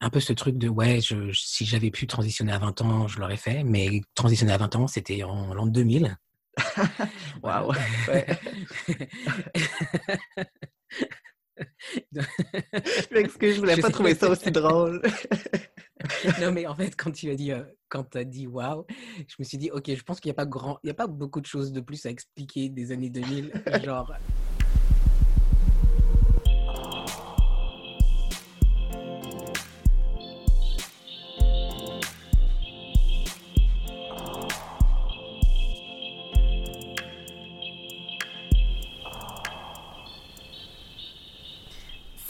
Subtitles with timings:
[0.00, 3.18] un peu ce truc de ouais, je, si j'avais pu transitionner à 20 ans, je
[3.20, 6.16] l'aurais fait, mais transitionner à 20 ans, c'était en l'an 2000.
[7.42, 7.72] Waouh!
[12.12, 12.14] je
[13.14, 15.02] m'excuse, je voulais pas trouver ça aussi drôle.
[16.40, 18.86] non, mais en fait, quand tu as dit, euh, quand as dit waouh,
[19.28, 20.94] je me suis dit, ok, je pense qu'il n'y a pas grand, il y a
[20.94, 23.52] pas beaucoup de choses de plus à expliquer des années 2000,
[23.84, 24.12] genre.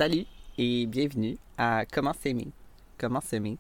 [0.01, 0.25] Salut
[0.57, 2.49] et bienvenue à Comment s'aimer.
[2.97, 3.59] Comment s'aimer?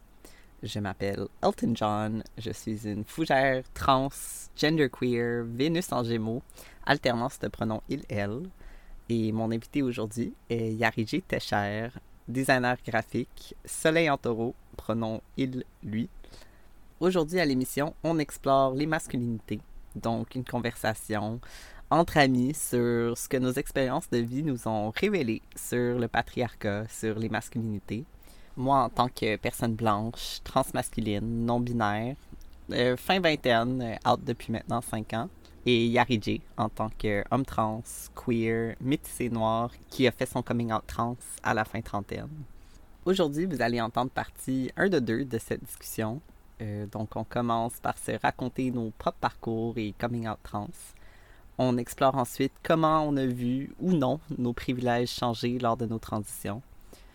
[0.62, 4.08] Je m'appelle Elton John, je suis une fougère trans,
[4.56, 6.40] genderqueer, Vénus en gémeaux,
[6.86, 8.48] alternance de pronoms il-elle.
[9.10, 11.88] Et mon invité aujourd'hui est Yariji Techer,
[12.26, 16.08] designer graphique, soleil en taureau, pronom il-lui.
[17.00, 19.60] Aujourd'hui à l'émission, on explore les masculinités,
[19.94, 21.38] donc une conversation
[21.90, 26.86] entre amis sur ce que nos expériences de vie nous ont révélé sur le patriarcat,
[26.88, 28.04] sur les masculinités.
[28.56, 32.16] Moi, en tant que personne blanche, transmasculine, non-binaire,
[32.72, 35.28] euh, fin vingtaine, euh, out depuis maintenant 5 ans,
[35.66, 37.82] et Yari en tant qu'homme trans,
[38.14, 42.28] queer, métissé noir, qui a fait son coming out trans à la fin trentaine.
[43.04, 46.20] Aujourd'hui, vous allez entendre partie 1 de 2 de cette discussion.
[46.60, 50.68] Euh, donc, on commence par se raconter nos propres parcours et coming out trans.
[51.62, 55.98] On explore ensuite comment on a vu ou non nos privilèges changer lors de nos
[55.98, 56.62] transitions.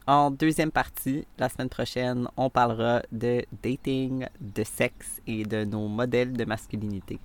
[0.05, 5.87] En deuxième partie, la semaine prochaine, on parlera de dating, de sexe et de nos
[5.87, 7.19] modèles de masculinité.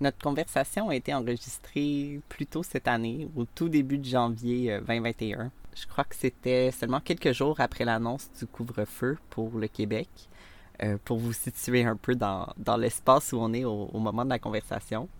[0.00, 5.38] Notre conversation a été enregistrée plus tôt cette année, au tout début de janvier 2021.
[5.38, 10.08] Euh, Je crois que c'était seulement quelques jours après l'annonce du couvre-feu pour le Québec,
[10.82, 14.38] euh, pour vous situer un peu dans, l'espace où on est au moment de la
[14.38, 15.10] conversation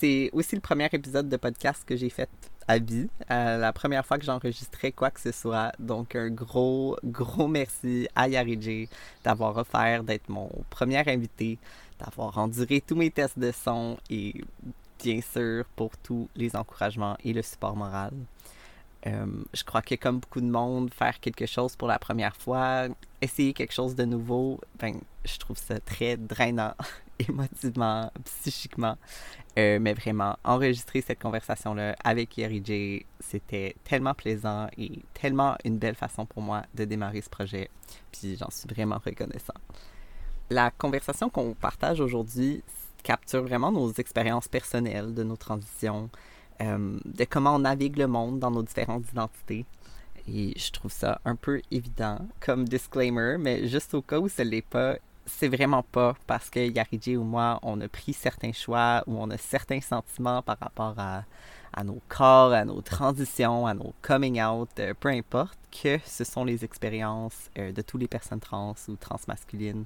[0.00, 2.30] c'est aussi le premier épisode de podcast que j'ai fait
[2.66, 3.08] à vie.
[3.30, 5.72] Euh, la première fois que j'enregistrais quoi que ce soit.
[5.78, 8.88] Donc, un gros, gros merci à Yariji
[9.22, 11.58] d'avoir offert d'être mon premier invité,
[11.98, 14.42] d'avoir enduré tous mes tests de son et
[15.02, 18.12] bien sûr pour tous les encouragements et le support moral.
[19.06, 22.86] Euh, je crois que comme beaucoup de monde, faire quelque chose pour la première fois,
[23.20, 26.74] essayer quelque chose de nouveau, ben, je trouve ça très drainant
[27.28, 28.96] émotivement, psychiquement.
[29.58, 35.96] Euh, mais vraiment, enregistrer cette conversation-là avec Yeri c'était tellement plaisant et tellement une belle
[35.96, 37.70] façon pour moi de démarrer ce projet.
[38.12, 39.54] Puis j'en suis vraiment reconnaissant.
[40.50, 42.62] La conversation qu'on partage aujourd'hui
[43.02, 46.10] capture vraiment nos expériences personnelles de nos transitions,
[46.60, 49.64] euh, de comment on navigue le monde dans nos différentes identités.
[50.28, 54.42] Et je trouve ça un peu évident comme disclaimer, mais juste au cas où ce
[54.42, 59.02] l'est pas, c'est vraiment pas parce que Yariji ou moi, on a pris certains choix
[59.06, 61.24] ou on a certains sentiments par rapport à,
[61.84, 66.44] nos corps, à nos transitions, à nos coming out, euh, peu importe, que ce sont
[66.44, 69.84] les expériences euh, de toutes les personnes trans ou transmasculines.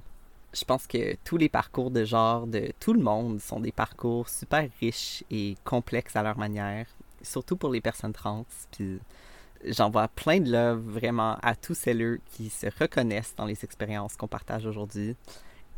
[0.53, 4.29] Je pense que tous les parcours de genre de tout le monde sont des parcours
[4.29, 6.87] super riches et complexes à leur manière,
[7.21, 8.45] surtout pour les personnes trans.
[8.71, 8.99] Puis
[9.67, 14.27] j'envoie plein de love vraiment à tous celles qui se reconnaissent dans les expériences qu'on
[14.27, 15.15] partage aujourd'hui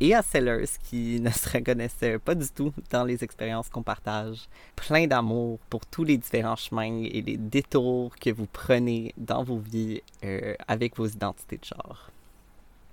[0.00, 4.48] et à celles qui ne se reconnaissent pas du tout dans les expériences qu'on partage.
[4.76, 9.58] Plein d'amour pour tous les différents chemins et les détours que vous prenez dans vos
[9.58, 12.10] vies euh, avec vos identités de genre.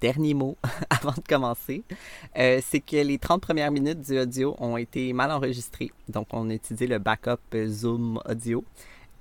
[0.02, 0.58] Dernier mot
[0.90, 1.84] avant de commencer,
[2.38, 5.92] euh, c'est que les 30 premières minutes du audio ont été mal enregistrées.
[6.10, 8.64] Donc, on a utilisé le backup Zoom audio.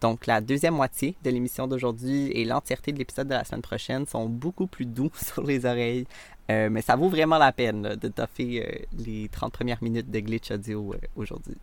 [0.05, 4.05] Donc, la deuxième moitié de l'émission d'aujourd'hui et l'entièreté de l'épisode de la semaine prochaine
[4.05, 6.05] sont beaucoup plus doux sur les oreilles.
[6.51, 10.21] Euh, mais ça vaut vraiment la peine de toffer euh, les 30 premières minutes de
[10.21, 11.57] glitch audio euh, aujourd'hui.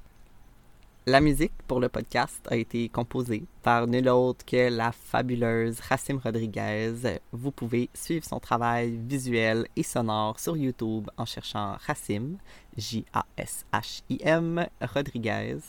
[1.05, 6.17] La musique pour le podcast a été composée par nul autre que la fabuleuse Racim
[6.17, 7.19] Rodriguez.
[7.31, 12.37] Vous pouvez suivre son travail visuel et sonore sur YouTube en cherchant Racim,
[12.75, 15.59] J-A-S-H-I-M, Rodriguez.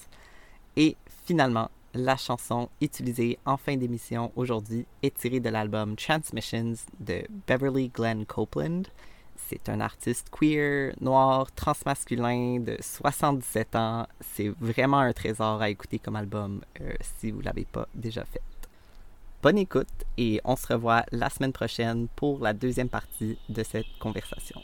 [0.79, 7.23] Et finalement, la chanson utilisée en fin d'émission aujourd'hui est tirée de l'album Transmissions de
[7.47, 8.83] Beverly Glenn Copeland.
[9.37, 14.06] C'est un artiste queer, noir, transmasculin de 77 ans.
[14.21, 18.25] C'est vraiment un trésor à écouter comme album euh, si vous ne l'avez pas déjà
[18.25, 18.43] fait.
[19.43, 23.99] Bonne écoute et on se revoit la semaine prochaine pour la deuxième partie de cette
[23.99, 24.62] conversation.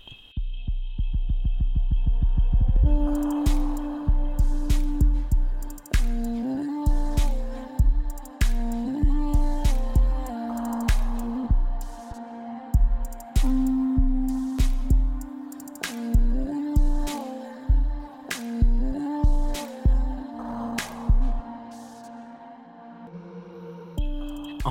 [13.39, 13.45] En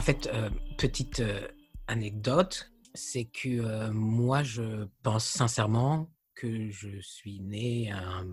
[0.02, 1.48] fait, euh, petite euh,
[1.88, 8.28] anecdote, c'est que euh, moi, je pense sincèrement que je suis né un,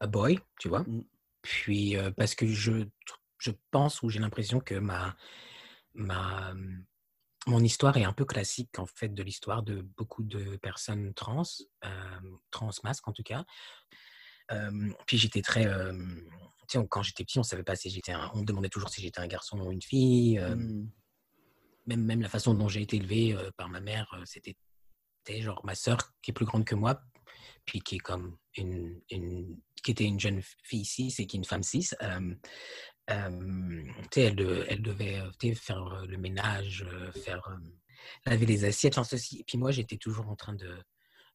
[0.00, 0.84] un boy, tu vois.
[0.84, 1.04] Mmh.
[1.42, 2.84] Puis, parce que je,
[3.38, 5.16] je pense ou j'ai l'impression que ma,
[5.94, 6.54] ma,
[7.46, 11.42] mon histoire est un peu classique, en fait, de l'histoire de beaucoup de personnes trans,
[11.84, 13.44] euh, trans masques en tout cas.
[14.50, 15.66] Euh, puis j'étais très.
[15.66, 15.92] euh,
[16.68, 18.30] tu sais, quand j'étais petit, on savait pas si j'étais un.
[18.34, 20.38] On me demandait toujours si j'étais un garçon ou une fille.
[20.38, 20.90] euh, Mm.
[21.86, 24.56] même, même la façon dont j'ai été élevé par ma mère, c'était
[25.24, 27.00] c'était genre ma sœur qui est plus grande que moi,
[27.64, 31.38] puis qui est comme une, une qui était une jeune fille cis et qui est
[31.38, 31.90] une femme cis.
[33.10, 33.82] Euh,
[34.16, 35.22] elle, de- elle devait
[35.54, 36.84] faire le ménage,
[37.24, 37.56] faire
[38.26, 39.40] laver les assiettes, enfin ceci.
[39.40, 40.76] Et puis moi, j'étais toujours en train de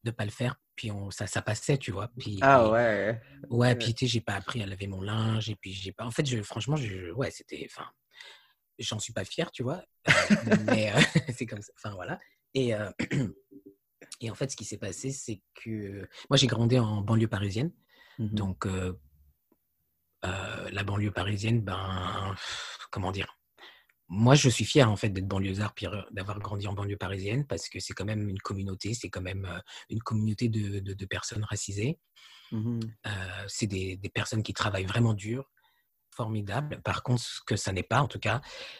[0.03, 2.09] de pas le faire, puis on, ça, ça passait, tu vois.
[2.19, 3.19] Puis, Ah ouais.
[3.49, 3.75] Ouais, Ouais.
[3.75, 6.05] puis tu sais, j'ai pas appris à laver mon linge, et puis j'ai pas.
[6.05, 7.67] En fait, je, franchement, je, ouais, c'était.
[7.69, 7.89] Enfin,
[8.79, 9.83] j'en suis pas fier, tu vois.
[10.65, 10.99] mais euh,
[11.35, 11.73] c'est comme ça.
[11.77, 12.19] Enfin, voilà.
[12.53, 12.89] Et, euh,
[14.21, 17.73] et en fait, ce qui s'est passé, c'est que moi, j'ai grandi en banlieue parisienne.
[18.19, 18.29] Mhm.
[18.29, 18.93] Donc, euh,
[20.27, 22.35] euh, la banlieue parisienne, ben,
[22.91, 23.37] comment dire?
[24.09, 27.45] Moi, je suis fier en fait d'être banlieusard, puis euh, d'avoir grandi en banlieue parisienne,
[27.45, 29.59] parce que c'est quand même une communauté, c'est quand même euh,
[29.89, 31.99] une communauté de, de- de personnes racisées.
[33.05, 35.51] Euh, c'est des, des personnes qui travaillent vraiment dur,
[36.09, 36.81] formidable.
[36.83, 38.39] Par contre, ce que ça n'est pas, en tout cas,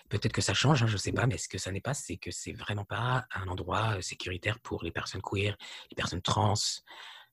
[0.09, 1.93] peut-être que ça change, hein, je ne sais pas, mais ce que ça n'est pas,
[1.93, 5.57] c'est que c'est vraiment pas un endroit sécuritaire pour les personnes queer,
[5.91, 6.53] les personnes trans.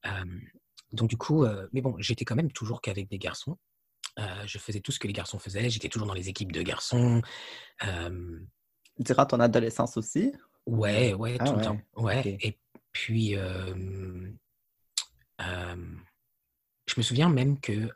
[0.06, 0.24] Euh,
[0.92, 3.56] donc du coup, euh, mais bon, j'étais quand même toujours qu'avec des garçons.
[4.18, 5.68] Euh, je faisais tout ce que les garçons faisaient.
[5.70, 7.20] J'étais toujours dans les équipes de garçons.
[7.84, 8.38] Euh,
[9.00, 10.32] Durant ton adolescence aussi?
[10.66, 11.80] Ouais, ouais, Ah tout le temps.
[11.96, 12.38] Ouais.
[12.40, 12.58] Et
[12.92, 13.74] puis, euh,
[15.40, 17.90] je me souviens même que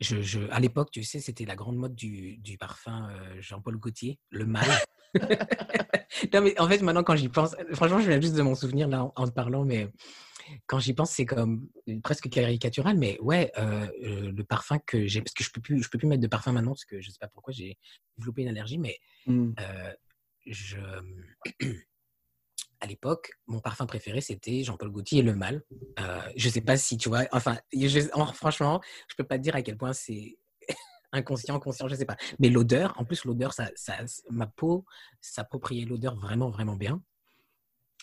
[0.00, 3.76] je, je- à l'époque, tu sais, c'était la grande mode du, du parfum euh, Jean-Paul
[3.78, 4.68] Gaultier, le mâle.
[6.34, 8.88] Non, mais en fait, maintenant, quand j'y pense, franchement, je viens juste de m'en souvenir
[8.88, 9.88] là en, en te parlant, mais
[10.66, 11.68] quand j'y pense, c'est comme
[12.02, 12.96] presque caricatural.
[12.98, 15.98] Mais ouais, euh, euh, le parfum que j'ai, parce que je peux plus, je peux
[15.98, 17.76] plus mettre de parfum maintenant parce que je sais pas pourquoi j'ai
[18.16, 19.52] développé une allergie, mais Mm.
[19.60, 19.92] euh,
[20.46, 20.78] je,
[22.80, 25.62] à l'époque, mon parfum préféré, c'était Jean-Paul Gaultier, Le Mal.
[25.98, 29.42] Euh, je sais pas si tu vois, enfin, je- en- franchement, je peux pas te
[29.42, 30.38] dire à quel point c'est
[31.12, 32.16] inconscient, conscient, je sais pas.
[32.38, 33.96] Mais l'odeur, en plus, l'odeur, ça, ça,
[34.30, 34.84] ma peau
[35.20, 37.02] s'appropriait l'odeur vraiment, vraiment bien.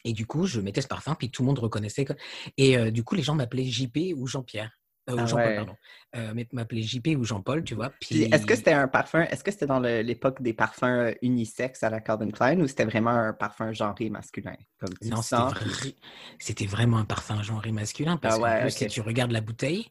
[0.06, 2.06] Et du coup, je mettais ce parfum, puis tout le monde reconnaissait.
[2.06, 2.14] que-
[2.58, 4.72] Et euh, du coup, les gens m'appelaient JP ou Jean-Pierre.
[5.10, 5.56] Euh, ou Ah Jean-Paul, ouais.
[5.56, 5.76] pardon.
[6.16, 6.34] Euh,
[6.82, 7.92] JP ou Jean-Paul, tu vois.
[8.00, 11.84] Puis est-ce que c'était un parfum, est-ce que c'était dans l'époque des parfums euh, unisexes
[11.84, 14.56] à la Calvin Klein ou c'était vraiment un parfum genré masculin?
[14.80, 19.32] Comme Non, c'était vra- vraiment un parfum genré masculin parce Ah plus, si tu regardes
[19.32, 19.88] la bouteille,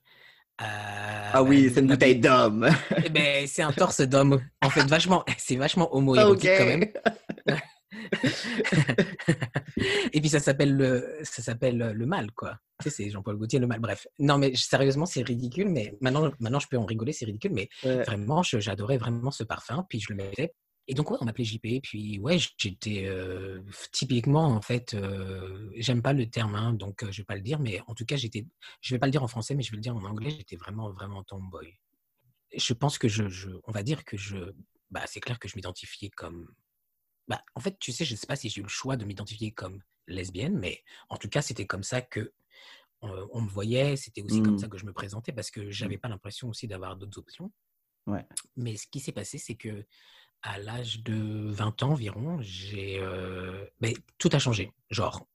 [0.61, 2.69] euh, Ah oui, c'est une bouteille d'homme.
[3.05, 4.41] eh ben, c'est un torse d'homme.
[4.63, 6.85] En fait, vachement, c'est vachement homo-érotique quand même.
[10.13, 12.59] Et puis ça s'appelle le, ça s'appelle le mal, quoi.
[12.83, 13.81] Tu sais, c'est Jean-Paul Gaultier, le mal.
[13.81, 14.07] Bref.
[14.19, 15.69] Non, mais sérieusement, c'est ridicule.
[15.69, 17.53] Mais maintenant, maintenant, je peux en rigoler, c'est ridicule.
[17.53, 18.03] Mais Ouais.
[18.05, 19.85] vraiment, j'adorais vraiment ce parfum.
[19.89, 20.55] Puis je le mettais.
[20.87, 21.81] Et donc, ouais, on m'appelait JP.
[21.83, 23.61] Puis, ouais, j'étais euh,
[23.93, 27.41] typiquement, en fait, euh, j'aime pas le terme, hein, donc euh, je vais pas le
[27.41, 27.59] dire.
[27.59, 28.47] Mais en tout cas, j'étais,
[28.83, 30.31] je vais pas le dire en français, mais je vais le dire en anglais.
[30.31, 31.79] J'étais vraiment, vraiment tomboy.
[32.55, 34.37] Je pense que je, je- on va dire que je,
[34.91, 36.49] bah, c'est clair que je m'identifiais comme
[37.29, 39.05] bah, en fait, tu sais, je ne sais pas si j'ai eu le choix de
[39.05, 42.33] m'identifier comme lesbienne, mais en tout cas, c'était comme ça que
[43.03, 44.59] on me voyait, c'était aussi comme Mm.
[44.59, 47.53] ça que je me présentais parce que j'avais pas l'impression aussi d'avoir d'autres options.
[48.07, 48.27] Ouais.
[48.57, 49.85] Mais ce qui s'est passé, c'est que
[50.43, 54.73] à l'âge de 20 ans environ, j'ai euh, ben, tout a changé.
[54.91, 55.27] Genre,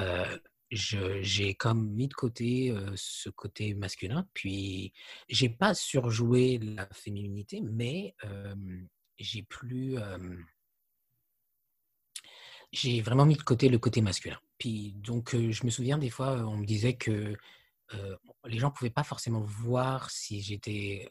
[0.00, 0.38] euh,
[0.70, 4.92] je- j'ai comme mis de côté euh, ce côté masculin, puis
[5.28, 8.16] j'ai pas surjoué la féminité, mais
[9.18, 9.96] j'ai plus
[12.72, 14.38] j'ai vraiment mis de côté le côté masculin.
[14.58, 17.36] Puis donc, euh, je me souviens des fois, euh, on me disait que
[17.94, 21.08] euh, les gens pouvaient pas forcément voir si j'étais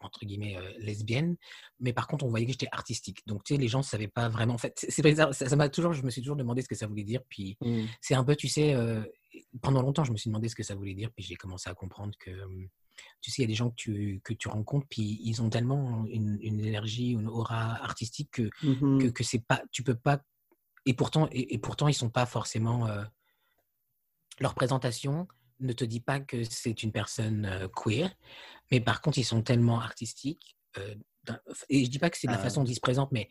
[0.00, 1.36] entre guillemets euh, lesbienne,
[1.80, 3.22] mais par contre, on voyait que j'étais artistique.
[3.26, 4.52] Donc, tu sais, les gens ne savaient pas vraiment.
[4.54, 5.32] En fait, c'est bizarre.
[5.34, 7.22] Ça m'a toujours, je me suis toujours demandé ce que ça voulait dire.
[7.28, 7.84] Puis Mm.
[8.02, 8.76] c'est un peu, tu sais,
[9.62, 11.10] pendant longtemps, je me suis demandé ce que ça voulait dire.
[11.16, 12.68] Puis j'ai commencé à comprendre que, euh,
[13.22, 15.48] tu sais, il y a des gens que tu, que tu rencontres, puis ils ont
[15.48, 19.00] tellement une, une énergie, une aura artistique que Mhm.
[19.00, 20.20] que, que c'est pas, tu peux pas,
[20.86, 23.04] et pourtant, et, et pourtant ils sont pas forcément, euh,
[24.40, 25.28] leur présentation
[25.60, 28.14] ne te dit pas que c'est une personne euh, queer,
[28.70, 30.94] mais par contre ils sont tellement artistiques, euh,
[31.68, 33.30] et je dis pas que c'est de la façon dont ils se présentent, mais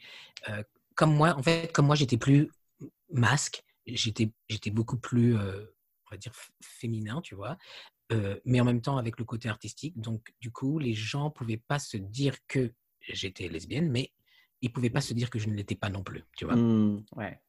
[0.96, 2.50] comme moi, en fait, comme moi j'étais plus
[3.12, 6.34] masque, j'étais, j'étais beaucoup plus, on va dire,
[6.64, 7.56] féminin, tu vois,
[8.46, 11.78] mais en même temps avec le côté artistique, donc du coup les gens pouvaient pas
[11.78, 14.12] se dire que j'étais lesbienne, mais
[14.64, 16.56] il pouvait pas se dire que je ne l'étais pas non plus, tu vois.
[16.56, 17.40] Mmh, ouais.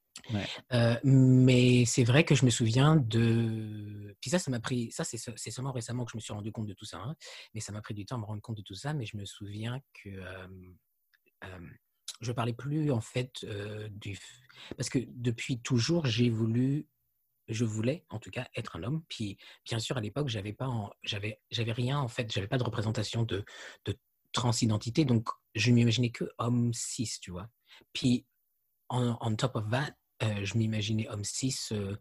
[0.73, 4.17] Euh, mais c'est vrai que je me souviens de.
[4.21, 4.91] Puis ça, ça m'a pris.
[4.91, 6.99] Ça, c'est seulement récemment que je me suis rendu compte de tout ça.
[6.99, 7.15] Hein.
[7.55, 8.95] Mais ça m'a pris du temps à me rendre compte de tout ça.
[8.95, 10.49] Mais je me souviens que euh,
[11.45, 11.69] euh,
[12.21, 13.45] je parlais plus en fait
[13.91, 14.19] du.
[14.77, 16.89] Parce que depuis toujours, j'ai voulu.
[17.47, 19.05] Je voulais, en tout cas, être un homme.
[19.11, 20.71] Puis, bien sûr, à l'époque, j'avais pas,
[21.03, 22.33] j'avais, j'avais rien en fait.
[22.33, 23.45] J'avais pas de représentation de,
[23.85, 23.99] de
[24.35, 25.05] transidentité.
[25.05, 27.49] Donc, je m'imaginais que homme cis, tu vois.
[27.93, 28.27] Puis,
[28.91, 31.97] on, on top of that, euh, je m'imaginais homme cis, euh,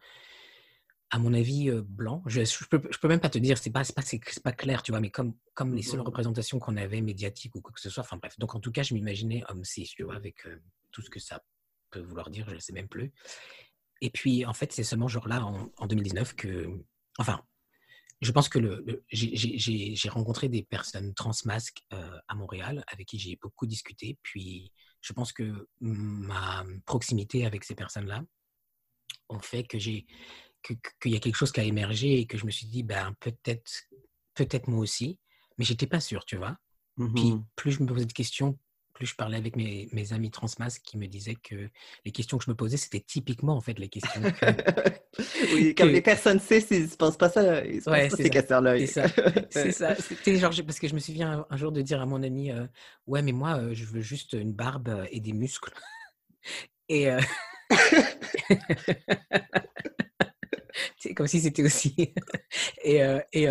[1.10, 2.24] à mon avis, euh, blanc.
[2.26, 4.04] Je ne peux, je peux, même pas te dire, c'est pas, pas,
[4.44, 7.72] pas clair, tu vois, mais comme, comme les seules représentations qu'on avait médiatiques ou quoi
[7.72, 8.38] que ce soit, enfin bref.
[8.40, 10.46] Donc en tout cas, je m'imaginais homme cis, tu vois, avec
[10.92, 11.42] tout ce que ça
[11.92, 13.14] peut vouloir dire, je ne sais même plus.
[14.02, 16.70] Et puis, en fait, c'est seulement genre-là, en, 2019, que.
[17.20, 17.42] Enfin,
[18.22, 23.66] je pense que le, j'ai rencontré des personnes transmasques à Montréal avec qui j'ai beaucoup
[23.66, 24.18] discuté.
[24.22, 28.24] Puis, je pense que ma proximité avec ces personnes-là
[29.30, 30.06] ont fait que j'ai
[30.64, 33.14] qu'il y a quelque chose qui a émergé et que je me suis dit ben
[33.20, 33.70] peut-être
[34.34, 35.20] peut-être moi aussi.
[35.58, 36.58] Mais j'étais pas sûr tu vois.
[36.96, 38.58] Puis mmh plus je me posais de questions
[38.94, 41.70] plus je parlais avec mes, mes amis transmas qui me disaient que
[42.06, 44.22] les questions que je me posais, c'était typiquement en fait les questions.
[45.54, 48.78] oui, comme les personnes cis, ils ne pensent pas ça, ils se pas ces questions-là.
[48.80, 49.08] C'est ça.
[49.50, 49.96] c'est ça.
[49.96, 52.68] C'était genre, parce que je me souviens un, jour de dire à mon ami, euh,
[53.08, 55.74] ouais, mais moi, euh, je veux juste une barbe euh, et des muscles.
[56.90, 57.10] et.
[60.98, 62.14] c'est comme si c'était aussi.
[62.84, 63.02] et,
[63.34, 63.44] et,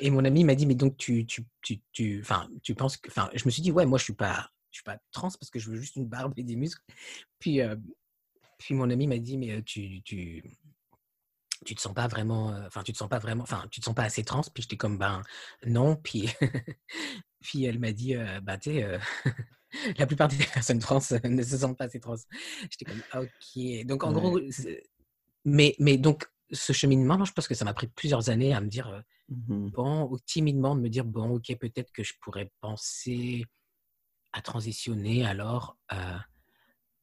[0.00, 2.22] et, mon ami m'a dit, mais donc tu, tu, tu, tu,
[2.62, 3.08] tu penses que.
[3.10, 5.50] Enfin, je me suis dit, ouais, moi je suis pas je suis pas trans parce
[5.50, 6.82] que je veux juste une barbe et des muscles.
[7.38, 7.76] Puis, euh,
[8.58, 10.42] puis mon ami m'a dit, mais tu, tu,
[11.64, 13.94] tu te sens pas vraiment, enfin, tu te sens pas vraiment, enfin, tu te sens
[13.94, 14.42] pas assez trans.
[14.52, 15.22] Puis j'étais comme, ben
[15.64, 15.96] non.
[15.96, 16.28] Puis,
[17.40, 18.98] puis elle m'a dit, bah, tu sais,
[19.98, 22.16] la plupart des personnes trans ne se sentent pas assez trans.
[22.70, 23.86] J'étais comme, «Ah, ok.
[23.86, 24.40] Donc en gros,
[25.44, 28.68] mais, mais donc ce cheminement, je pense que ça m'a pris plusieurs années à me
[28.68, 33.44] dire, mmh bon, ou timidement de me dire, bon, ok, peut-être que je pourrais penser
[34.34, 35.78] à transitionner alors.
[35.92, 36.18] Euh,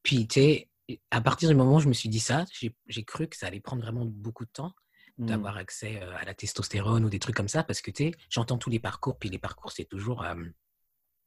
[0.02, 0.70] puis, tu sais,
[1.10, 2.44] à partir du moment où je me suis dit ça,
[2.86, 4.74] j'ai cru que ça allait prendre vraiment beaucoup de temps
[5.18, 5.26] mmh.
[5.26, 8.12] d'avoir accès euh, à la testostérone ou des trucs comme ça, parce que, tu sais,
[8.28, 10.34] j'entends tous les parcours, puis les parcours, c'est toujours euh,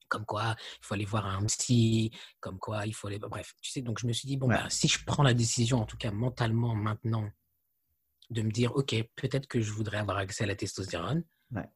[0.07, 3.17] comme quoi il faut aller voir un psy, comme quoi il faut aller...
[3.17, 5.81] Bref, tu sais, donc je me suis dit, bon, bah, si je prends la décision,
[5.81, 7.27] en tout cas mentalement maintenant,
[8.29, 11.67] de me dire, OK, peut-être que je voudrais avoir accès à la testostérone, ouais.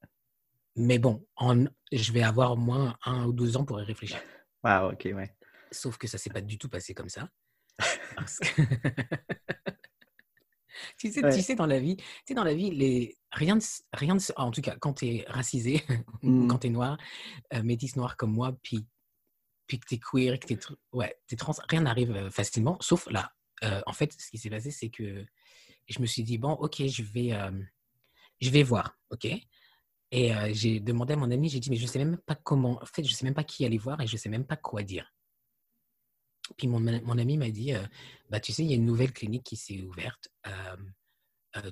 [0.75, 4.19] Mais bon, en, je vais avoir au moins un ou deux ans pour y réfléchir.
[4.63, 5.35] Ah, ok, ouais.
[5.71, 7.29] Sauf que ça s'est pas du tout passé comme ça.
[10.97, 13.17] tu, sais, tu sais, dans la vie, tu sais, dans la vie, les...
[13.31, 14.21] rien, de, rien de...
[14.35, 15.83] en tout cas, quand tu es racisé,
[16.23, 16.47] mmh.
[16.47, 16.97] quand tu es noir,
[17.53, 18.85] euh, métis noir comme moi, puis,
[19.67, 20.59] puis que tu es queer, que tu es,
[20.93, 23.31] ouais, es trans, rien n'arrive euh, facilement, sauf là.
[23.63, 25.25] Euh, en fait, ce qui s'est passé, c'est que
[25.87, 27.37] je me suis dit, bon, ok, je vais,
[28.39, 29.27] je vais voir, ok?
[30.11, 32.81] Et j'ai demandé à mon ami, j'ai dit, mais je ne sais même pas comment,
[32.81, 34.45] en fait, je ne sais même pas qui aller voir et je ne sais même
[34.45, 35.13] pas quoi dire.
[36.57, 37.73] Puis mon, mon ami m'a dit,
[38.29, 40.29] bah, tu sais, il y a une nouvelle clinique qui s'est ouverte,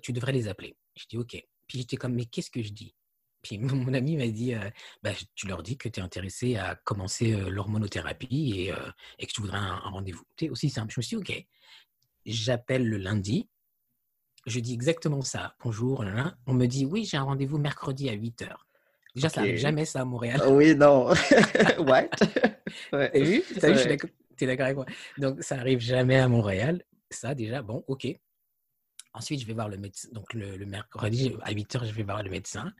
[0.04, 0.78] tu devrais les appeler.
[0.96, 1.32] Je dis, OK.
[1.68, 2.96] Puis j'étais comme, mais qu'est-ce que je dis?
[3.42, 4.54] Puis mon, ami m'a dit,
[5.02, 8.74] bah, tu leur dis que tu es intéressé à commencer l'hormonothérapie et,
[9.18, 10.24] et, que tu voudrais un, un rendez-vous.
[10.40, 10.94] C'est aussi simple.
[10.94, 11.48] Je me suis dit, OK.
[12.26, 13.50] J'appelle le lundi
[14.48, 15.54] je dis exactement ça.
[15.64, 16.04] Bonjour,
[16.48, 18.56] on me dit oui, j'ai un rendez-vous mercredi à 8 h.
[19.14, 20.42] Déjà, ça n'arrive jamais ça à Montréal.
[20.48, 21.08] Oui, non.
[21.80, 22.10] What?
[22.92, 23.44] T'as vu?
[23.60, 23.98] T'as vu?
[24.40, 24.86] es d'accord avec moi.
[25.18, 26.84] Donc, ça n'arrive jamais à Montréal.
[27.10, 28.08] Ça, déjà, bon, OK.
[29.14, 30.08] Ensuite, je vais voir le médecin.
[30.12, 32.72] Donc, le, le mercredi à 8 h, je vais voir le médecin.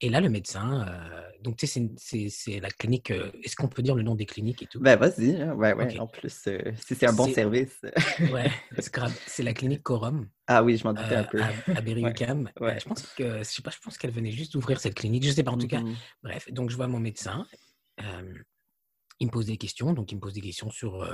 [0.00, 3.10] Et là, le médecin, euh, donc tu sais, c'est la clinique.
[3.10, 4.78] Euh, est-ce qu'on peut dire le nom des cliniques et tout?
[4.78, 5.42] Ben, vas-y.
[5.42, 5.98] Hein, ouais, ouais.
[5.98, 7.80] En plus, euh, si c'est un bon service.
[8.32, 8.50] ouais,
[9.26, 10.28] c'est la clinique Corum.
[10.46, 11.42] Ah oui, je m'en doutais un peu.
[11.42, 12.48] À, à Berry-UQAM.
[12.60, 15.24] Ouais, je pense que, je sais pas, je pense qu'elle venait juste d'ouvrir cette clinique.
[15.24, 15.80] Je sais pas, en tout cas.
[15.80, 15.96] Mm-hmm.
[16.22, 17.44] Bref, donc je vois mon médecin.
[19.18, 19.94] il me pose des questions.
[19.94, 21.04] Donc, il me pose des questions sur.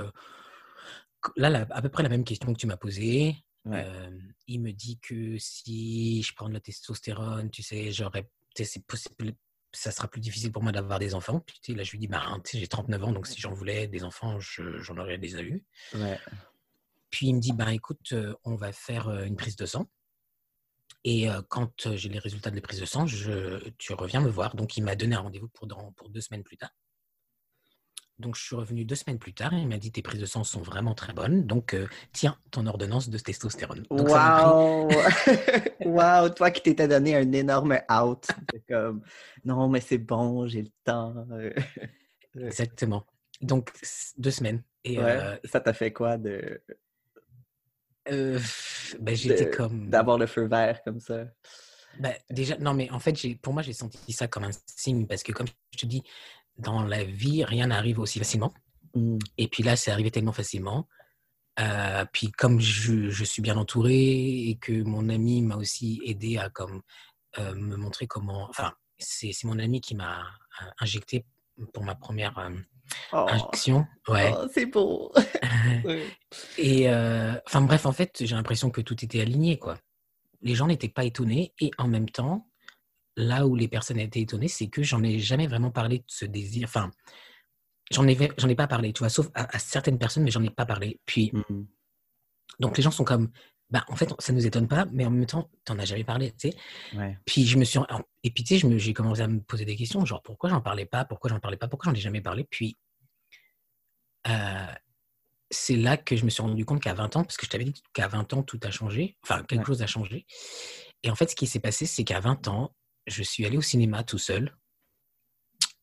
[1.37, 3.35] là, à peu près la même question que tu m'as posée.
[4.45, 8.29] il me dit que si je prends de la testostérone, tu sais, j'aurais
[8.63, 9.33] c'est possible,
[9.71, 11.41] ça sera plus difficile pour moi d'avoir des enfants.
[11.41, 14.39] Puis là, je lui dis, bah, j'ai 39 ans, donc si j'en voulais des enfants,
[14.39, 15.63] j'en aurais déjà eu.
[17.09, 19.87] Puis il me dit, bah, écoute, euh, on va faire euh, une prise de sang.
[21.03, 24.29] Et euh, quand j'ai les résultats de la prise de sang, je, tu reviens me
[24.29, 24.55] voir.
[24.55, 26.71] Donc il m'a donné un rendez-vous pour, pour deux semaines plus tard.
[28.19, 30.25] Donc, je suis revenu deux semaines plus tard et il m'a dit tes prises de
[30.25, 31.45] sang sont vraiment très bonnes.
[31.45, 33.85] Donc, euh, tiens, ton ordonnance de testostérone.
[33.89, 34.89] Waouh!
[35.85, 36.29] Waouh!
[36.29, 38.27] Toi qui t'étais donné un énorme out.
[38.69, 39.01] comme,
[39.43, 41.27] non, mais c'est bon, j'ai le temps.
[42.39, 43.05] Exactement.
[43.41, 43.71] donc
[44.17, 44.63] deux semaines.
[44.83, 45.03] Et Ouais.
[45.03, 46.61] euh, Ça t'a fait quoi de
[48.11, 48.39] euh,
[48.99, 49.89] ben, j'étais comme.
[49.89, 51.25] d'avoir le feu vert comme ça?
[51.99, 55.23] Ben, déjà, non, mais en fait, pour moi, j'ai senti ça comme un signe parce
[55.23, 56.03] que, comme je te dis,
[56.57, 58.53] dans la vie, rien n'arrive aussi facilement.
[58.95, 59.17] Mm.
[59.37, 60.87] Et puis là, c'est arrivé tellement facilement.
[61.59, 66.37] Euh, puis comme je, je suis bien entouré et que mon ami m'a aussi aidé
[66.37, 66.81] à comme,
[67.39, 68.47] euh, me montrer comment...
[68.49, 71.25] Enfin, c'est c'est mon ami qui m'a euh, injecté
[71.73, 72.49] pour ma première euh,
[73.13, 73.87] Oh, injection.
[74.07, 74.31] Ouais.
[74.37, 75.11] oh, c'est beau!
[76.59, 79.79] Et enfin bref, en fait, j'ai l'impression que tout était aligné, quoi.
[80.43, 82.47] Les gens n'étaient pas étonnés et en même temps,
[83.15, 86.25] là où les personnes étaient étonnées, c'est que j'en ai jamais vraiment parlé de ce
[86.25, 86.65] désir.
[86.67, 86.91] Enfin,
[87.91, 90.43] j'en ai, j'en ai pas parlé, tu vois, sauf à, à certaines personnes, mais j'en
[90.43, 90.99] ai pas parlé.
[91.05, 91.65] Puis, Mm.
[92.59, 93.31] donc les gens sont comme,
[93.69, 96.31] bah en fait, ça nous étonne pas, mais en même temps, t'en as jamais parlé,
[96.31, 96.57] tu sais.
[96.95, 97.17] Ouais.
[97.25, 97.79] Puis je me suis,
[98.23, 100.85] et puis tu sais, j'ai commencé à me poser des questions, genre pourquoi j'en parlais
[100.85, 102.43] pas, pourquoi j'en parlais pas, pourquoi j'en ai jamais parlé?
[102.43, 102.77] Puis
[104.27, 104.65] euh,
[105.51, 107.65] c'est là que je me suis rendu compte qu'à 20 ans, parce que je t'avais
[107.65, 109.65] dit qu'à 20 ans tout a changé, enfin quelque Ouais.
[109.65, 110.25] chose a changé.
[111.03, 112.75] Et en fait, ce qui s'est passé, c'est qu'à 20 ans,
[113.07, 114.55] je suis allé au cinéma tout seul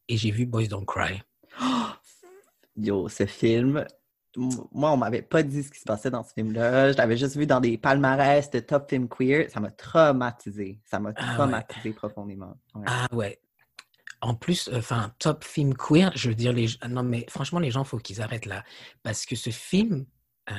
[0.09, 1.23] et j'ai vu Boys Don't Cry.
[2.77, 3.85] Yo, ce film,
[4.37, 6.93] moi, on m'avait pas dit ce qui se passait dans ce film-là.
[6.93, 9.51] Je l'avais juste vu dans des palmarès de top film queer.
[9.51, 10.81] Ça m'a traumatisé.
[10.85, 11.35] Ça m'a Ah ouais.
[11.35, 12.57] traumatisé profondément.
[12.75, 12.85] Ouais.
[12.87, 13.41] Ah ouais.
[14.23, 16.69] En plus, enfin, top film queer, je veux dire, les...
[16.89, 18.65] non, mais franchement, les gens, faut qu'ils arrêtent là.
[19.03, 20.07] Parce que ce film,
[20.51, 20.55] euh,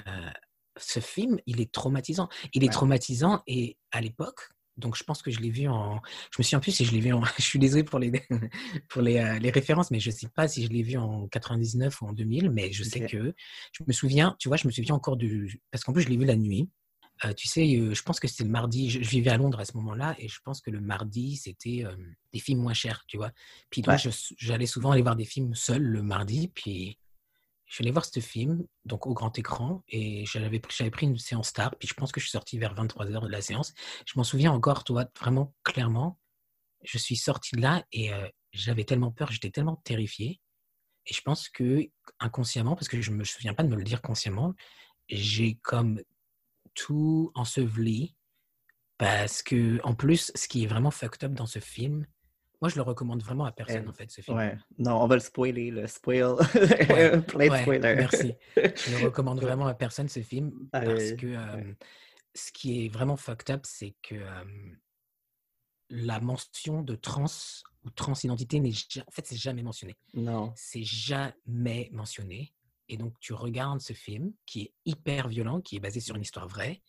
[0.77, 2.29] ce film, il est traumatisant.
[2.53, 2.73] Il est Ouais.
[2.73, 6.01] traumatisant et à l'époque, donc je pense que je l'ai vu en.
[6.31, 7.23] Je me souviens plus si je l'ai vu en.
[7.37, 8.11] je suis désolé pour les,
[8.89, 12.01] pour les, euh, les références, mais je sais pas si je l'ai vu en 99
[12.01, 13.33] ou en 2000, mais je sais que.
[13.71, 15.61] Je me souviens, tu vois, je me souviens encore du.
[15.71, 16.69] Parce qu'en plus, je l'ai vu la nuit.
[17.25, 18.89] Euh, tu sais, euh, je pense que c'était le mardi.
[18.89, 21.83] Je, je vivais à Londres à ce moment-là et je pense que le mardi, c'était
[22.33, 23.31] des films moins chers, tu vois.
[23.69, 24.11] Puis donc, Ouais.
[24.37, 26.47] j'allais souvent aller voir des films seul le mardi.
[26.47, 26.97] Puis
[27.73, 31.53] je suis allé voir ce film, donc au grand écran, et j'avais pris, une séance
[31.53, 31.75] tard.
[31.79, 33.73] Puis je pense que je suis sorti vers 23h de la séance.
[34.05, 36.19] Je m'en souviens encore, toi, vraiment clairement.
[36.83, 40.39] Je suis sorti de là et euh, j'avais tellement peur, j'étais tellement terrifié.
[41.07, 44.03] Et je pense que inconsciemment, parce que je me souviens pas de me le dire
[44.03, 44.53] consciemment,
[45.09, 45.99] j'ai comme
[46.75, 48.15] tout enseveli
[48.99, 52.05] parce que en plus, ce qui est vraiment fucked up dans ce film,
[52.63, 54.37] moi je le recommande vraiment à personne Euh, en fait ce film.
[54.37, 54.57] Ouais.
[54.77, 56.35] Non, on va le spoiler, le spoil.
[56.35, 57.95] Ouais, Plein de Ouais, spoilers.
[57.95, 58.33] merci.
[58.55, 61.73] Je le recommande vraiment à personne ce film parce que euh,
[62.33, 64.43] ce qui est vraiment fucked up, c'est que euh,
[65.89, 67.25] la mention de trans
[67.83, 68.71] ou transidentité n'est
[69.05, 69.97] en fait c'est jamais mentionné.
[70.13, 70.53] Non.
[70.55, 72.53] C'est jamais mentionné.
[72.87, 76.21] Et donc tu regardes ce film qui est hyper violent, qui est basé sur une
[76.21, 76.81] histoire vraie.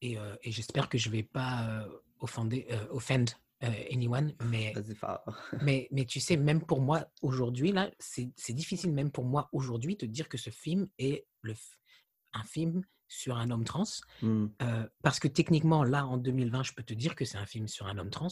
[0.00, 3.24] Et, euh, et j'espère que je vais pas euh, offender, euh, offend
[3.64, 5.22] euh, anyone, mais fort.
[5.62, 9.96] mais, mais tu sais, même pour moi, aujourd'hui, là, c'est difficile, même pour moi, aujourd'hui,
[9.96, 11.54] de dire que ce film est le,
[12.34, 13.84] un film sur un homme trans.
[14.22, 14.48] Hmm.
[14.62, 17.66] euh, parce que techniquement, là, en 2020, je peux te dire que c'est un film
[17.66, 18.28] sur un homme trans.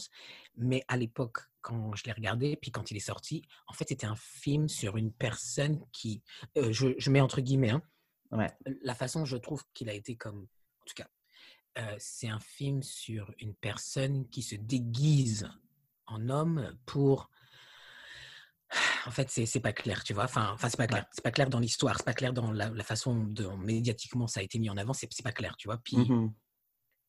[0.55, 4.05] Mais à l'époque, quand je l'ai regardé, puis quand il est sorti, en fait, c'était
[4.05, 6.21] un film sur une personne qui...
[6.57, 7.81] euh, je, je mets entre guillemets, hein,
[8.31, 8.51] Ouais.
[8.81, 10.47] la façon, je trouve qu'il a été comme...
[10.81, 11.07] En tout cas,
[11.77, 15.49] euh, c'est un film sur une personne qui se déguise
[16.05, 17.29] en homme pour...
[19.05, 20.25] En fait, c'est pas clair, tu vois.
[20.25, 21.05] Enfin, enfin c'est pas clair.
[21.11, 21.95] C'est pas clair dans l'histoire.
[21.97, 24.91] C'est pas clair dans la, la façon dont médiatiquement ça a été mis en avant.
[24.93, 25.77] C'est pas clair, tu vois.
[25.77, 26.33] Puis, Mhm.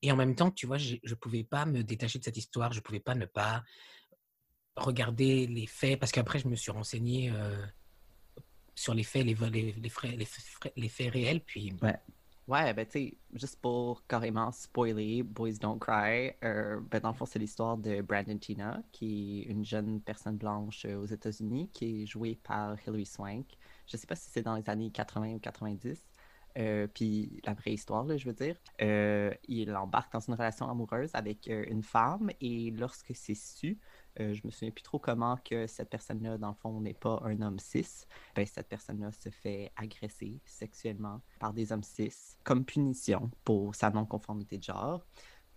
[0.03, 2.73] et en même temps, tu vois, je pouvais pas me détacher de cette histoire.
[2.73, 3.65] Je pouvais pas ne pas
[4.77, 7.67] regarder les faits parce qu'après, je me suis renseigné euh,
[8.77, 10.17] sur les faits, les, les, les, frais-
[10.77, 11.41] les faits réels.
[11.43, 11.99] Puis, Ouais,
[12.49, 17.27] ben tu sais, juste pour carrément spoiler Boys Don't Cry, euh, ben dans le fond,
[17.27, 22.03] c'est l'histoire de Brandon Tina, qui est une jeune personne blanche euh, aux États-Unis, qui
[22.03, 23.47] est jouée par Hilary Swank.
[23.87, 26.03] Je sais pas si c'est dans les années 80 ou 90.
[26.59, 28.57] Euh, puis la vraie histoire, là, je veux dire.
[28.83, 33.79] Euh, il embarque dans une relation amoureuse avec euh, une femme et lorsque c'est su,
[34.21, 37.21] euh, je me souviens plus trop comment que cette personne-là, dans le fond, n'est pas
[37.25, 42.13] un homme cis, ben, cette personne-là se fait agresser sexuellement par des hommes cis
[42.45, 45.05] comme punition pour sa non-conformité de genre.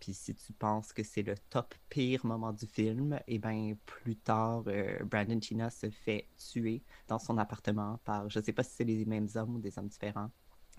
[0.02, 4.16] Puis si tu penses que c'est le top pire moment du film, et ben plus
[4.18, 8.72] tard, euh, Brandon Tina se fait tuer dans son appartement par, je sais pas si
[8.78, 10.32] c'est les mêmes hommes ou des hommes différents.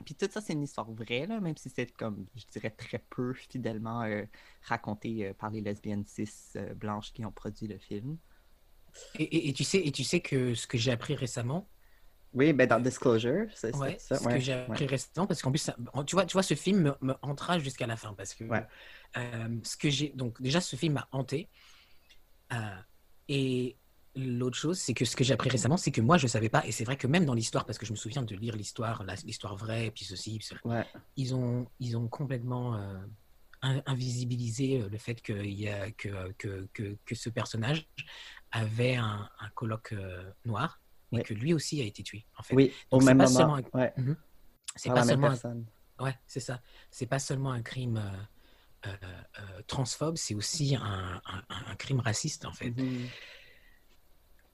[0.02, 2.98] Puis tout ça, c'est une histoire vraie, là, même si c'est comme, je dirais, très
[3.10, 4.24] peu fidèlement euh,
[4.62, 8.18] raconté euh, par les lesbiennes cis euh, blanches qui ont produit le film.
[9.14, 11.70] et, et- et tu sais, et tu sais que ce que j'ai appris récemment,
[12.32, 14.00] Oui, ben dans Disclosure, c'est ouais, ça.
[14.10, 14.78] ce ouais, que j'ai ouais.
[14.78, 17.58] appris récemment, parce qu'en plus, ça- tu, vois, tu vois, ce film me, me hantera
[17.58, 18.14] jusqu'à la fin.
[18.14, 18.66] Parce que Ouais.
[19.16, 20.10] euh, ce que j'ai.
[20.10, 21.50] Donc, déjà, ce film m'a hanté.
[22.52, 22.82] Euh,
[23.28, 23.78] et
[24.14, 26.48] l'autre chose, c'est que ce que j'ai appris récemment, c'est que moi, je ne savais
[26.48, 28.56] pas, et c'est vrai que même dans l'histoire, parce que je me souviens de lire
[28.56, 30.84] l'histoire, l'histoire vraie, puis ceci, puis Ouais.
[31.16, 32.98] ils, ont, ils ont complètement euh,
[33.62, 37.88] in- invisibilisé euh, le fait que, y a, que, que, que, que ce personnage
[38.50, 40.80] avait un, un coloc euh, noir,
[41.12, 41.22] et Oui.
[41.22, 42.54] que lui aussi a été tué, en fait.
[42.54, 43.38] Oui, au Donc, même pas moment.
[43.38, 43.94] seulement un- Ouais,
[44.76, 46.04] C'est pas seulement un.
[46.04, 46.60] Ouais, c'est ça.
[46.90, 48.96] C'est pas seulement un crime euh, euh,
[49.38, 52.70] euh, transphobe, c'est aussi un, un- un crime raciste, en fait.
[52.70, 53.08] Mhm.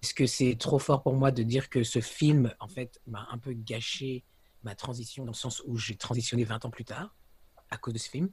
[0.03, 3.27] Est-ce que c'est trop fort pour moi de dire que ce film, en fait, m'a
[3.31, 4.25] un peu gâché
[4.63, 7.15] ma transition, dans le sens où j'ai transitionné 20 ans plus tard,
[7.71, 8.31] à cause de ce film?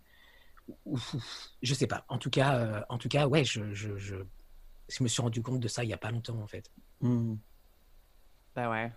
[1.61, 2.05] Je sais pas.
[2.09, 4.15] En tout cas, euh, en tout cas ouais, je, je, je,
[4.89, 6.71] je me suis rendu compte de ça il y a pas longtemps, en fait.
[7.01, 7.37] Mhm.
[8.55, 8.91] Ben ouais.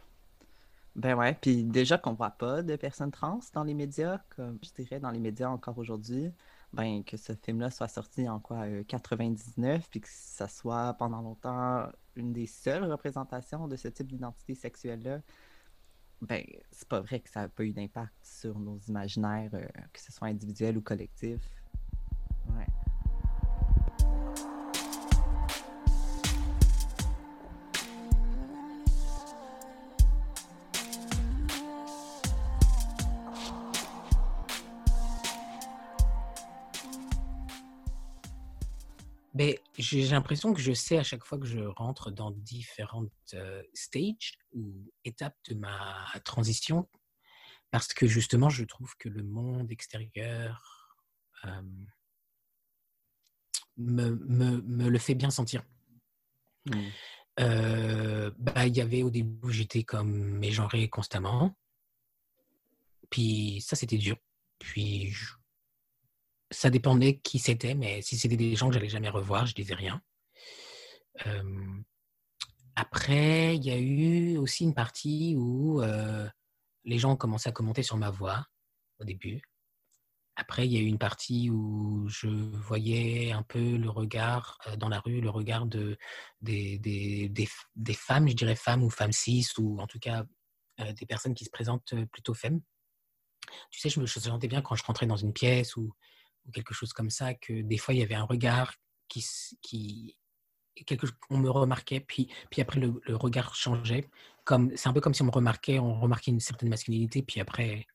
[0.97, 4.83] Ben ouais, puis déjà qu'on voit pas de personnes trans dans les médias, comme je
[4.83, 6.33] dirais dans les médias encore aujourd'hui,
[6.73, 11.23] ben que ce film-là soit sorti en quoi, euh, 99, puis que ça soit pendant
[11.23, 11.87] longtemps
[12.19, 15.21] une des seules représentations de ce type d'identité sexuelle-là,
[16.21, 20.01] ben c'est pas vrai que ça a pas eu d'impact sur nos imaginaires, euh, que
[20.01, 21.41] ce soit individuel ou collectif.
[22.49, 22.67] Ouais.
[39.79, 44.39] J'ai l'impression que je sais à chaque fois que je rentre dans différentes euh, stages
[44.53, 46.89] ou étapes de ma transition,
[47.71, 50.97] parce que justement, je trouve que le monde extérieur
[51.45, 51.63] euh,
[53.77, 55.63] me, me, me le fait bien sentir.
[56.67, 56.91] Mhm.
[57.41, 61.57] Euh, bah, il y avait au début, j'étais comme mégenré constamment.
[63.11, 64.17] Puis ça, c'était dur.
[64.59, 65.35] Puis je-
[66.51, 69.75] ça dépendait qui c'était, mais si c'était des gens que j'allais jamais revoir, je disais
[69.75, 70.01] rien.
[71.27, 71.83] Euh,
[72.75, 76.29] après, il y a eu aussi une partie où euh,
[76.85, 78.47] les gens ont commencé à commenter sur ma voix
[78.99, 79.43] au début.
[80.37, 84.77] Après, il y a eu une partie où je voyais un peu le regard euh,
[84.77, 85.99] dans la rue, le regard de,
[86.41, 90.25] des, des, des, des femmes, je dirais femmes ou femmes cis, ou en tout cas
[90.97, 92.61] des personnes qui se présentent plutôt femmes.
[93.73, 95.93] Tu sais, je me sentais bien quand je rentrais dans une pièce ou,
[96.49, 98.75] ou quelque chose comme ça, que des fois il y avait un regard
[99.09, 99.25] qui,
[99.63, 100.17] qui
[100.87, 104.09] quelque, on me remarquait, puis, puis après le, le regard changeait.
[104.45, 107.41] Comme, c'est un peu comme si on me remarquait, on remarquait une certaine masculinité, puis
[107.41, 107.87] après,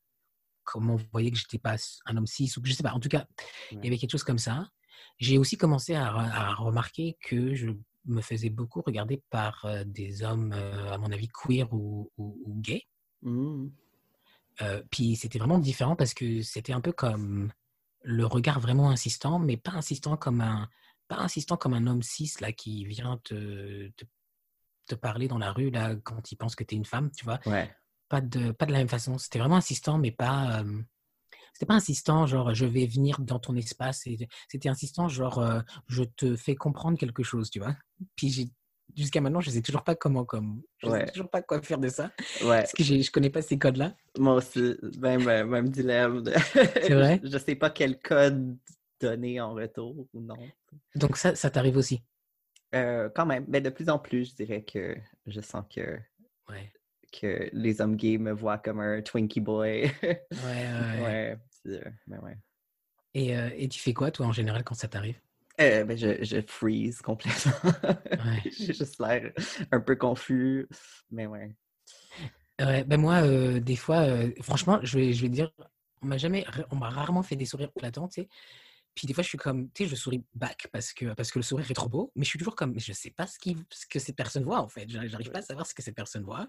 [0.63, 3.09] comme on voyait que j'étais pas un homme cis, ou je sais pas, en tout
[3.09, 3.25] cas,
[3.71, 4.67] il y avait quelque chose comme ça.
[5.17, 7.69] J'ai aussi commencé à, re- à remarquer que je
[8.05, 12.41] me faisais beaucoup regarder par euh, des hommes, euh, à mon avis, queer ou, ou,
[12.45, 12.83] ou gays.
[13.21, 13.71] Mhm.
[14.61, 17.51] Euh, puis c'était vraiment différent parce que c'était un peu comme
[18.03, 20.69] le regard vraiment insistant, mais pas insistant comme un,
[21.07, 24.05] pas insistant comme un homme cis là qui vient te, te,
[24.87, 27.23] te parler dans la rue là quand il pense que tu es une femme, tu
[27.25, 27.39] vois.
[27.45, 27.73] Ouais.
[28.09, 29.17] Pas de, pas de la même façon.
[29.17, 30.61] C'était vraiment insistant, mais pas.
[30.61, 30.81] euh,
[31.53, 34.07] c'était pas insistant, genre je vais venir dans ton espace.
[34.49, 37.75] C'était insistant, genre euh, je te fais comprendre quelque chose, tu vois.
[38.15, 38.49] Puis j'ai-
[38.95, 41.05] jusqu'à maintenant, je sais toujours pas comment, comme, je Ouais.
[41.05, 42.59] sais toujours pas quoi faire de ça, Ouais.
[42.59, 43.95] parce que je connais pas ces codes-là.
[44.17, 46.21] Moi aussi, même, euh, même dilemme.
[46.23, 47.19] de- C'est vrai?
[47.23, 48.57] Je, je sais pas quel code
[48.99, 50.37] donner en retour ou non.
[50.95, 52.03] Donc ça, ça t'arrive aussi?
[52.75, 54.95] Euh, quand même, mais de plus en plus, je dirais que
[55.27, 55.99] je sens que,
[56.49, 56.71] Ouais.
[57.11, 59.91] que les hommes gays me voient comme un Twinkie boy.
[60.01, 61.83] Ouais, ouais, ouais.
[62.07, 62.37] ben ouais.
[63.13, 65.19] Et, euh, et tu fais quoi, toi, en général, quand ça t'arrive?
[65.61, 67.51] Euh, ben je, je freeze complètement.
[68.17, 68.41] Ouais.
[68.51, 69.31] J'ai juste l'air
[69.71, 70.67] un peu confus,
[71.11, 71.55] mais ouais.
[72.59, 75.51] Ouais, ben moi, euh, des fois, euh, franchement, je vais, je vais dire,
[76.01, 78.29] on m'a jamais, on m'a rarement fait des sourires éclatants, tu sais.
[78.95, 81.39] Puis des fois, je suis comme, tu sais, je souris back parce que, parce que
[81.39, 83.57] le sourire est trop beau, mais je suis toujours comme, je sais pas ce, qui,
[83.71, 84.87] ce que ces personnes voient, en fait.
[84.89, 86.47] J'arrive pas à savoir ce que ces personnes voient.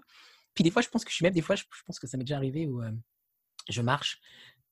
[0.53, 2.05] Puis des fois, je pense que je suis même, des fois, je, je pense que
[2.07, 2.91] ça m'est déjà arrivé où euh,
[3.69, 4.19] je marche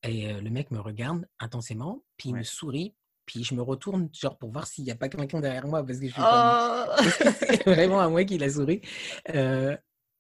[0.04, 2.40] et euh, le mec me regarde intensément, puis il Ouais.
[2.40, 2.94] me sourit,
[3.26, 6.00] puis je me retourne, genre, pour voir s'il y a pas quelqu'un derrière moi, parce
[6.00, 6.96] que je suis Oh!
[7.48, 8.82] c'est vraiment à moi qu'il a souri.
[9.30, 9.76] Euh,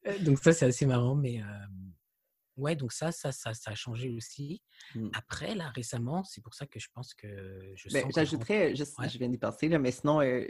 [0.07, 1.45] euh, donc ça, c'est assez marrant, mais euh,
[2.57, 4.61] ouais, donc ça, ça, ça, ça a changé aussi.
[4.95, 5.09] Mm.
[5.13, 7.27] Après, là, récemment, c'est pour ça que je pense que
[7.75, 9.09] je Ben, je j'ajouterais, Ouais.
[9.09, 10.45] je viens d'y penser, là, mais sinon, euh,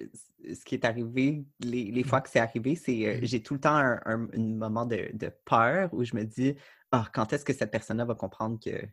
[0.54, 2.08] ce qui est arrivé, les, les Mhm.
[2.08, 3.26] fois que c'est arrivé, c'est euh, Mhm.
[3.26, 6.56] j'ai tout le temps un, un- un moment de, de peur où je me dis,
[6.92, 8.88] ah, quand est-ce que cette personne-là va comprendre que,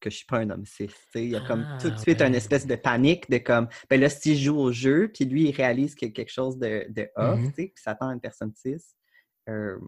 [0.00, 0.90] que je suis pas un homme cis?
[1.14, 2.36] Il y a comme tout de Ah, suite une ouais.
[2.36, 5.52] espèce de panique de comme, ben là, si je joue au jeu, puis lui, il
[5.54, 8.20] réalise qu'il y a quelque chose de, de off, tu sais, puis s'attend à une
[8.20, 8.76] personne cis,
[9.48, 9.78] euh,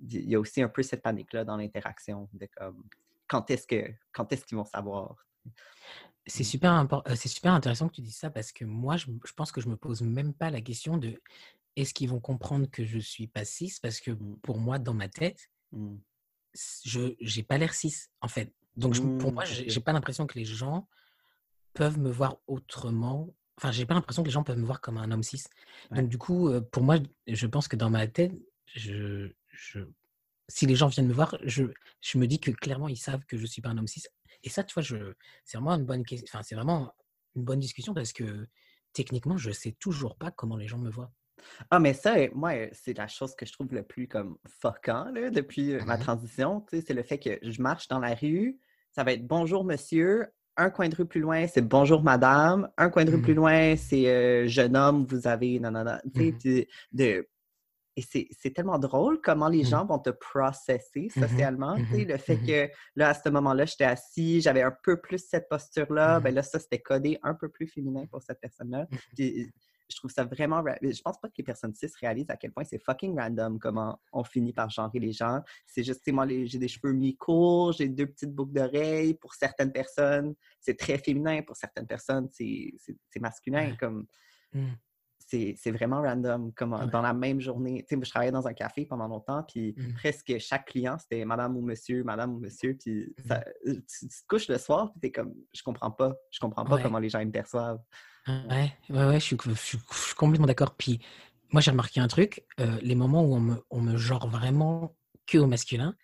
[0.00, 2.84] il y a aussi un peu cette panique-là dans l'interaction de comme,
[3.28, 5.16] quand est-ce que, quand est-ce qu'ils vont savoir?
[6.26, 9.06] C'est super, impor- euh, c'est super intéressant que tu dises ça parce que moi, je,
[9.24, 11.20] je pense que je me pose même pas la question de
[11.76, 15.08] est-ce qu'ils vont comprendre que je suis pas cis Parce que pour moi, dans ma
[15.08, 15.50] tête,
[16.54, 18.52] s- je j'ai pas l'air cis, en fait.
[18.76, 20.88] Donc, je- pour Mmh, moi, j'ai pas l'impression que les gens
[21.74, 23.34] peuvent me voir autrement.
[23.58, 25.44] Enfin, j'ai pas l'impression que les gens peuvent me voir comme un homme cis.
[25.90, 25.98] Ouais.
[25.98, 28.32] Donc, du coup, pour moi, je pense que dans ma tête,
[28.74, 29.80] je, je,
[30.48, 31.64] si les gens viennent me voir, je,
[32.00, 34.02] je me dis que clairement, ils savent que je suis pas un homme cis.
[34.42, 36.26] Et ça, tu vois, je, c'est vraiment une bonne question.
[36.28, 36.94] Enfin, c'est vraiment
[37.36, 38.48] une bonne discussion parce que
[38.92, 41.12] techniquement, je sais toujours pas comment les gens me voient.
[41.70, 44.36] Ah, mais ça, euh, moi, euh, c'est la chose que je trouve le plus comme
[44.60, 46.64] fuckant là, depuis euh, ma transition.
[46.70, 48.58] C'est le fait que je marche dans la rue,
[48.90, 50.26] ça va être bonjour monsieur,
[50.56, 53.38] un coin de rue plus loin, c'est bonjour madame, un coin de rue plus Mhm.
[53.38, 55.60] loin, c'est euh, jeune homme, vous avez
[56.14, 56.32] puis
[56.92, 57.26] de...
[57.94, 59.64] Et c'est tellement drôle comment les Mhm.
[59.66, 61.76] gens vont te processer socialement.
[61.92, 66.18] Le fait que là, à ce moment-là, j'étais assis, j'avais un peu plus cette posture-là,
[66.20, 68.86] ben là, ça, c'était codé un peu plus féminin pour cette personne-là.
[69.90, 70.62] Je trouve ça vraiment.
[70.62, 73.58] ra- Je pense pas que les personnes cis réalisent à quel point c'est fucking random
[73.58, 75.40] comment on finit par genrer les gens.
[75.66, 79.14] C'est juste, moi, j'ai des cheveux mi-courts, j'ai deux petites boucles d'oreilles.
[79.14, 81.42] Pour certaines personnes, c'est très féminin.
[81.42, 82.72] Pour certaines personnes, c'est
[83.20, 83.76] masculin.
[83.76, 84.06] Comme
[84.54, 84.76] Mhm.
[85.26, 86.52] c'est vraiment random.
[86.52, 86.86] Comme Ouais.
[86.88, 87.84] dans la même journée.
[87.88, 89.94] Tu sais, je travaillais dans un café pendant longtemps, puis Mhm.
[89.94, 92.74] presque chaque client, c'était madame ou monsieur, madame ou monsieur.
[92.74, 96.14] Puis ça- tu, tu te couches le soir, puis t'es comme, je comprends pas.
[96.30, 96.82] Je comprends pas Ouais.
[96.82, 97.80] comment les gens me perçoivent.
[98.28, 100.76] Ouais, ouais, ouais, je suis, je suis- je suis complètement d'accord.
[100.76, 101.00] Puis,
[101.50, 104.96] moi, j'ai remarqué un truc, euh, les moments où on me, on me genre vraiment
[105.26, 105.94] que au masculin,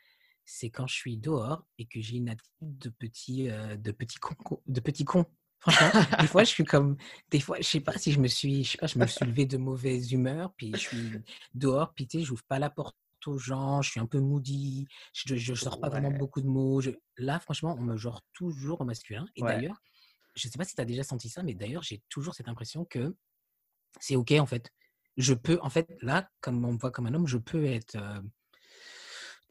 [0.45, 4.19] c'est quand je suis dehors et que j'ai une attitude de petit, euh, de petit
[4.19, 4.35] con,
[4.67, 5.27] de petit con.
[5.61, 6.97] Franchement, des fois, je suis comme,
[7.31, 9.27] des fois, je sais pas si je me suis, je sais pas, je me suis
[9.27, 11.13] levé de mauvaise humeur, puis je suis
[11.55, 14.87] dehors, puis tu sais, j'ouvre pas la porte aux gens, je suis un peu moody,
[15.13, 16.81] je, je sors pas vraiment beaucoup de mots.
[16.81, 19.27] je- Là, franchement, on me genre toujours au masculin.
[19.37, 19.49] Et Ouais.
[19.49, 19.83] d'ailleurs,
[20.39, 22.85] je sais pas si tu as déjà senti ça, mais d'ailleurs, j'ai toujours cette impression
[22.85, 23.15] que
[24.01, 24.71] c'est OK, en fait.
[25.17, 27.97] Je peux, en fait, là, comme on me voit comme un homme, je peux être.
[27.97, 28.21] euh,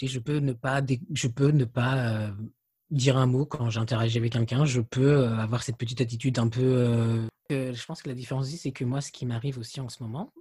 [0.02, 0.82] je peux ne pas,
[1.14, 2.32] je peux ne pas euh,
[2.92, 4.66] dire un mot quand j'interagis avec quelqu'un.
[4.66, 7.28] Je peux euh, avoir cette petite attitude un peu.
[7.50, 10.34] je pense que la différence c'est que moi, ce qui m'arrive aussi en ce moment,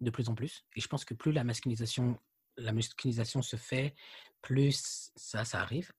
[0.00, 2.18] de plus en plus, et je pense que plus la masculinisation,
[2.58, 3.94] la masculinisation se fait,
[4.42, 5.90] plus ça, ça arrive.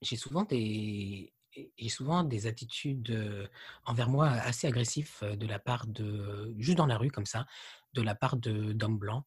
[0.00, 1.32] j'ai souvent des
[1.76, 3.46] j'ai souvent des attitudes euh,
[3.84, 7.46] envers moi assez agressives euh, de la part de juste dans la rue comme ça
[7.94, 9.24] de la part d'hommes blancs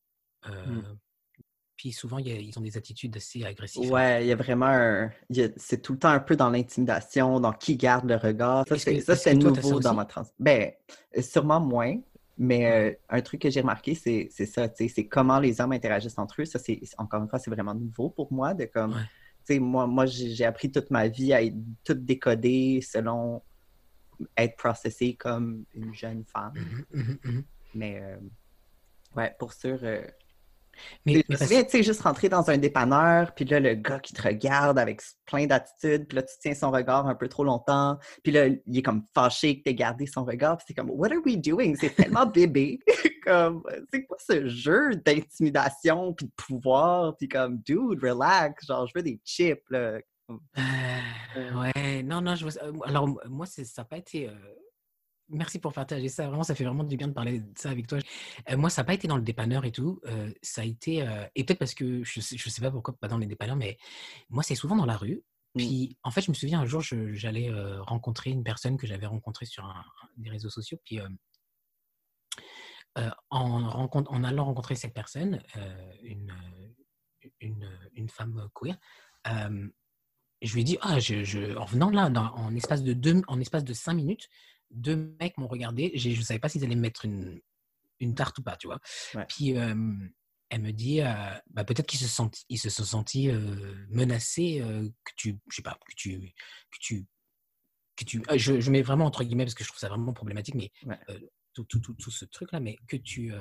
[0.47, 0.97] euh, Mm.
[1.75, 4.35] puis souvent il y a- ils ont des attitudes assez agressives Ouais, il y a
[4.35, 5.09] vraiment
[5.57, 8.65] C'est tout le temps un peu dans l'intimidation, dans qui garde le regard.
[8.67, 10.25] Ça, c'est nouveau dans ma trans.
[10.39, 10.71] Ben,
[11.17, 11.95] euh, sûrement moins,
[12.37, 16.41] mais euh, un truc que j'ai remarqué, c'est ça, c'est comment les hommes interagissent entre
[16.41, 16.45] eux.
[16.45, 18.93] Ça, c'est encore une fois, c'est vraiment nouveau pour moi de comme.
[18.93, 19.01] Ouais.
[19.49, 23.41] Moi, moi j'ai appris toute ma vie à être tout décodé selon
[24.37, 26.53] être processé comme une jeune femme.
[26.55, 27.43] Mhm, mhm, mhm.
[27.73, 28.17] Mais, euh,
[29.15, 29.79] ouais, pour sûr.
[29.83, 30.05] euh,
[31.05, 34.13] mais, mais parce- tu sais, juste rentrer dans un dépanneur, puis là, le gars qui
[34.13, 37.97] te regarde avec plein d'attitudes, puis là, tu tiens son regard un peu trop longtemps,
[38.23, 41.11] puis là, il est comme fâché que t'aies gardé son regard, puis c'est comme, what
[41.11, 41.75] are we doing?
[41.79, 42.79] C'est tellement bébé.
[43.25, 48.93] comme, c'est quoi ce jeu d'intimidation, puis de pouvoir, puis comme, dude, relax, genre, je
[48.95, 49.99] veux des chips, là.
[51.37, 52.45] Euh, ouais non non je.
[52.45, 54.33] Euh, alors moi ça n'a pas été euh,
[55.31, 56.27] Merci pour partager ça.
[56.27, 57.99] Vraiment, ça fait vraiment du bien de parler de ça avec toi.
[58.49, 60.01] Euh, moi, ça n'a pas été dans le dépanneur et tout.
[60.05, 62.95] Euh, ça a été, euh, et peut-être parce que je sais, je sais pas pourquoi
[62.97, 63.77] pas dans les dépanneurs, mais
[64.29, 65.23] moi, c'est souvent dans la rue.
[65.55, 65.57] Mm.
[65.57, 67.49] Puis, en fait, je me souviens un jour, j'allais
[67.81, 69.83] rencontrer une personne que j'avais rencontrée sur un,
[70.17, 70.77] des réseaux sociaux.
[70.83, 70.99] Puis,
[73.29, 75.41] en, rencontre, en allant rencontrer cette personne,
[76.03, 76.33] une,
[77.39, 78.77] une, une femme queer,
[80.41, 83.21] je lui ai dit, ah, je, je- en venant là, dans- en, espace de deux,
[83.27, 84.27] en espace de cinq minutes,
[84.73, 85.91] deux mecs m'ont regardé.
[85.95, 87.39] Je ne savais pas s'ils allaient me mettre une,
[87.99, 88.79] une tarte ou pas, tu vois.
[89.15, 89.25] Ouais.
[89.27, 89.75] Puis euh,
[90.49, 91.05] elle me dit, euh,
[91.51, 94.61] bah, peut-être qu'ils se, sentent, ils se sont sentis euh, menacés,
[95.03, 97.05] que tu, je sais pas, que tu, que tu,
[97.95, 100.55] que tu, je, je mets vraiment entre guillemets parce que je trouve ça vraiment problématique,
[100.55, 100.99] mais Ouais.
[101.53, 103.33] tout, tout, tout, tout ce truc-là, mais que tu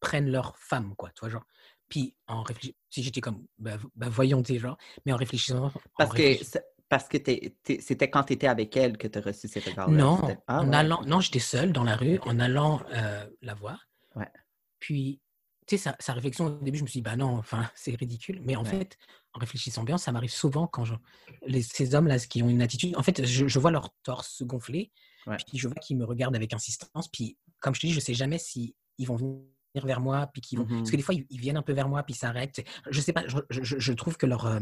[0.00, 1.44] prennes leur femme, quoi, tu vois, genre.
[1.88, 6.10] Puis en réfléchissant, si j'étais comme, bah, bah, voyons tes gens, mais en réfléchissant, Parce
[6.10, 9.60] que, réfléchissant- parce que c'était quand tu étais avec elle que tu as reçu ces
[9.60, 10.02] regards-là?
[10.02, 11.06] Non, Ah, en ouais, allant, ok.
[11.06, 13.88] non, j'étais seule dans la rue, en allant euh, la voir.
[14.14, 14.30] Ouais.
[14.80, 15.20] Puis,
[15.66, 17.94] tu sais, sa, sa réflexion au début, je me suis dit, bah non, enfin, c'est
[17.94, 18.40] ridicule.
[18.44, 18.70] Mais en Ouais.
[18.70, 18.96] fait,
[19.34, 20.94] en réfléchissant bien, ça m'arrive souvent quand je,
[21.46, 24.44] les, ces hommes-là qui ont une attitude, en fait, je, je vois leur torse se
[24.44, 24.92] gonfler,
[25.36, 27.08] puis je vois qu'ils me regardent avec insistance.
[27.08, 29.46] Puis, comme je te dis, je sais jamais si ils vont venir
[29.86, 30.66] vers moi, puis qu'ils vont.
[30.66, 32.62] Parce que des fois, ils, ils viennent un peu vers moi, puis ils s'arrêtent.
[32.90, 34.46] Je sais pas, je, je- je trouve que leur.
[34.46, 34.60] euh,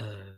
[0.00, 0.32] euh,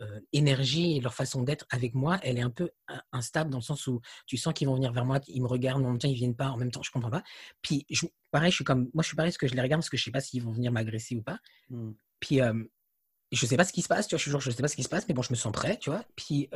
[0.00, 2.70] euh, énergie et leur façon d'être avec moi, elle est un peu
[3.12, 5.84] instable dans le sens où tu sens qu'ils vont venir vers moi, ils me regardent,
[5.84, 7.22] en même temps ils viennent pas, en même temps je comprends pas.
[7.62, 9.80] Puis je, pareil, je suis comme, moi je suis pareil parce que je les regarde
[9.80, 11.38] parce que je sais pas s'ils vont venir m'agresser ou pas.
[11.70, 11.92] Mmh.
[12.20, 12.62] Puis euh,
[13.32, 14.68] je sais pas ce qui se passe, tu vois, je suis genre, je sais pas
[14.68, 16.04] ce qui se passe, mais bon, je me sens prêt, tu vois.
[16.14, 16.50] Puis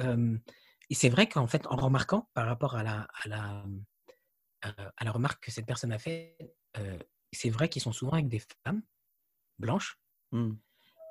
[0.91, 3.65] et c'est vrai qu'en fait, en remarquant par rapport à la, à la,
[4.63, 6.37] à la remarque que cette personne a fait,
[7.33, 8.83] c'est vrai qu'ils sont souvent avec des femmes
[9.59, 9.99] blanches.
[10.33, 10.53] Mmh.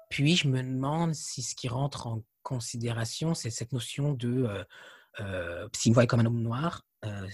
[0.10, 4.63] Puis je me demande si ce qui rentre en considération, c'est cette notion de, euh,
[5.19, 7.28] euh, s'il me voit comme un homme noir, euh,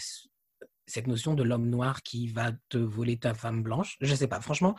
[0.85, 3.97] cette notion de l'homme noir qui va te voler ta femme blanche.
[4.01, 4.75] Je ne sais pas, franchement,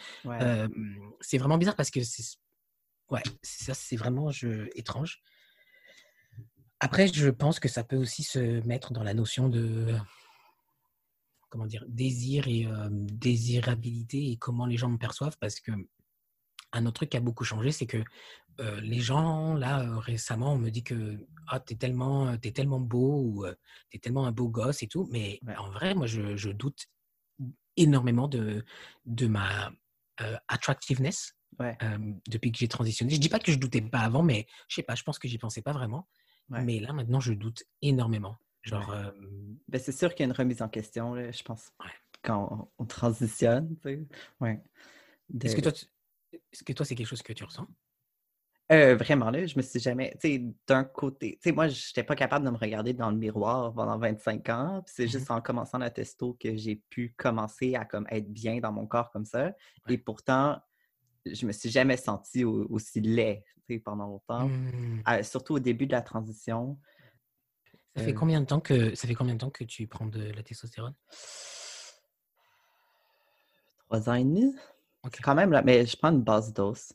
[1.21, 2.37] c'est vraiment bizarre parce que c'est,
[3.11, 5.23] ouais, ça c'est vraiment je, étrange.
[6.79, 9.97] Après, je pense que ça peut aussi se mettre dans la notion de
[11.49, 15.73] comment dire désir et désirabilité et comment les gens me perçoivent parce que
[16.77, 18.03] un autre truc qui a beaucoup changé, c'est que
[18.81, 23.47] les gens, là, récemment, on me dit que ah, t'es tellement, es tellement beau ou
[23.91, 25.07] t'es tellement un beau gosse et tout.
[25.11, 26.87] Mais en vrai, moi, je, doute
[27.77, 28.65] énormément de,
[29.05, 29.71] de ma
[30.49, 31.37] attractiveness
[32.29, 33.15] depuis que j'ai transitionné.
[33.15, 35.29] Je dis pas que je doutais pas avant, mais je sais pas, je pense que
[35.29, 36.09] j'y pensais pas vraiment.
[36.49, 38.37] Mais là, maintenant, je doute énormément.
[38.63, 38.95] Genre,
[39.69, 41.71] ben, c'est sûr qu'il y a une remise en question, je pense,
[42.23, 43.77] quand on, transitionne.
[44.41, 44.63] Ouais.
[45.43, 45.73] Est-ce que toi,
[46.33, 47.67] est-ce que toi, c'est quelque chose que tu ressens?
[48.73, 50.17] Euh, vraiment, là, je me suis jamais.
[50.21, 53.11] Tu sais, d'un côté, tu sais, moi, je n'étais pas capable de me regarder dans
[53.11, 54.83] le miroir pendant 25 ans.
[54.87, 58.59] c'est mmh juste en commençant la testo que j'ai pu commencer à comme, être bien
[58.59, 59.53] dans mon corps comme ça.
[59.89, 60.61] Et pourtant,
[61.25, 64.49] je me suis jamais senti aussi laid tu sais, pendant longtemps.
[64.49, 65.03] Mmh.
[65.09, 66.77] Euh, surtout au début de la transition.
[67.95, 70.07] Ça fait, euh combien de temps que, ça fait combien de temps que tu prends
[70.07, 70.95] de la testostérone?
[73.79, 74.53] Trois ans et demi.
[75.23, 76.93] Quand même, là, mais je prends une basse dose.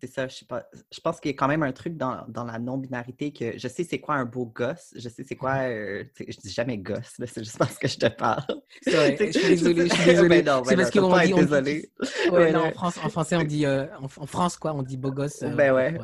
[0.00, 0.64] C'est ça, je sais pas.
[0.92, 3.66] Je pense qu'il y a quand même un truc dans, dans la non-binarité que je
[3.66, 5.56] sais c'est quoi un beau gosse, je sais c'est quoi.
[5.68, 8.44] Euh, je dis jamais gosse, c'est juste parce que je te parle.
[8.86, 10.44] Vrai, je suis désolée, je suis désolée.
[10.66, 11.34] c'est parce qu'on dit.
[11.34, 11.90] Désolé.
[12.30, 13.66] Ouais, non, en, France, en français, on dit.
[13.66, 15.42] Euh, en, France, quoi, on dit beau gosse.
[15.42, 15.98] Euh, ben ouais.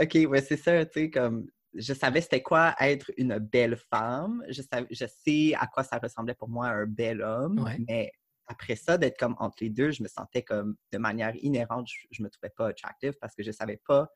[0.00, 1.46] ok, ouais, c'est ça, tu sais, comme.
[1.76, 4.42] Je savais c'était quoi être une belle femme.
[4.48, 7.68] Je, savais, je sais à quoi ça ressemblait pour moi un bel homme.
[7.88, 8.12] Mais
[8.46, 12.20] après ça, d'être comme entre les deux, je me sentais comme de manière inhérente, je,
[12.20, 14.08] ne me trouvais pas attractive parce que je savais pas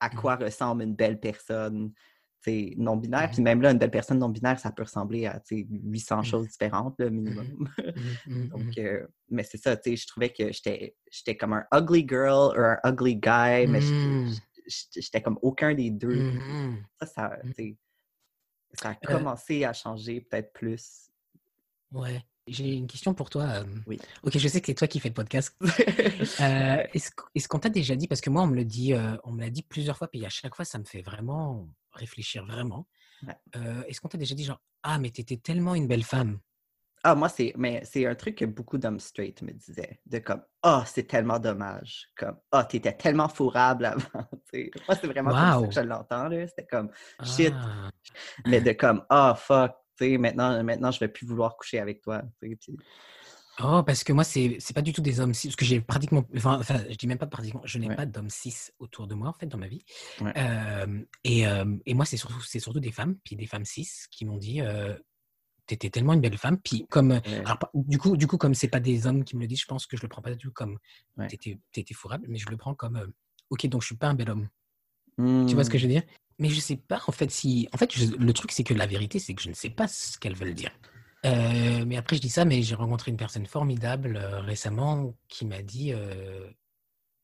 [0.00, 0.14] à mmh.
[0.16, 1.92] quoi ressemble une belle personne
[2.76, 3.30] non-binaire.
[3.30, 6.24] Puis mmh même là, une belle personne non-binaire, ça peut ressembler à 800 mmh.
[6.24, 7.68] choses différentes, le minimum.
[8.26, 12.78] Donc, euh, mais c'est ça, je trouvais que j'étais comme un ugly girl ou un
[12.84, 13.80] ugly guy, mais
[14.94, 16.32] j'étais comme aucun des deux.
[17.00, 17.38] Ça, ça,
[18.72, 21.10] ça a euh commencé à changer peut-être plus.
[21.92, 22.22] Ouais.
[22.46, 23.64] J'ai une question pour toi.
[23.86, 23.98] Oui.
[24.22, 25.56] Ok, je sais que c'est toi qui fais le podcast.
[25.60, 29.40] euh, Est-ce qu'on t'a déjà dit, parce que moi on me le dit, on me
[29.40, 32.86] l'a dit plusieurs fois, puis à chaque fois ça me fait vraiment réfléchir vraiment.
[33.56, 36.38] Euh, Est-ce qu'on t'a déjà dit genre ah mais t'étais tellement une belle femme.
[37.02, 40.42] Ah moi c'est mais c'est un truc que beaucoup d'hommes straight me disaient de comme
[40.62, 44.06] ah oh, c'est tellement dommage comme ah oh, t'étais tellement fourrable avant.
[44.52, 46.46] moi c'est vraiment comme ça que je l'entends là.
[46.46, 46.90] C'était comme
[47.22, 47.90] shit, ah.
[48.46, 52.22] mais de comme ah oh, fuck maintenant, maintenant, je vais plus vouloir coucher avec toi.
[53.62, 56.24] Oh, parce que moi, c'est pas du tout des hommes cis, parce que j'ai pratiquement,
[56.36, 59.32] enfin, je dis même pas pratiquement, je n'ai pas d'hommes cis autour de moi, en
[59.32, 59.84] fait, dans ma vie.
[61.24, 61.44] et,
[61.86, 64.60] et, moi, c'est surtout, surtout des femmes, puis des femmes cis qui m'ont dit,
[65.66, 66.58] tu étais tellement une belle femme.
[66.58, 67.20] Puis, comme,
[67.74, 69.86] du coup, du coup, comme c'est pas des hommes qui me le disent, je pense
[69.86, 70.78] que je le prends pas du tout comme,
[71.28, 73.10] tu étais fourrable, mais je le prends comme,
[73.48, 74.48] ok, donc je suis pas un bel homme.
[75.16, 76.02] Tu vois ce que je veux dire?
[76.38, 77.68] Mais je sais pas en fait si.
[77.72, 80.18] En fait, le truc c'est que la vérité c'est que je ne sais pas ce
[80.18, 80.70] qu'elles veulent dire.
[81.24, 85.46] Euh, mais après je dis ça, mais j'ai rencontré une personne formidable euh, récemment qui
[85.46, 86.48] m'a dit euh,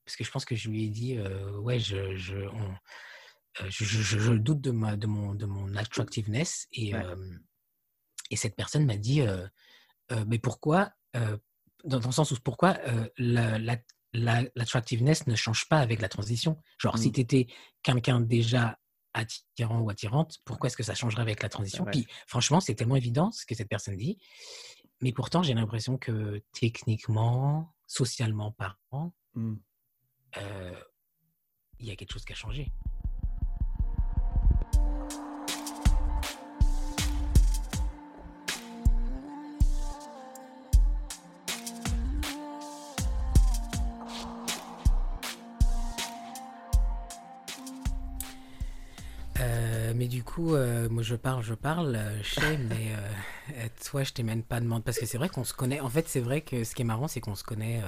[0.04, 1.18] parce que je pense que je lui ai dit
[1.60, 2.34] ouais je je,
[3.68, 6.92] je, je, doute de ma de mon de mon attractiveness et
[8.30, 9.22] et cette personne m'a dit
[10.26, 10.90] mais pourquoi
[11.84, 12.78] dans, le sens où pourquoi
[13.16, 13.58] la,
[14.12, 16.60] l'attractiveness ne change pas avec la transition?
[16.78, 17.12] Genre, si mmh.
[17.12, 17.46] tu étais
[17.82, 18.78] quelqu'un déjà
[19.14, 21.84] attirant ou attirante, pourquoi est-ce que ça changerait avec la transition?
[21.84, 24.18] Puis franchement, c'est tellement évident ce que cette personne dit,
[25.00, 29.54] mais pourtant j'ai l'impression que techniquement, socialement parlant, mmh.
[30.38, 30.80] euh,
[31.78, 32.72] il y a quelque chose qui a changé.
[50.32, 52.92] Coup, euh, moi je parle, je parle, euh, sais, mais
[53.54, 55.80] euh, toi je t'ai même pas demandé parce que c'est vrai qu'on se connaît.
[55.80, 57.80] En fait, c'est vrai que ce qui est marrant, c'est qu'on se connaît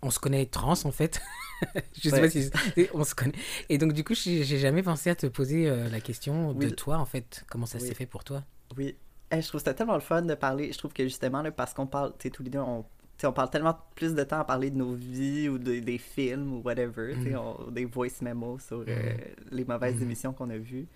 [0.00, 1.20] on se connaît trans en fait.
[2.00, 2.50] je sais pas si
[2.94, 3.32] on se connaît.
[3.68, 7.06] Et donc du coup, j'ai jamais pensé à te poser la question de toi en
[7.06, 7.44] fait.
[7.50, 8.44] Comment ça s'est fait pour toi?
[8.76, 8.96] Oui.
[9.30, 10.72] Eh, je trouve ça tellement le fun de parler.
[10.72, 12.84] Je trouve que justement, là, parce qu'on parle, tu sais, tous les deux, on,
[13.26, 16.62] on parle tellement plus de temps à parler de nos vies ou des films ou
[16.62, 17.72] whatever, mm.
[17.72, 19.16] des voice memos sur euh, mm.
[19.50, 20.02] les mauvaises mm.
[20.02, 20.86] émissions qu'on a vues,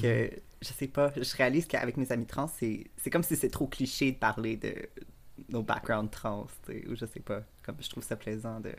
[0.00, 0.30] que
[0.62, 4.12] je sais pas, je réalise qu'avec mes amis trans, c'est comme si c'est trop cliché
[4.12, 4.74] de parler de
[5.48, 8.72] nos backgrounds trans, ou je sais pas, comme je trouve ça plaisant de,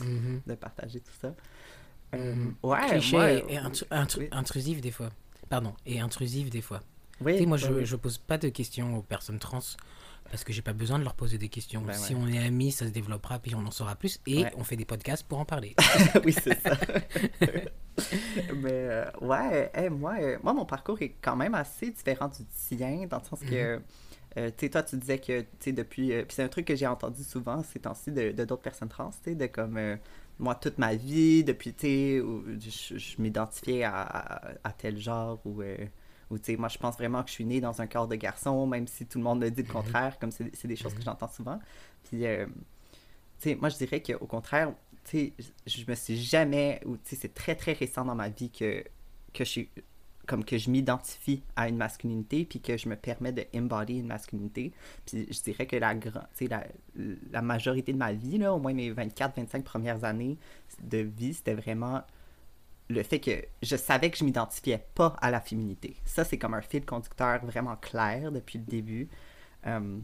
[0.00, 0.40] mm-hmm.
[0.46, 1.34] de partager tout ça.
[2.14, 3.58] Euh, ouais, cliché et,
[4.30, 5.10] intrusif des fois.
[5.48, 6.80] Pardon, et intrusif des fois.
[7.20, 9.60] Oui, moi, je, je pose pas de questions aux personnes trans
[10.30, 11.82] parce que j'ai pas besoin de leur poser des questions.
[11.82, 14.64] Ben si on est amis, ça se développera, puis on en saura plus, et on
[14.64, 15.76] fait des podcasts pour en parler.
[16.24, 16.76] oui, c'est ça.
[18.56, 23.06] Mais euh, ouais, moi, euh, moi, mon parcours est quand même assez différent du tien,
[23.08, 23.82] dans le sens que, mhm.
[24.38, 26.74] euh, tu sais, toi, tu disais que, tu sais, depuis, puis c'est un truc que
[26.74, 29.78] j'ai entendu souvent ces temps-ci de d'autres personnes trans, tu sais, de comme,
[30.38, 32.22] moi, toute ma vie, depuis, tu sais,
[32.98, 35.62] je, m'identifiais à, à, tel genre, ou
[36.30, 38.16] ou tu sais, moi je pense vraiment que je suis née dans un corps de
[38.16, 39.72] garçon, même si tout le monde me dit le mhm.
[39.72, 41.04] contraire, comme c'est des choses que mhm.
[41.04, 41.60] j'entends souvent.
[42.04, 42.46] Puis, euh,
[43.40, 44.72] tu sais, moi je dirais qu'au contraire,
[45.04, 45.32] tu sais,
[45.66, 48.82] je me suis jamais, ou tu sais, c'est très très récent dans ma vie que,
[49.32, 49.68] que je suis
[50.26, 54.06] comme que je m'identifie à une masculinité puis que je me permets de embody une
[54.06, 54.72] masculinité.
[55.06, 56.66] Puis je dirais que la, la,
[57.30, 60.38] la majorité de ma vie, là, au moins mes 24-25 premières années
[60.82, 62.02] de vie, c'était vraiment
[62.88, 63.30] le fait que
[63.62, 65.96] je savais que je m'identifiais pas à la féminité.
[66.04, 69.08] Ça, c'est comme un fil conducteur vraiment clair depuis le début.
[69.66, 69.98] Euh,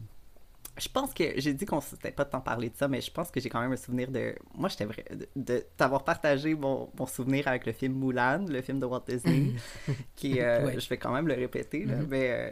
[0.77, 3.11] je pense que j'ai dit qu'on ne s'était pas tant parler de ça, mais je
[3.11, 4.35] pense que j'ai quand même un souvenir de.
[4.55, 5.05] Moi, j'étais vrai.
[5.35, 9.53] de, t'avoir partagé mon, mon, souvenir avec le film Mulan, le film de Walt Disney,
[10.15, 10.39] qui.
[10.39, 12.07] Euh, je vais quand même le répéter, là, mm-hmm.
[12.07, 12.31] mais.
[12.31, 12.49] Euh,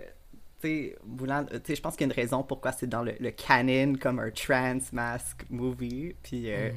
[0.61, 3.01] tu sais, Mulan, tu sais, je pense qu'il y a une raison pourquoi c'est dans
[3.01, 6.13] le, le, canon comme un trans mask movie.
[6.21, 6.73] Puis mm-hmm.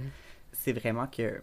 [0.52, 1.42] c'est vraiment que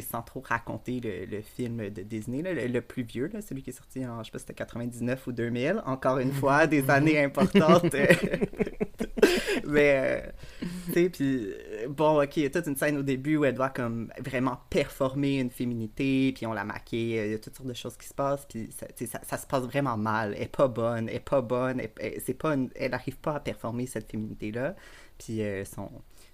[0.00, 4.06] sans trop raconter le, film de Disney, le, plus vieux, là, celui qui est sorti
[4.06, 5.82] en, je sais pas, c'était 99 ou 2000.
[5.86, 7.92] Encore une fois, des années importantes.
[9.66, 11.52] Mais, euh, tu sais, puis,
[11.88, 14.58] bon, ok, il y a toute une scène au début où elle doit comme vraiment
[14.70, 18.08] performer une féminité, puis on la maquille, il y a toutes sortes de choses qui
[18.08, 20.34] se passent, puis ça, ça, ça se passe vraiment mal.
[20.36, 23.40] Elle est pas bonne, elle est pas bonne, elle, c'est pas elle n'arrive pas à
[23.40, 24.74] performer cette féminité-là.
[25.18, 25.90] Puis euh, son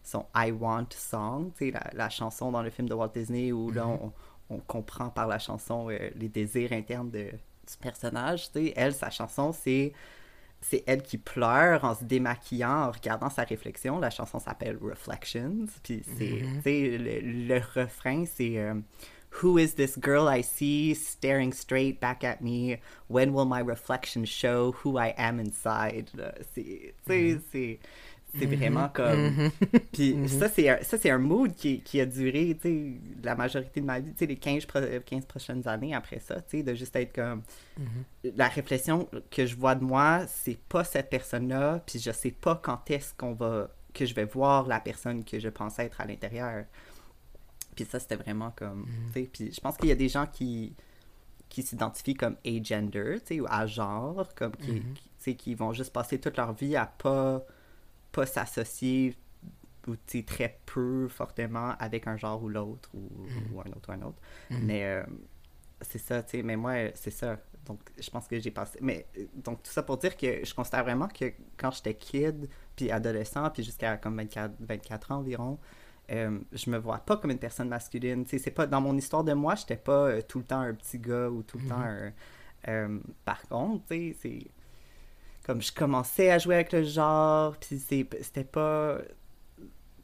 [0.06, 3.84] son I Want Song, la, la chanson dans le film de Walt Disney où là,
[3.84, 3.98] mhm.
[4.02, 4.12] on,
[4.50, 8.48] on, comprend par la chanson euh, les désirs internes de, du personnage.
[8.76, 9.92] Elle, sa chanson, c'est
[10.62, 13.98] c'est elle qui pleure en se démaquillant, en regardant sa réflexion.
[13.98, 15.66] La chanson s'appelle Reflections.
[15.82, 17.04] Puis c'est, mhm.
[17.04, 18.74] le, le, refrain, c'est euh,
[19.42, 22.78] Who is this girl I see staring straight back at me?
[23.08, 26.10] When will my reflection show who I am inside?
[26.54, 27.78] C'est, mhm.
[28.38, 28.54] C'est, mhm.
[28.56, 29.30] vraiment comme.
[29.30, 29.50] Mhm.
[29.92, 30.28] Puis mhm.
[30.28, 32.56] ça, c'est un, ça, c'est un mood qui, qui a duré,
[33.22, 34.66] la majorité de ma vie, tu sais, les 15,
[35.04, 37.42] 15 prochaines années après ça, de juste être comme.
[38.24, 42.56] La réflexion que je vois de moi, c'est pas cette personne-là, puis je sais pas
[42.56, 43.70] quand est-ce qu'on va.
[43.94, 46.64] que je vais voir la personne que je pensais être à l'intérieur.
[47.74, 48.86] Puis ça, c'était vraiment comme.
[49.12, 50.74] Puis je pense qu'il y a des gens qui
[51.48, 54.82] qui s'identifient comme agender, tu sais, ou à genre, comme qui,
[55.18, 57.44] qui, qui vont juste passer toute leur vie à pas
[58.16, 59.14] pas s'associer
[59.86, 59.94] ou
[60.26, 63.58] très peu fortement avec un genre ou l'autre ou, mm.
[63.58, 64.20] un autre ou un autre.
[64.50, 64.58] Mm.
[64.62, 65.04] Mais euh,
[65.82, 67.38] c'est ça, tu sais, mais moi, c'est ça.
[67.66, 68.78] Donc, je pense que j'ai passé.
[68.80, 72.90] Mais donc, tout ça pour dire que je considère vraiment que quand j'étais kid, puis
[72.90, 75.58] adolescent, puis jusqu'à comme 24, 24 ans environ,
[76.10, 78.24] euh, je me vois pas comme une personne masculine.
[78.24, 80.60] Tu sais, c'est pas dans mon histoire de moi, j'étais pas euh, tout le temps
[80.60, 82.12] un petit gars ou tout le temps mm-hmm.
[82.68, 83.00] un.
[83.24, 84.50] par contre, tu sais, c'est
[85.46, 88.98] comme je commençais à jouer avec le genre, puis c'était pas.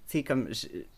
[0.06, 0.48] Tu sais, comme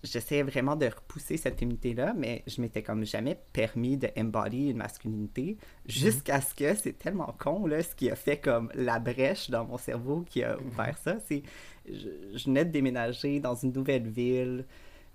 [0.02, 4.76] j'essayais vraiment de repousser cette féminité-là, mais je m'étais comme jamais permis de embody une
[4.76, 9.48] masculinité jusqu'à ce que c'est tellement con, là, ce qui a fait comme la brèche
[9.48, 11.16] dans mon cerveau qui a ouvert ça.
[11.26, 11.42] C'est.
[11.86, 14.66] Je, je venais de déménager dans une nouvelle ville.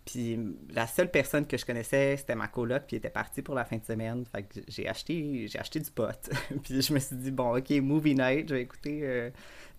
[0.09, 0.39] Puis
[0.73, 3.63] la seule personne que je connaissais, c'était ma coloc, puis elle était partie pour la
[3.63, 4.25] fin de semaine.
[4.25, 6.29] Fait que j'ai acheté, j'ai acheté du pot.
[6.63, 9.01] puis je me suis dit, bon, ok, movie night, je vais écouter.
[9.03, 9.29] Euh,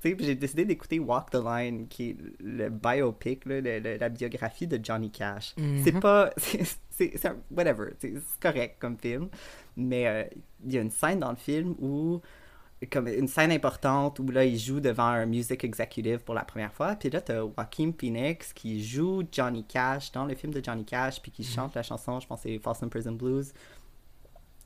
[0.01, 4.09] tu sais, puis j'ai décidé d'écouter Walk the Line, qui est le biopic, là, la
[4.09, 5.55] biographie de Johnny Cash.
[5.57, 6.01] C'est mm-hmm.
[6.01, 6.31] pas.
[6.91, 7.15] C'est
[7.51, 8.13] whatever, c'est
[8.43, 9.31] correct comme film.
[9.75, 10.25] Mais euh,
[10.67, 12.21] il y a une scène dans le film où
[12.87, 16.73] comme une scène importante où là, il joue devant un music executive pour la première
[16.73, 16.95] fois.
[16.97, 21.21] Puis là, t'as Joaquin Phoenix qui joue Johnny Cash dans le film de Johnny Cash,
[21.21, 21.49] puis qui mhm.
[21.49, 23.53] chante la chanson, je pense c'est False Prison Blues.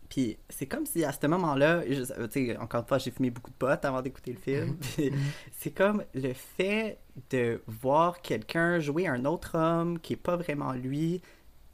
[0.08, 3.50] Puis c'est comme si à ce moment-là, tu sais, encore une fois, j'ai fumé beaucoup
[3.50, 4.76] de potes avant d'écouter le film.
[4.98, 5.10] Mhm.
[5.52, 6.98] C'est comme le fait
[7.30, 11.20] de voir quelqu'un jouer un autre homme qui est pas vraiment lui.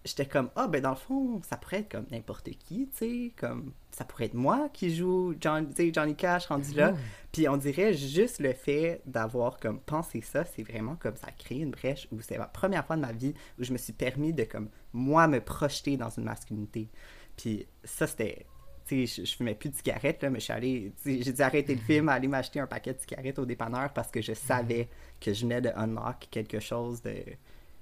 [0.07, 3.33] J'étais comme, ah, ben dans le fond, ça pourrait être comme n'importe qui, tu sais,
[3.37, 6.93] comme ça pourrait être moi qui joue John, Johnny Cash rendu là.
[6.93, 6.99] Mhm.
[7.33, 11.33] Puis on dirait juste le fait d'avoir comme pensé ça, c'est vraiment comme ça a
[11.33, 13.93] créé une brèche où c'est la première fois de ma vie où je me suis
[13.93, 16.89] permis de comme moi me projeter dans une masculinité.
[17.37, 18.47] Puis ça c'était
[18.87, 21.75] tu sais, je, je fumais plus de cigarettes, là, mais je suis j'ai dû arrêter
[21.75, 24.89] le film, aller m'acheter un paquet de cigarettes au dépanneur parce que je savais
[25.21, 27.17] que je venais de unlock quelque chose de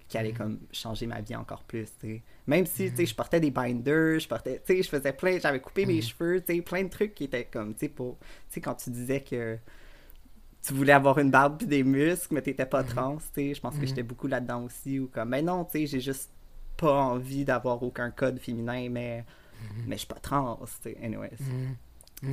[0.08, 1.88] qui allait comme changer ma vie encore plus.
[2.46, 5.38] Même si, tu sais, je portais des binders, je portais, tu sais, je faisais plein,
[5.38, 8.18] j'avais coupé mes cheveux, tu sais, plein de trucs qui étaient comme, tu sais, pour,
[8.18, 9.58] tu sais, quand tu disais que
[10.62, 13.60] tu voulais avoir une barbe puis des muscles, mais t'étais pas trans, tu sais, je
[13.60, 16.30] pense que j'étais beaucoup là-dedans aussi, ou comme, mais non, tu sais, j'ai juste
[16.76, 19.24] pas envie d'avoir aucun code féminin, mais,
[19.86, 21.30] mais je suis pas trans, tu sais, anyways.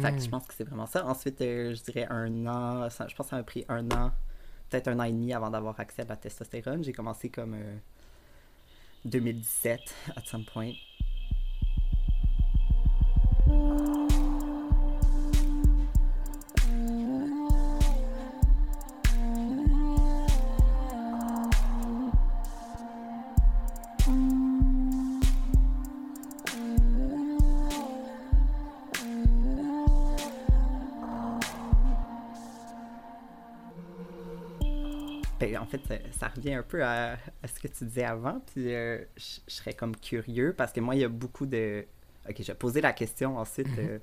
[0.01, 1.05] Fait que je pense que c'est vraiment ça.
[1.05, 2.89] Ensuite, euh, je dirais un an.
[2.89, 4.11] ça- je pense que ça m'a pris un an,
[4.87, 6.83] un an et demi avant d'avoir accès à la testostérone.
[6.83, 7.75] J'ai commencé comme euh,
[9.05, 9.79] 2017,
[10.15, 10.73] at some point.
[36.25, 37.13] Ça, revient un peu à,
[37.43, 40.79] à ce que tu disais avant, puis euh, je je serais comme curieux parce que
[40.81, 41.85] moi, il y a beaucoup de.
[42.29, 43.67] Ok, je vais poser la question ensuite.
[43.67, 43.75] Mhm.
[43.79, 43.99] euh,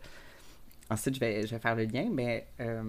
[0.90, 2.82] ensuite, je vais, je vais faire le lien, mais euh,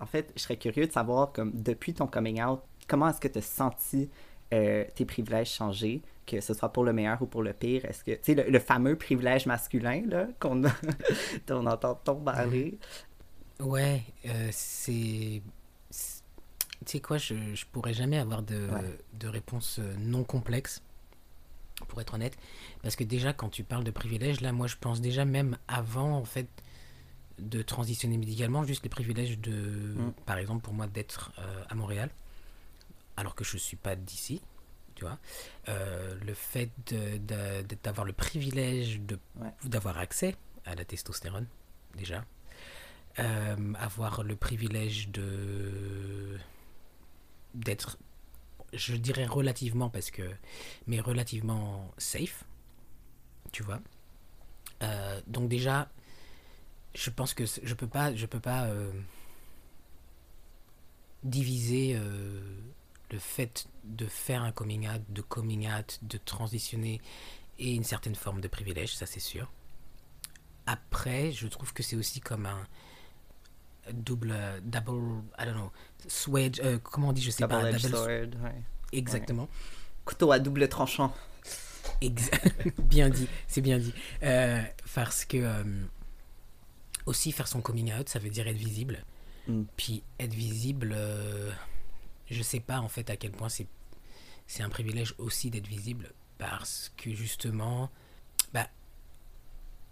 [0.00, 3.28] en fait, je serais curieux de savoir, comme depuis ton coming out, comment est-ce que
[3.28, 4.10] tu as senti
[4.54, 7.84] euh, tes privilèges changer, que ce soit pour le meilleur ou pour le pire?
[7.86, 10.70] Est-ce que, tu sais, le, le fameux privilège masculin, là, qu'on dont
[11.50, 12.78] on entend tant parler.
[13.60, 15.42] Ouais, euh, c'est-
[16.86, 18.98] Tu sais quoi, je, je pourrais jamais avoir de, Ouais.
[19.14, 20.82] de réponse euh, non complexe,
[21.88, 22.38] pour être honnête.
[22.82, 26.16] Parce que déjà, quand tu parles de privilèges, là, moi, je pense déjà même avant,
[26.16, 26.48] en fait,
[27.38, 32.08] de transitionner médicalement, juste les privilèges de, par exemple, pour moi, d'être euh, à Montréal,
[33.18, 34.40] alors que je suis pas d'ici,
[34.94, 35.18] tu vois.
[35.68, 36.70] Euh, le fait
[37.82, 39.00] d'avoir le privilège
[39.38, 39.50] Ouais.
[39.64, 40.34] d'avoir accès
[40.64, 41.46] à la testostérone,
[41.96, 42.24] déjà.
[43.18, 46.38] Euh, avoir le privilège de
[47.56, 47.98] d'être
[48.72, 50.30] je dirais relativement parce que
[50.86, 52.44] mais relativement safe
[53.52, 53.80] tu vois.
[54.82, 55.90] Euh, donc déjà
[56.94, 58.92] je pense que je peux pas je peux pas euh,
[61.22, 62.40] diviser euh,
[63.10, 67.00] le fait de faire un coming out de coming out de transitionner
[67.58, 69.50] et une certaine forme de privilège ça c'est sûr.
[70.66, 72.66] Après je trouve que c'est aussi comme un
[73.92, 75.72] double double I don't know
[76.08, 78.62] swedge euh, comment on dit je sais pas double- sword, ouais.
[78.92, 79.48] exactement
[80.04, 81.12] Couteau à double tranchant.
[82.00, 82.30] Ex-
[82.78, 83.92] bien dit, c'est bien dit.
[84.22, 84.62] Euh,
[84.94, 85.64] parce que euh,
[87.06, 89.04] aussi faire son coming out, ça veut dire être visible.
[89.48, 89.62] Mm.
[89.76, 91.50] Puis être visible, euh,
[92.30, 93.66] je sais pas en fait à quel point c'est
[94.46, 97.90] c'est un privilège aussi d'être visible parce que justement,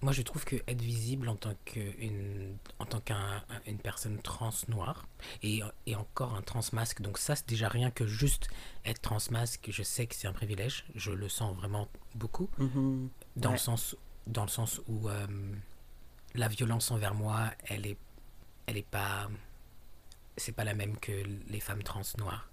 [0.03, 5.07] moi je trouve que être visible en tant qu'une en tant qu'une personne trans noire
[5.42, 7.01] et, et encore un trans masque.
[7.01, 8.49] Donc ça c'est déjà rien que juste
[8.84, 9.68] être trans masque.
[9.70, 10.84] Je sais que c'est un privilège.
[10.95, 12.51] Je le sens vraiment beaucoup.
[12.59, 13.09] Mhm.
[13.36, 13.55] dans Ouais.
[13.55, 15.26] le sens dans le sens où euh,
[16.34, 17.99] la violence envers moi elle est
[18.66, 19.28] elle est pas
[20.36, 21.12] c'est pas la même que
[21.49, 22.49] les femmes trans noires.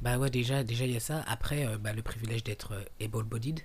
[0.00, 1.22] Bah ouais déjà déjà il y a ça.
[1.26, 3.60] Après euh, bah, le privilège d'être euh, able-bodied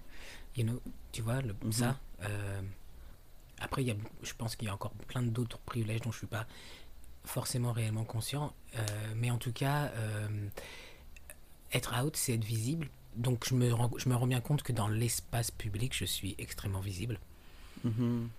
[0.56, 0.82] you know
[1.12, 1.72] tu vois le, Mhm.
[1.72, 2.62] ça euh,
[3.60, 6.28] après y a je pense qu'il y a encore plein d'autres privilèges dont je suis
[6.28, 6.46] pas
[7.24, 10.48] forcément réellement conscient euh, mais en tout cas euh,
[11.74, 14.72] être out c'est être visible donc je me rends, je me rends bien compte que
[14.72, 17.20] dans l'espace public je suis extrêmement visible
[17.84, 18.30] Mhm.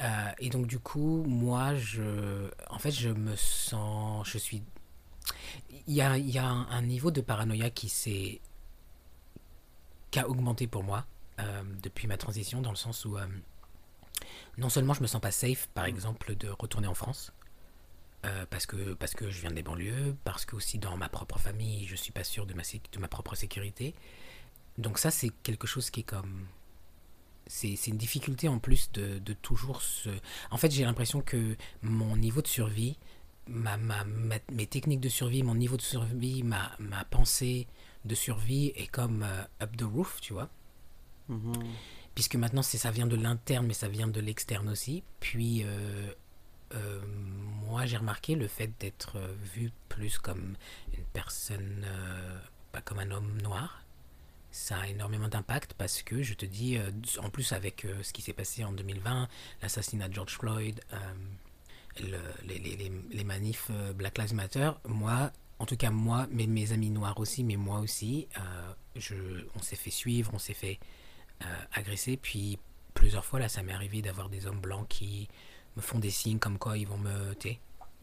[0.00, 4.62] euh, et donc du coup, moi, je, en fait, je me sens, je suis,
[5.86, 8.40] il y a, il y a un, un niveau de paranoïa qui s'est,
[10.10, 11.04] qui a augmenté pour moi
[11.82, 13.26] depuis ma transition, dans le sens où euh,
[14.58, 17.32] non seulement je me sens pas safe, par exemple, de retourner en France.
[18.26, 21.38] euh, parce que parce que je viens des banlieues, parce que aussi dans ma propre
[21.38, 22.62] famille, je suis pas sûr de ma
[22.92, 23.94] de ma propre sécurité.
[24.78, 26.46] Donc ça, c'est quelque chose qui est comme
[27.46, 30.10] c'est c'est une difficulté en plus de, de toujours se...
[30.50, 32.98] En fait, j'ai l'impression que mon niveau de survie,
[33.48, 37.66] ma, ma, ma- mes techniques de survie, mon niveau de survie, ma, ma pensée
[38.04, 40.48] de survie est comme euh, up the roof, tu vois.
[41.28, 41.54] Mhm.
[42.14, 45.02] puisque maintenant ça vient de l'interne, mais ça vient de l'externe aussi.
[45.20, 45.64] Puis
[47.66, 49.18] moi, j'ai remarqué le fait d'être
[49.54, 50.56] vu plus comme
[50.96, 51.86] une personne,
[52.72, 53.86] pas comme un homme noir
[54.56, 58.12] ça a énormément d'impact parce que je te dis, euh, en plus avec euh, ce
[58.14, 59.28] qui s'est passé en 2020,
[59.60, 66.26] l'assassinat de George Floyd, euh, les, manifs Black Lives Matter, moi, en tout cas moi,
[66.30, 68.28] mais mes amis noirs aussi, mais moi aussi,
[68.96, 69.14] je,
[69.54, 70.78] on s'est fait suivre, on s'est fait
[71.72, 72.58] agresser, puis
[72.94, 75.28] plusieurs fois là, ça m'est arrivé d'avoir des hommes blancs qui
[75.76, 77.34] me font des signes comme quoi ils vont me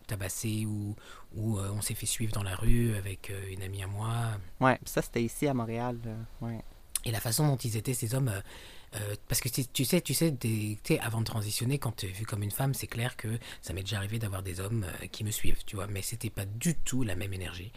[0.08, 0.96] tabasser ou,
[1.36, 4.40] ou euh, on s'est fait suivre dans la rue avec euh, une amie à moi.
[4.60, 5.98] Ouais, ça c'était ici à Montréal.
[6.42, 6.60] ouais.
[7.06, 8.32] Et la façon dont ils étaient, ces hommes,
[8.96, 12.26] euh, parce que tu sais, tu sais, des, avant de transitionner, quand tu es vu
[12.26, 13.28] comme une femme, c'est clair que
[13.62, 16.46] ça m'est déjà arrivé d'avoir des hommes qui me suivent, tu vois, mais c'était pas
[16.46, 17.74] du tout la même énergie.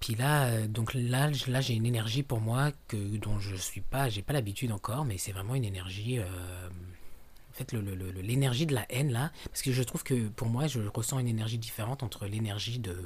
[0.00, 4.08] Puis là, donc là, là j'ai une énergie pour moi que dont je suis pas,
[4.08, 6.20] j'ai pas l'habitude encore, mais c'est vraiment une énergie
[7.58, 11.18] fait, l'énergie de la haine là, parce que je trouve que pour moi, je ressens
[11.18, 12.96] une énergie différente entre l'énergie de,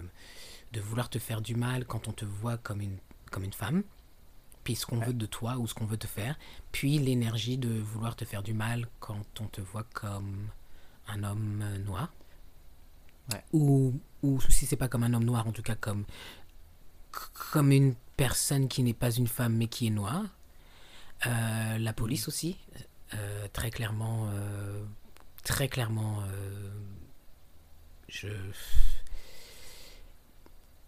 [0.72, 2.98] de vouloir te faire du mal quand on te voit comme une,
[3.30, 3.82] comme une femme,
[4.64, 6.38] puis ce qu'on veut de toi ou ce qu'on veut te faire,
[6.70, 10.48] puis l'énergie de vouloir te faire du mal quand on te voit comme
[11.09, 12.12] un homme noir.
[13.53, 16.05] Ou, ou si c'est pas comme un homme noir, en tout cas comme,
[17.12, 20.24] comme une personne qui n'est pas une femme mais qui est noire.
[21.26, 22.56] Euh, la police aussi.
[23.14, 24.82] Euh, très clairement, euh,
[25.44, 26.22] très clairement,
[28.08, 28.28] je.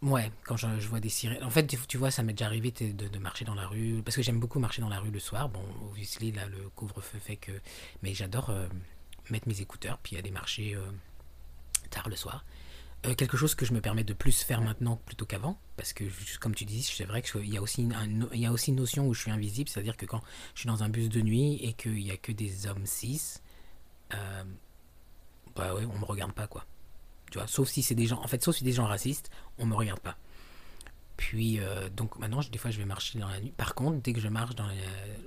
[0.02, 1.42] Ouais, quand je, vois des sirènes.
[1.42, 4.02] En fait, tu, vois, ça m'est déjà arrivé de, marcher dans la rue.
[4.04, 5.48] Parce que j'aime beaucoup marcher dans la rue le soir.
[5.48, 7.52] Bon, obviously, là, le couvre-feu fait que.
[8.02, 8.52] Mais j'adore
[9.30, 10.76] mettre mes écouteurs puis aller marcher
[11.90, 12.44] tard le soir.
[13.06, 16.04] Euh, quelque chose que je me permets de plus faire maintenant plutôt qu'avant, parce que
[16.38, 17.86] comme tu dis, c'est vrai qu'il y, a aussi
[18.32, 20.22] y a aussi une notion où je suis invisible, c'est-à-dire que quand
[20.54, 23.40] je suis dans un bus de nuit et qu'il n'y a que des hommes cis,
[24.14, 24.44] euh,
[25.54, 26.64] bah ouais, on me regarde pas quoi.
[27.30, 29.66] Tu vois, sauf si c'est des gens, en fait, sauf si des gens racistes, on
[29.66, 30.16] me regarde pas.
[31.18, 33.52] Puis euh, donc maintenant, des fois, je vais marcher dans la nuit.
[33.56, 34.68] Par contre, dès que je marche dans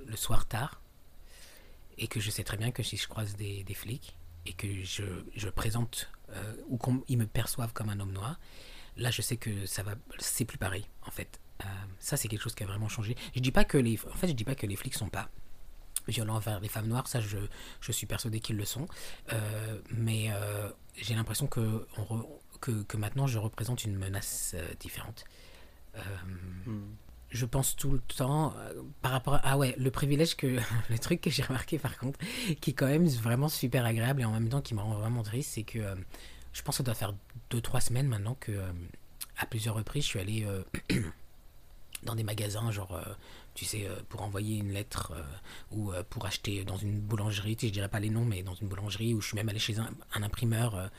[0.06, 0.80] le, soir tard
[1.96, 4.16] et que je sais très bien que si je croise des, des flics
[4.46, 5.04] et que je,
[5.36, 8.38] je présente euh, ou qu'ils me perçoivent comme un homme noir,
[8.96, 11.40] là je sais que ça va, c'est plus pareil en fait.
[11.64, 11.68] Euh,
[11.98, 13.16] ça c'est quelque chose qui a vraiment changé.
[13.34, 15.28] Je dis pas que les, en fait je dis pas que les flics sont pas
[16.06, 17.38] violents envers les femmes noires, ça je,
[17.80, 18.88] je suis persuadé qu'ils le sont,
[19.32, 20.30] euh, mais
[20.96, 21.86] j'ai l'impression que,
[22.60, 25.24] que, que, maintenant je représente une menace différente.
[26.66, 26.94] Hmm
[27.30, 30.46] je pense tout le temps euh, par rapport à ah ouais le privilège que
[30.90, 32.18] le truc que j'ai remarqué par contre
[32.60, 35.22] qui est quand même vraiment super agréable et en même temps qui me rend vraiment
[35.22, 35.94] triste c'est que euh,
[36.52, 37.14] je pense que ça doit faire
[37.50, 38.72] 2-3 semaines maintenant que euh,
[39.36, 40.46] à plusieurs reprises je suis allé
[42.02, 43.00] dans des magasins genre
[43.54, 45.12] tu sais pour envoyer une lettre
[45.70, 48.54] ou pour acheter dans une boulangerie tu sais, je dirais pas les noms mais dans
[48.54, 50.90] une boulangerie où je suis même allé chez un, imprimeur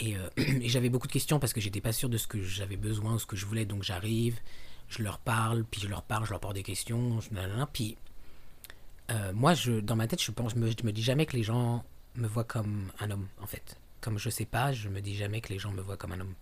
[0.00, 2.76] et, et j'avais beaucoup de questions parce que j'étais pas sûr de ce que j'avais
[2.76, 4.40] besoin ou ce que je voulais donc j'arrive
[4.88, 7.18] je leur parle, puis je leur parle, je leur pose des questions,
[7.72, 7.96] puis
[9.10, 11.42] euh, moi, je, dans ma tête, je, pense, je, me, me dis jamais que les
[11.42, 11.84] gens
[12.16, 13.78] me voient comme un homme, en fait.
[14.00, 16.20] Comme je sais pas, je me dis jamais que les gens me voient comme un
[16.20, 16.34] homme.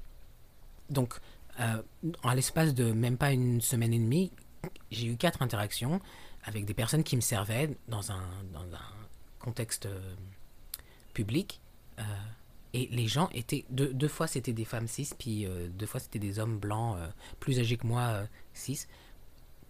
[0.91, 1.15] Donc,
[1.61, 1.83] euh,
[2.23, 4.33] à l'espace de même pas une semaine et demie,
[4.91, 6.01] j'ai eu quatre interactions
[6.45, 8.91] avec des personnes qui me servaient dans un, dans un
[9.39, 10.15] contexte euh,
[11.13, 11.61] public.
[12.75, 13.65] Et les gens étaient.
[13.71, 16.97] Deux, deux fois, c'était des femmes cis, puis euh, deux fois, c'était des hommes blancs
[16.99, 17.07] euh,
[17.39, 18.87] plus âgés que moi, euh, cis.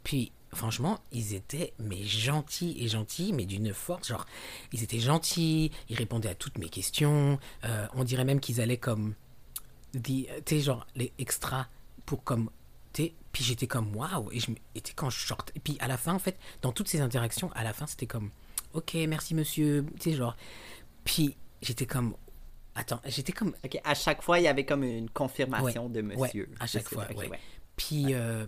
[0.04, 4.08] Puis, franchement, ils étaient mais gentils et gentils, mais d'une force.
[4.08, 4.24] Genre,
[4.72, 7.38] ils étaient gentils, ils répondaient à toutes mes questions.
[7.94, 9.14] on dirait même qu'ils allaient comme.
[10.02, 11.68] Tu sais, genre, les extras
[12.06, 12.50] pour comme.
[12.94, 14.30] Puis j'étais comme waouh!
[14.32, 14.50] Et je
[14.94, 15.34] quand je.
[15.56, 18.06] Et puis à la fin, en fait, dans toutes ces interactions, à la fin, c'était
[18.06, 18.30] comme
[18.72, 19.84] ok, merci monsieur.
[20.00, 20.36] Tu genre.
[21.04, 22.14] Puis j'étais comme
[22.74, 23.54] Attends, j'étais comme.
[23.64, 26.48] Ok, à chaque fois, il y avait comme une confirmation de monsieur.
[26.60, 27.30] à chaque fois, ouais.
[27.76, 28.46] Puis, euh...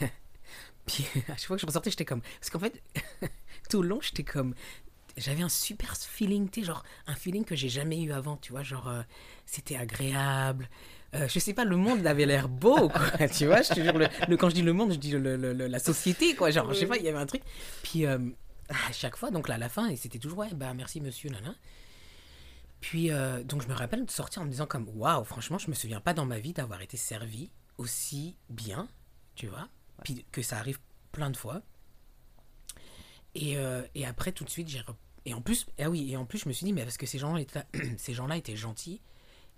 [0.86, 2.22] Puis, à chaque fois que je ressortais, j'étais comme.
[2.40, 2.82] Parce qu'en fait,
[3.70, 4.54] tout le long, j'étais comme.
[5.16, 8.52] J'avais un super feeling, tu sais, genre, un feeling que j'ai jamais eu avant, tu
[8.52, 9.02] vois, genre, euh,
[9.46, 10.68] c'était agréable.
[11.14, 13.96] Euh, je sais pas, le monde avait l'air beau, quoi, tu vois, je te jure,
[13.96, 16.86] le, quand je dis le monde, je dis le, la société, quoi, genre, je sais
[16.86, 17.40] pas, il y avait un truc.
[17.82, 18.16] Puis, à
[18.92, 21.54] chaque fois, donc là, à la fin, c'était toujours, ouais, bah, merci monsieur, nana.
[22.86, 25.68] Puis, euh, donc, je me rappelle de sortir en me disant comme, waouh, franchement, je
[25.68, 28.88] me souviens pas dans ma vie d'avoir été servi aussi bien,
[29.34, 29.68] tu vois.
[30.04, 30.78] Puis que ça arrive
[31.10, 31.62] plein de fois.
[33.34, 34.80] Et, euh, et après, tout de suite, j'ai...
[35.24, 37.06] Et en plus, ah oui, et en plus, je me suis dit, mais parce que
[37.06, 37.64] ces gens-là étaient,
[37.98, 39.00] ces gens étaient gentils,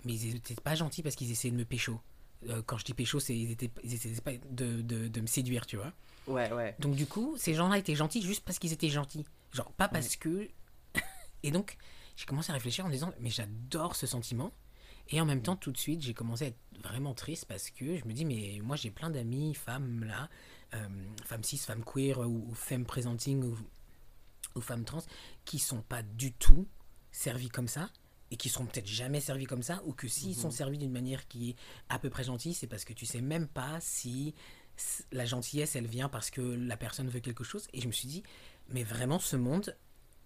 [0.06, 2.00] mais ils étaient pas gentils parce qu'ils essayaient de me pécho.
[2.48, 5.26] Euh, quand je dis pécho, c'est ils étaient, ils étaient pas de, de, de me
[5.26, 5.92] séduire, tu vois.
[6.28, 6.74] Ouais, ouais.
[6.78, 9.26] Donc du coup, ces gens-là étaient gentils juste parce qu'ils étaient gentils.
[9.52, 10.48] Genre, pas parce que...
[11.42, 11.76] et donc,
[12.18, 14.52] j'ai commencé à réfléchir en me disant, mais j'adore ce sentiment.
[15.08, 17.96] Et en même temps, tout de suite, j'ai commencé à être vraiment triste parce que
[17.96, 20.28] je me dis, mais moi j'ai plein d'amis, femmes là,
[20.74, 20.88] euh,
[21.24, 23.56] femmes cis, femmes queer ou, ou femmes presenting ou,
[24.56, 25.04] ou femmes trans,
[25.44, 26.66] qui sont pas du tout
[27.12, 27.88] servies comme ça
[28.32, 31.28] et qui seront peut-être jamais servis comme ça, ou que s'ils sont servis d'une manière
[31.28, 31.56] qui est
[31.88, 34.34] à peu près gentille, c'est parce que tu sais même pas si
[35.12, 37.68] la gentillesse, elle vient parce que la personne veut quelque chose.
[37.72, 38.22] Et je me suis dit,
[38.68, 39.74] mais vraiment ce monde,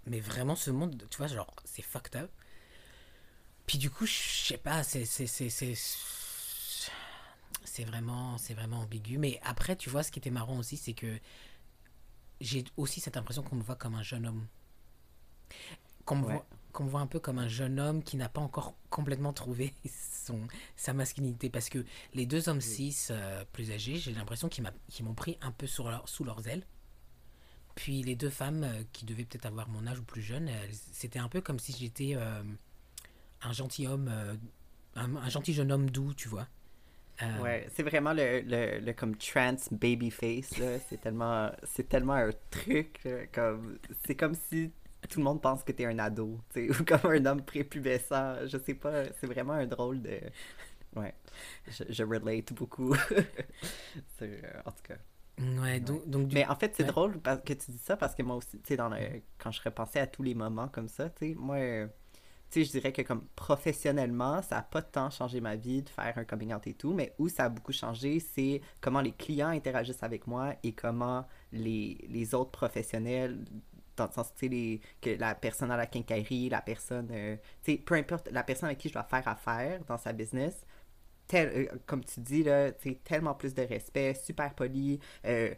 [0.06, 2.30] mais vraiment ce monde, tu vois, genre, c'est fucked up.
[3.66, 5.74] Puis du coup, je sais pas, c'est c'est c'est c'est
[7.64, 9.18] c'est vraiment c'est vraiment ambigu.
[9.18, 11.18] Mais après, tu vois, ce qui était marrant aussi, c'est que
[12.40, 14.46] j'ai aussi cette impression qu'on me voit comme un jeune homme.
[16.04, 16.32] Qu'on me, Ouais.
[16.34, 19.32] voit, qu'on me voit un peu comme un jeune homme qui n'a pas encore complètement
[19.32, 19.72] trouvé
[20.26, 21.48] son, sa masculinité.
[21.50, 21.84] Parce que
[22.14, 24.64] les deux hommes cis euh, plus âgés, j'ai l'impression qu'ils
[25.04, 26.66] m'ont pris un peu sur leur- sous leurs ailes.
[27.74, 30.50] Puis les deux femmes euh, qui devaient peut-être avoir mon âge ou plus jeune,
[30.92, 32.42] c'était un peu comme si j'étais euh,
[33.42, 34.34] un gentil homme, euh,
[34.96, 36.46] un, gentil jeune homme doux, tu vois.
[37.40, 40.54] Ouais, c'est vraiment le, le, le comme trans baby face
[40.88, 44.72] c'est tellement c'est tellement un truc comme c'est comme si
[45.08, 48.74] tout le monde pense que t'es un ado, ou comme un homme prépubescent, je sais
[48.74, 50.18] pas, c'est vraiment un drôle de
[50.96, 51.14] ouais.
[51.88, 52.94] Je, relate beaucoup.
[54.64, 54.96] En tout cas.
[55.38, 56.88] Ouais, donc, donc du Mais en fait, c'est Ouais.
[56.92, 58.96] drôle que tu dis ça parce que moi aussi, tu sais, dans le,
[59.38, 61.86] quand je repensais à tous les moments comme ça, tu sais, moi, euh,
[62.50, 65.88] tu sais, je dirais que comme professionnellement, ça a pas tant changé ma vie de
[65.88, 69.12] faire un coming out et tout, mais où ça a beaucoup changé, c'est comment les
[69.12, 73.44] clients interagissent avec moi et comment les, les autres professionnels,
[73.96, 77.72] dans le sens, tu sais, que la personne à la quincaillerie, la personne, euh, tu
[77.72, 80.64] sais, peu importe, la personne avec qui je dois faire affaire dans sa business,
[81.32, 82.70] tel- euh, comme tu dis, là,
[83.04, 85.00] tellement plus de respect, super poli.
[85.24, 85.54] euh,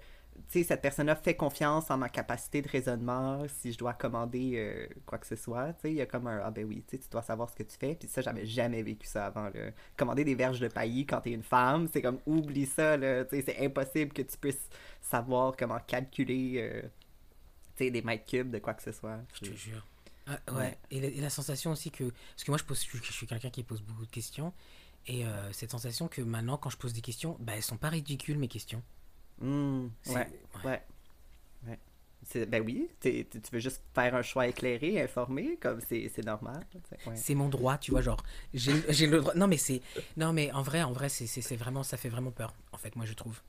[0.50, 4.54] tu sais, cette personne-là fait confiance en ma capacité de raisonnement si je dois commander
[4.56, 5.72] euh, quoi que ce soit.
[5.74, 7.62] Tu sais, il y a comme un Ah ben oui, tu dois savoir ce que
[7.62, 7.94] tu fais.
[7.94, 9.44] Puis ça, j'avais jamais vécu ça avant.
[9.44, 9.70] Là.
[9.96, 12.96] Commander des verges de paillis quand t'es une femme, c'est comme oublie ça.
[12.96, 13.24] Là.
[13.30, 14.68] C'est impossible que tu puisses
[15.00, 16.82] savoir comment calculer euh,
[17.78, 19.20] des mètres cubes de quoi que ce soit.
[19.34, 19.86] Je te jure.
[20.26, 20.56] Ah, ouais.
[20.56, 20.78] Ouais.
[20.90, 22.04] Et, la, et la sensation aussi que.
[22.32, 24.52] Parce que moi, je, pose, je, je suis quelqu'un qui pose beaucoup de questions.
[25.06, 27.90] Et euh, cette sensation que maintenant, quand je pose des questions, bah, elles sont pas
[27.90, 28.82] ridicules, mes questions.
[30.02, 30.14] C'est-
[30.64, 30.82] ouais,
[31.66, 31.78] ouais.
[32.46, 36.64] Ben oui, t'es- tu veux juste faire un choix éclairé, informé, comme c'est normal.
[36.88, 37.16] c'est- ouais.
[37.16, 38.22] C'est mon droit, tu vois, genre.
[38.54, 39.34] J'ai le droit.
[39.34, 39.82] Non, mais c'est.
[40.16, 41.82] Non, mais en vrai, en vrai, c'est vraiment.
[41.82, 43.40] Ça fait vraiment peur, en fait, moi, je trouve.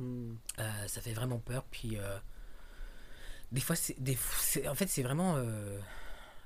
[0.00, 0.34] Hmm.
[0.58, 1.64] Euh, ça fait vraiment peur.
[1.70, 1.96] Puis.
[1.96, 2.18] euh,
[3.52, 3.96] des fois, c'est.
[4.68, 5.36] En fait, c'est vraiment.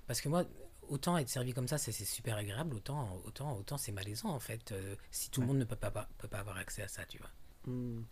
[0.07, 0.45] Parce que moi.
[0.89, 4.72] Autant être servi comme ça, c'est super agréable, autant, autant, autant c'est malaisant en fait,
[4.72, 5.53] euh, si tout le Ouais.
[5.53, 7.30] monde ne peut pas, pas- peut pas avoir accès à ça, tu vois.
[7.66, 8.03] Hmm.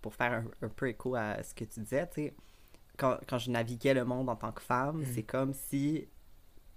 [0.00, 2.34] Pour faire un, un peu écho à ce que tu disais, tu sais,
[2.96, 5.06] quand, quand je naviguais le monde en tant que femme, Mhm.
[5.14, 6.08] c'est comme si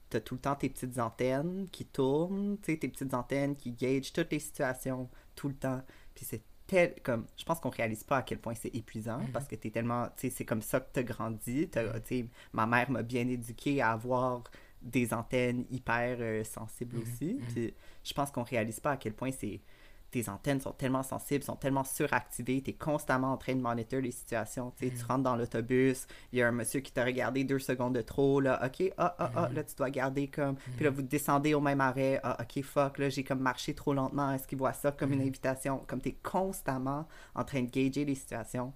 [0.09, 3.55] tu as tout le temps tes petites antennes qui tournent, tu sais, tes petites antennes
[3.55, 5.81] qui gagent toutes les situations tout le temps.
[6.13, 9.47] Puis c'est tel, comme, je pense qu'on réalise pas à quel point c'est épuisant parce
[9.47, 11.69] que tu es tellement, tu sais, c'est comme ça que tu as grandi.
[12.05, 14.43] Sais, ma mère m'a bien éduqué à avoir
[14.81, 17.33] des antennes hyper euh, sensibles Mhm, aussi.
[17.35, 17.45] mhm.
[17.53, 17.73] Puis
[18.03, 19.61] je pense qu'on réalise pas à quel point c'est
[20.09, 24.01] tes antennes sont tellement sensibles, sont tellement suractivées, tu es constamment en train de monitor
[24.01, 24.73] les situations.
[24.75, 27.95] Tu tu rentres dans l'autobus, il y a un monsieur qui t'a regardé deux secondes
[27.95, 30.57] de trop, là, ok, ah, ah, ah, là, tu dois garder comme.
[30.75, 33.93] Puis là, vous descendez au même arrêt, ah, ok, fuck, là, j'ai comme marché trop
[33.93, 35.77] lentement, est-ce qu'il voit ça comme une invitation?
[35.87, 38.73] Comme tu es constamment en train de gager les situations.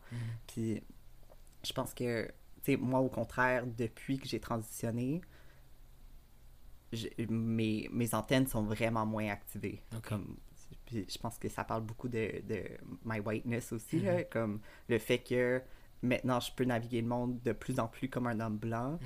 [0.47, 0.81] Puis
[1.65, 2.27] je pense que,
[2.63, 5.19] tu sais, moi, au contraire, depuis que j'ai transitionné,
[6.95, 9.81] je- mes, mes antennes sont vraiment moins activées.
[10.01, 10.37] Comme,
[10.85, 12.61] puis je pense que ça parle beaucoup de, de
[13.05, 15.61] my whiteness aussi, là, comme le fait que
[16.01, 18.99] maintenant je peux naviguer le monde de plus en plus comme un homme blanc.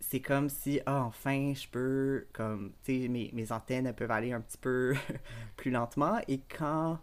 [0.00, 4.10] C'est comme si, ah, enfin, je peux, comme, tu sais, mes, mes antennes, elles peuvent
[4.10, 4.94] aller un petit peu
[5.56, 6.18] plus lentement.
[6.28, 6.98] Et quand,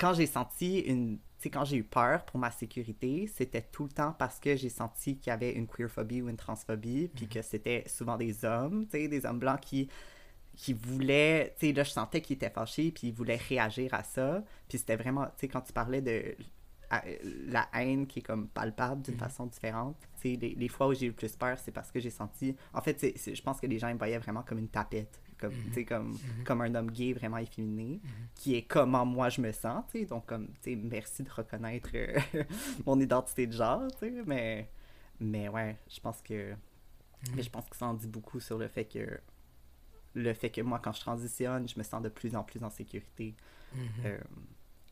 [0.00, 3.84] quand j'ai senti une, tu sais, quand j'ai eu peur pour ma sécurité, c'était tout
[3.84, 7.28] le temps parce que j'ai senti qu'il y avait une queerphobie ou une transphobie, puis
[7.28, 9.88] que c'était souvent des hommes, tu sais, des hommes blancs qui
[10.56, 14.02] qui voulaient, tu sais, là, je sentais qu'ils étaient fâchés, puis ils voulaient réagir à
[14.02, 14.44] ça.
[14.68, 16.34] Puis c'était vraiment, tu sais, quand tu parlais de
[16.90, 17.04] à-
[17.46, 20.94] la haine qui est comme palpable d'une façon différente, tu sais, les, les fois où
[20.94, 23.42] j'ai eu le plus peur, c'est parce que j'ai senti, en fait, c'est- c'est- je
[23.42, 26.18] pense que les gens ils me voyaient vraiment comme une tapette, comme, tu sais, comme,
[26.44, 28.00] comme un homme gay vraiment efféminé,
[28.34, 31.30] qui est comment moi je me sens, tu sais, donc comme, tu sais, merci de
[31.30, 32.18] reconnaître euh,
[32.86, 34.70] mon identité de genre, tu sais, mais,
[35.18, 36.54] mais ouais, je pense que,
[37.34, 39.20] mais je pense que ça en dit beaucoup sur le fait que
[40.14, 42.70] le fait que moi, quand je transitionne, je me sens de plus en plus en
[42.70, 43.34] sécurité.
[44.04, 44.18] Euh,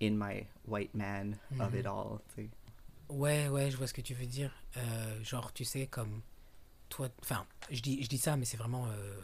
[0.01, 2.51] in my white man of it all, tu sais.
[3.09, 4.53] Ouais, ouais, je vois ce que tu veux dire.
[4.77, 6.23] Euh, genre, tu sais, comme
[6.89, 9.21] toi, enfin, je dis, je dis ça, mais c'est vraiment, euh,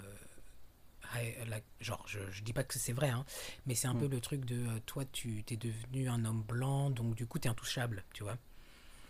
[1.48, 3.24] like, genre, je, je dis pas que c'est vrai, hein,
[3.66, 4.00] mais c'est un Mm.
[4.00, 7.38] peu le truc de, euh, toi, tu t'es devenu un homme blanc, donc du coup,
[7.38, 8.36] t'es intouchable, tu vois.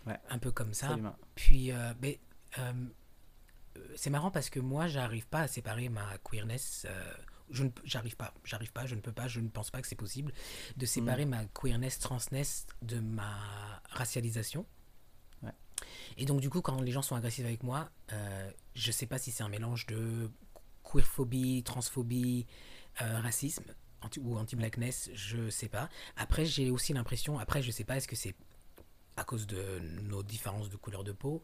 [0.05, 0.19] Ouais.
[0.29, 0.87] Un peu comme ça.
[0.87, 1.15] Absolument.
[1.35, 2.19] Puis, euh, mais,
[2.59, 2.73] euh,
[3.77, 6.85] euh, c'est marrant parce que moi, j'arrive pas à séparer ma queerness.
[6.89, 7.13] euh,
[7.51, 9.87] je ne, j'arrive pas, j'arrive pas, je ne peux pas, je ne pense pas que
[9.87, 10.33] c'est possible
[10.77, 13.35] de séparer ma queerness, transness de ma
[13.89, 14.65] racialisation.
[15.43, 15.51] Ouais.
[16.17, 19.17] Et donc, du coup, quand les gens sont agressifs avec moi, euh, je sais pas
[19.19, 20.31] si c'est un mélange de
[20.89, 22.45] queerphobie, transphobie,
[23.01, 23.65] euh, racisme
[24.01, 25.89] anti, ou anti-blackness, je sais pas.
[26.15, 28.35] Après, j'ai aussi l'impression, après, je sais pas, est-ce que c'est
[29.17, 31.41] à cause de nos différences de couleur de peau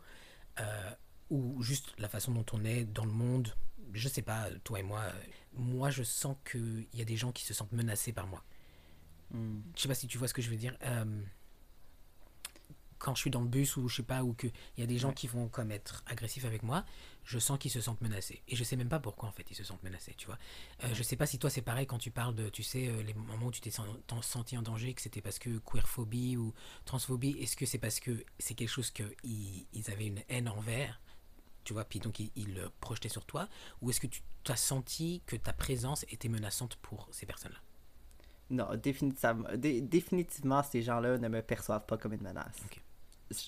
[0.60, 0.92] euh,
[1.30, 3.56] ou juste la façon dont on est dans le monde?
[3.94, 5.24] Je sais pas, toi et moi, euh,
[5.54, 8.44] moi, je sens qu'il y a des gens qui se sentent menacés par moi.
[9.32, 9.60] Mm.
[9.76, 10.78] Je sais pas si tu vois ce que je veux dire.
[10.84, 11.06] Euh,
[13.02, 14.98] quand je suis dans le bus ou je sais pas, ou qu'il y a des
[14.98, 15.14] gens Ouais.
[15.16, 16.86] qui vont comme être agressifs avec moi,
[17.24, 18.42] je sens qu'ils se sentent menacés.
[18.48, 20.38] Et je sais même pas pourquoi en fait ils se sentent menacés, tu vois.
[20.84, 23.04] Euh, Je sais pas si toi c'est pareil quand tu parles de, tu sais, euh,
[23.04, 23.72] les moments où tu t'es
[24.22, 26.54] senti en danger, que c'était parce que queerphobie ou
[26.86, 31.02] transphobie, est-ce que c'est parce que c'est quelque chose qu'ils ils avaient une haine envers
[31.64, 33.48] tu vois, puis donc ils, ils le projetaient sur toi,
[33.84, 37.60] ou est-ce que tu as senti que ta présence était menaçante pour ces personnes-là?
[38.50, 42.58] Non, définitivement, dé- définitivement, ces gens-là ne me perçoivent pas comme une menace.
[42.66, 42.82] Ok.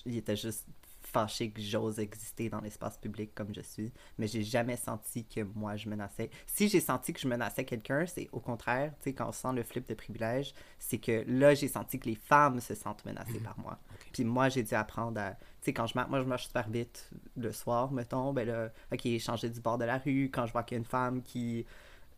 [0.06, 0.66] Ils étaient juste
[1.02, 5.42] fâchés que j'ose exister dans l'espace public comme je suis, mais j'ai jamais senti que
[5.54, 6.28] moi je menaçais.
[6.46, 9.52] Si j'ai senti que je menaçais quelqu'un, c'est au contraire, tu sais, quand on sent
[9.52, 13.38] le flip de privilège, c'est que là, j'ai senti que les femmes se sentent menacées
[13.38, 13.78] par moi.
[14.12, 15.34] Puis moi, j'ai dû apprendre à.
[15.34, 18.70] Tu sais, quand je marche, moi, je marche super vite le soir, mettons, ben là,
[18.92, 21.22] ok, changer du bord de la rue, quand je vois qu'il y a une femme
[21.22, 21.64] qui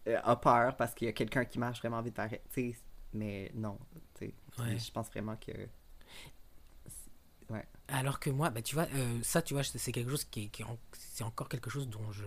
[0.09, 2.19] euh, a peur parce qu'il y a quelqu'un qui marche vraiment vite
[2.55, 2.79] tu sais,
[3.12, 3.79] mais non,
[4.14, 4.79] tu sais, Ouais.
[4.79, 5.53] je pense vraiment que.
[7.89, 10.65] Alors que moi, bah, tu vois, euh, ça, tu vois, c'est quelque chose qui qui
[10.93, 12.25] c'est encore quelque chose dont je,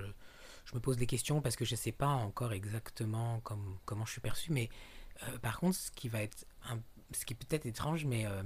[0.66, 4.14] je me pose des questions parce que je sais pas encore exactement comme, comment je
[4.14, 4.54] suis perçu.
[4.54, 4.70] Mais
[5.24, 6.46] euh, par contre, ce qui va être,
[7.14, 8.42] ce qui est peut-être étrange, mais euh,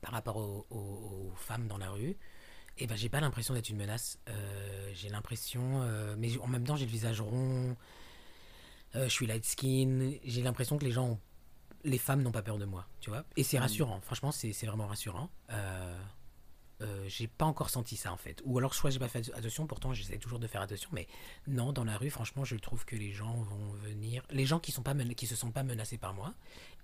[0.00, 2.16] par rapport aux, femmes dans la rue,
[2.78, 4.18] et ben, j'ai pas l'impression d'être une menace.
[4.92, 5.80] J'ai l'impression,
[6.16, 7.76] mais en même temps, j'ai le visage rond.
[8.94, 10.12] je suis light skin.
[10.22, 11.20] J'ai l'impression que les gens ont
[11.84, 13.24] les femmes n'ont pas peur de moi, tu vois.
[13.36, 13.62] Et c'est Mm.
[13.62, 15.30] rassurant, franchement, c'est vraiment rassurant.
[15.50, 15.98] Euh,
[16.80, 18.40] euh, j'ai pas encore senti ça en fait.
[18.44, 21.08] Ou alors, soit j'ai pas fait attention, pourtant j'essaie toujours de faire attention, mais
[21.48, 24.22] non, dans la rue, franchement, je trouve que les gens vont venir.
[24.30, 26.34] Les gens qui, sont pas qui se sentent pas menacés par moi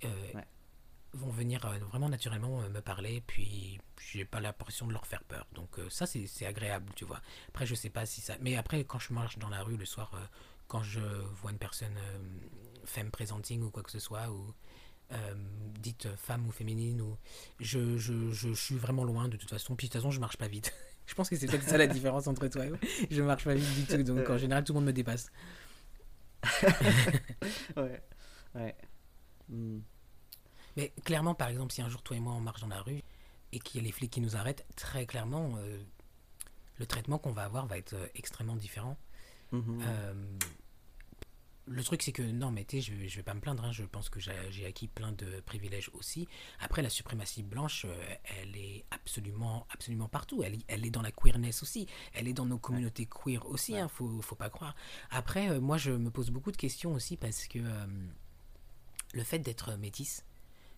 [0.04, 0.44] euh, Ouais.
[1.12, 3.80] vont venir vraiment naturellement me parler, puis
[4.10, 5.46] j'ai pas l'impression de leur faire peur.
[5.54, 7.20] Donc, ça, c'est agréable, tu vois.
[7.48, 8.34] Après, je sais pas si ça.
[8.40, 10.10] Mais après, quand je marche dans la rue le soir,
[10.66, 11.96] quand je vois une personne
[12.84, 14.52] femme presenting ou quoi que ce soit, ou
[15.84, 17.16] euh, dite femme ou féminine, ou
[17.60, 19.76] je, je, je, suis vraiment loin de toute façon.
[19.76, 20.72] Puis de toute façon, je marche pas vite.
[21.06, 22.78] je pense que c'est peut-être ça la différence entre toi et moi.
[23.10, 25.30] Je marche pas vite du tout, donc en général, tout le monde me dépasse.
[27.76, 28.02] ouais.
[28.54, 28.76] Ouais.
[29.48, 29.80] Hmm.
[30.76, 33.02] Mais clairement, par exemple, si un jour toi et moi on marche dans la rue
[33.52, 35.82] et qu'il y a les flics qui nous arrêtent, très clairement, euh,
[36.78, 38.96] le traitement qu'on va avoir va être euh, extrêmement différent.
[39.52, 39.80] Mhm.
[39.82, 40.14] Euh,
[41.66, 43.64] le truc, c'est que non, mais tu je, je vais pas me plaindre.
[43.64, 46.28] hein, je pense que j'ai acquis plein de privilèges aussi.
[46.60, 50.42] Après, la suprématie blanche, euh, elle est absolument, absolument partout.
[50.42, 51.86] Elle, elle est dans la queerness aussi.
[52.12, 53.76] Elle est dans nos communautés queer aussi.
[53.78, 54.74] Hein, faut, faut pas croire.
[55.10, 57.86] Après, euh, moi, je me pose beaucoup de questions aussi parce que euh,
[59.14, 60.24] le fait d'être métisse,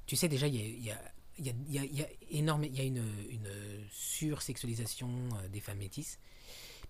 [0.06, 1.02] tu sais, déjà, il y a, il y a
[1.38, 3.50] il y a, il y a- il y a énorme, il y a une, une
[3.90, 5.10] sursexualisation
[5.52, 6.18] des femmes métisses.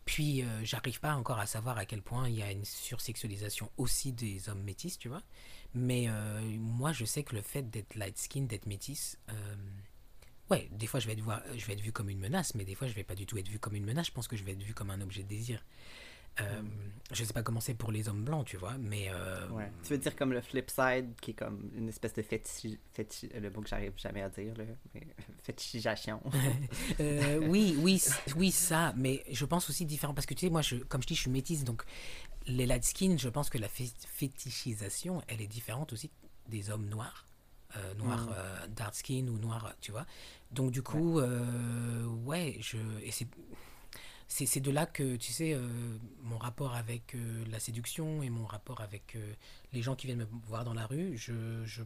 [0.07, 3.71] Puis, euh, j'arrive pas encore à savoir à quel point il y a une sursexualisation
[3.77, 5.23] aussi des hommes métis, tu vois.
[5.75, 9.57] Mais euh, moi, je sais que le fait d'être light skin, d'être métisse, euh,
[10.49, 12.65] ouais, des fois je vais, être voir, je vais être vu comme une menace, mais
[12.65, 14.07] des fois je vais pas du tout être vu comme une menace.
[14.07, 15.65] Je pense que je vais être vu comme un objet de désir.
[16.41, 16.63] Euh,
[17.13, 19.07] Je sais pas comment c'est pour les hommes blancs, tu vois, mais.
[19.11, 19.71] euh, Ouais.
[19.85, 23.31] Tu veux dire comme le flip side, qui est comme une espèce de fétiche, fétiche
[23.33, 24.65] le mot que j'arrive jamais à dire, là,
[24.95, 25.07] mais
[25.43, 26.21] fétichisation.
[27.01, 28.03] Euh, oui, oui,
[28.37, 31.07] oui, ça, mais je pense aussi différent parce que tu sais, moi, je, comme je
[31.07, 31.83] dis, je suis métisse, donc
[32.47, 36.11] les light skin, je pense que la fé- fétichisation, elle est différente aussi
[36.49, 37.27] des hommes noirs,
[37.77, 38.35] euh, noirs Mm.
[38.37, 40.07] euh, dark skin ou noirs, tu vois.
[40.53, 43.27] Donc du coup, euh, ouais, je et c'est
[44.29, 48.31] c'est c'est de là que tu sais euh, mon rapport avec euh, la séduction et
[48.31, 49.35] mon rapport avec euh,
[49.73, 51.83] les gens qui viennent me voir dans la rue, je, je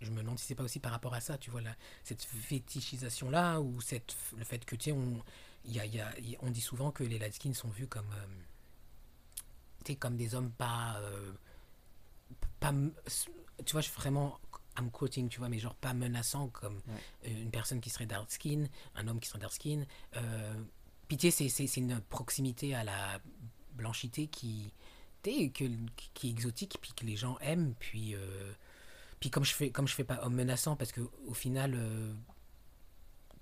[0.00, 2.22] je me demande si c'est pas aussi par rapport à ça, tu vois, là, cette
[2.22, 5.22] fétichisation là ou cette, le fait que tu sais, on,
[5.64, 8.10] y a, y a- y on dit souvent que les light skins sont vus comme
[8.12, 11.00] euh, comme des hommes pas.
[12.60, 12.72] pas
[13.64, 14.38] tu vois, je vraiment.
[14.78, 16.82] I'm quoting, tu vois, mais genre pas menaçant comme
[17.24, 17.30] Ouais.
[17.32, 19.86] une personne qui serait dark skin, un homme qui serait dark skin.
[20.16, 20.54] Euh,
[21.08, 23.20] pitié, c'est une proximité à la
[23.74, 24.72] blanchité qui,
[25.22, 25.64] que,
[26.14, 27.74] qui est exotique, puis que les gens aiment.
[27.78, 28.52] Puis, euh,
[29.20, 32.12] puis comme je fais comme je fais pas homme menaçant, parce que au final, euh,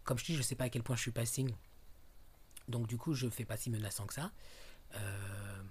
[0.04, 1.52] comme je dis, je sais pas à quel point je suis passing.
[2.68, 4.30] Donc du coup, je fais pas si menaçant que ça.
[4.94, 5.62] Euh,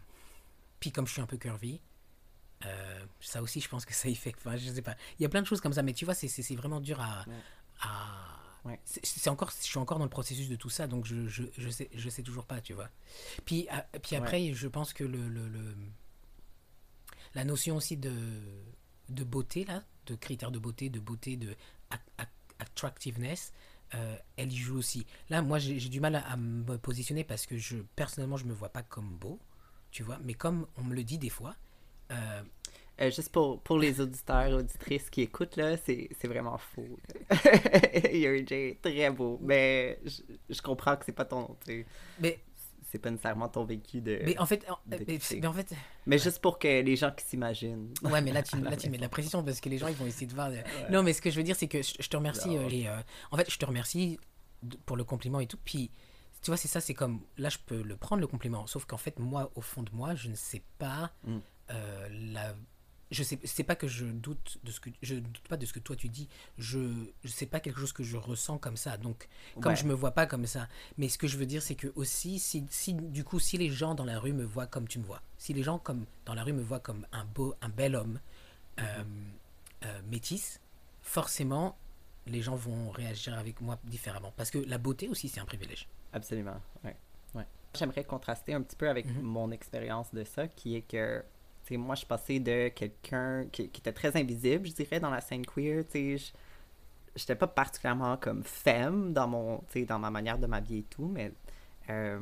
[0.79, 1.81] puis comme je suis un peu curvy,
[3.19, 4.33] ça aussi, je pense que ça y fait.
[4.37, 4.95] Enfin, je sais pas.
[5.19, 7.25] Il y a plein de choses comme ça, mais tu vois, c'est- vraiment dur à.
[7.27, 7.33] Ouais.
[7.81, 8.80] à- Ouais.
[8.86, 11.70] c'est- encore, je suis encore dans le processus de tout ça, donc je, je, je
[11.70, 12.89] sais, je sais toujours pas, tu vois.
[13.45, 15.76] Puis, à- puis après, je pense que le, le, le-
[17.36, 18.14] la notion aussi de,
[19.09, 21.55] de beauté, là, de critères de beauté, de beauté, de
[21.89, 22.28] at- at-
[22.59, 23.51] attractiveness,
[23.95, 25.05] euh, elle y joue aussi.
[25.30, 28.45] Là, moi, j'ai j'ai du mal à, à me positionner parce que je, personnellement, je
[28.45, 29.39] me vois pas comme beau,
[29.91, 31.55] tu vois, mais comme on me le dit des fois,
[32.11, 32.43] euh,
[33.01, 36.59] Euh, juste pour, pour les auditeurs auditrices qui écoutent, là, c'est vraiment.
[38.13, 41.55] Yuri J très beau, mais je, je comprends que c'est pas ton.
[42.19, 42.39] mais,
[42.91, 44.21] C'est pas nécessairement ton vécu de.
[44.23, 45.73] mais en fait, en- de mais, en fait,
[46.05, 47.93] Mais juste pour que les gens qui s'imaginent.
[48.03, 49.95] Ouais, mais là, tu, là, tu mets de la pression parce que les gens, ils
[49.95, 50.51] vont essayer de voir.
[50.91, 52.55] Non, mais ce que je veux dire, c'est que je, je te remercie.
[52.57, 54.19] Euh, euh, en fait, je te remercie
[54.85, 55.57] pour le compliment et tout.
[55.65, 55.89] Puis,
[56.41, 57.21] tu vois, c'est ça, c'est comme.
[57.37, 58.67] Là, je peux le prendre, le compliment.
[58.67, 61.37] Sauf qu'en fait, moi, au fond de moi, je ne sais pas Mm.
[61.71, 62.53] euh, la.
[63.14, 65.72] Je sais, c'est pas que je doute de ce que je doute pas de ce
[65.74, 66.28] que toi tu dis.
[66.57, 66.80] Je,
[67.24, 68.97] je sais pas quelque chose que je ressens comme ça.
[68.97, 69.30] Donc,
[69.61, 69.76] comme Ouais.
[69.76, 70.68] je me vois pas comme ça.
[70.97, 73.70] Mais ce que je veux dire, c'est que aussi, si, si du coup, si les
[73.70, 76.34] gens dans la rue me voient comme tu me vois, si les gens comme dans
[76.34, 78.20] la rue me voient comme un beau, un bel homme,
[78.80, 79.03] euh,
[79.86, 80.59] euh, métis,
[81.03, 81.78] forcément,
[82.26, 84.34] les gens vont réagir avec moi différemment.
[84.38, 85.88] Parce que la beauté aussi, c'est un privilège.
[86.14, 86.95] Absolument, ouais.
[87.36, 87.45] ouais.
[87.78, 89.22] J'aimerais contraster un petit peu avec Mhm.
[89.22, 91.24] mon expérience de ça, qui est que,
[91.72, 95.45] moi, je passé de quelqu'un qui, qui était très invisible, je dirais, dans la scène
[95.45, 96.32] queer, je-
[97.16, 101.32] j'étais pas particulièrement comme femme dans mon, dans ma manière de m'habiller et tout, mais
[101.89, 102.20] euh,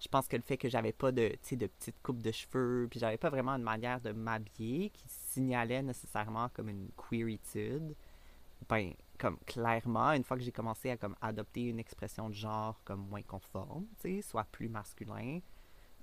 [0.00, 3.00] je pense que le fait que j'avais pas de, de petites coupes de cheveux, puis
[3.00, 7.94] j'avais pas vraiment une manière de m'habiller qui signalait nécessairement comme une queeritude,
[8.68, 12.80] ben, comme clairement, une fois que j'ai commencé à comme adopter une expression de genre
[12.84, 13.86] comme moins conforme,
[14.22, 15.40] soit plus masculin,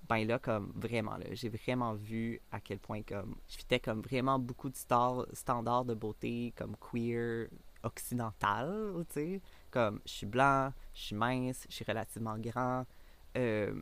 [0.09, 4.01] ben là, comme vraiment, là, j'ai vraiment vu à quel point comme je fitais comme
[4.01, 7.47] vraiment beaucoup de star- standards de beauté comme queer
[7.83, 9.41] occidental, tu sais,
[9.71, 12.85] comme je suis blanc, je suis mince, je suis relativement grand,
[13.37, 13.73] euh,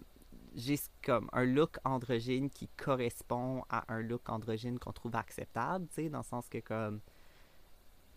[0.56, 6.04] j'ai comme un look androgyne qui correspond à un look androgyne qu'on trouve acceptable, tu
[6.04, 7.02] sais, dans le sens que comme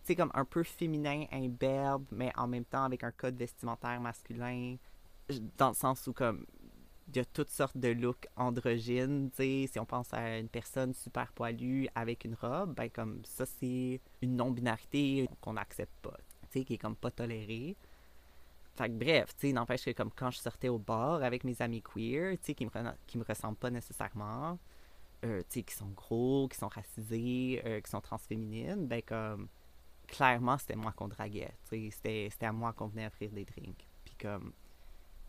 [0.09, 4.77] sais, comme un peu féminin, imberbe, mais en même temps avec un code vestimentaire masculin,
[5.59, 6.47] dans le sens où, comme,
[7.09, 10.49] il y a toutes sortes de looks androgynes, tu sais, si on pense à une
[10.49, 16.17] personne super poilue avec une robe, ben, comme, ça, c'est une non-binarité qu'on n'accepte pas,
[16.51, 17.77] tu sais, qui est comme pas tolérée.
[18.77, 21.61] Fait que bref, tu sais, n'empêche que comme quand je sortais au bar avec mes
[21.63, 22.71] amis queer, tu sais, qui me,
[23.07, 24.59] qui me ressemblent pas nécessairement,
[25.25, 29.49] euh, tu sais, qui sont gros, qui sont racisés, euh, qui sont transféminines, ben comme,
[30.07, 31.55] clairement, c'était moi qu'on draguait.
[31.71, 33.87] tu sais, C'était, c'était à moi qu'on venait offrir des drinks.
[34.05, 34.53] Puis comme,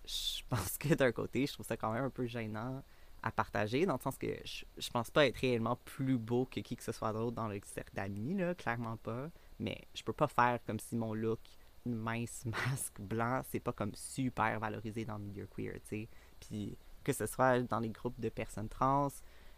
[0.09, 2.83] je pense que d'un côté, je trouve ça quand même un peu gênant
[3.21, 6.61] à partager, dans le sens que je, je pense pas être réellement plus beau que
[6.61, 9.29] qui que ce soit d'autre dans le cercle d'amis, là, clairement pas.
[9.59, 11.39] Mais je peux pas faire comme si mon look
[11.85, 16.07] mince masque blanc, c'est pas comme super valorisé dans le milieu queer, tu sais.
[16.39, 19.09] Puis que ce soit dans les groupes de personnes trans,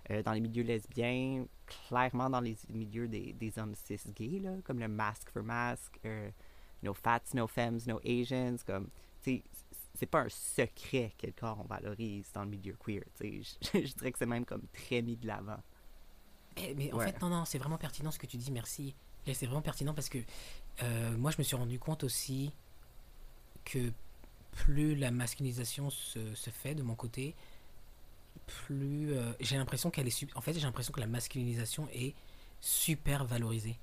[0.09, 1.45] euh, dans les milieux lesbiens,
[1.87, 5.99] clairement dans les milieux des, des hommes cis gays, là, comme le Mask for Mask,
[6.05, 6.29] euh,
[6.81, 8.89] No Fats, No Femmes, No Asians, comme,
[9.21, 9.43] tu sais,
[10.01, 13.03] c'est pas un secret quel corps on valorise dans le milieu queer.
[13.21, 13.27] Je,
[13.85, 15.61] je dirais que c'est même comme très mis de l'avant.
[16.57, 17.05] Eh, mais en Ouais.
[17.05, 18.95] fait, non, non, c'est vraiment pertinent ce que tu dis, merci.
[19.31, 20.17] C'est vraiment pertinent parce que
[20.81, 22.51] euh, moi, je me suis rendu compte aussi
[23.63, 23.93] que
[24.51, 27.35] plus la masculinisation se, se fait de mon côté,
[28.47, 30.35] plus euh, j'ai l'impression qu'elle est.
[30.35, 32.15] En fait, j'ai l'impression que la masculinisation est
[32.59, 33.77] super valorisée.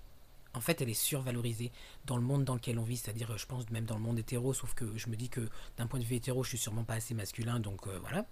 [0.55, 1.71] En fait, elle est survalorisée
[2.07, 4.55] dans le monde dans lequel on vit, c'est-à-dire, je pense, même dans le monde hétéro,
[4.55, 6.95] sauf que je me dis que d'un point de vue hétéro, je suis sûrement pas
[6.95, 8.27] assez masculin, donc euh, voilà.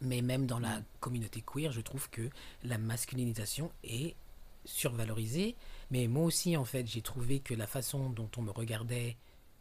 [0.00, 2.28] Mais même dans la communauté queer, je trouve que
[2.64, 4.16] la masculinisation est
[4.64, 5.56] survalorisée.
[5.90, 9.16] Mais moi aussi, en fait, j'ai trouvé que la façon dont on me regardait,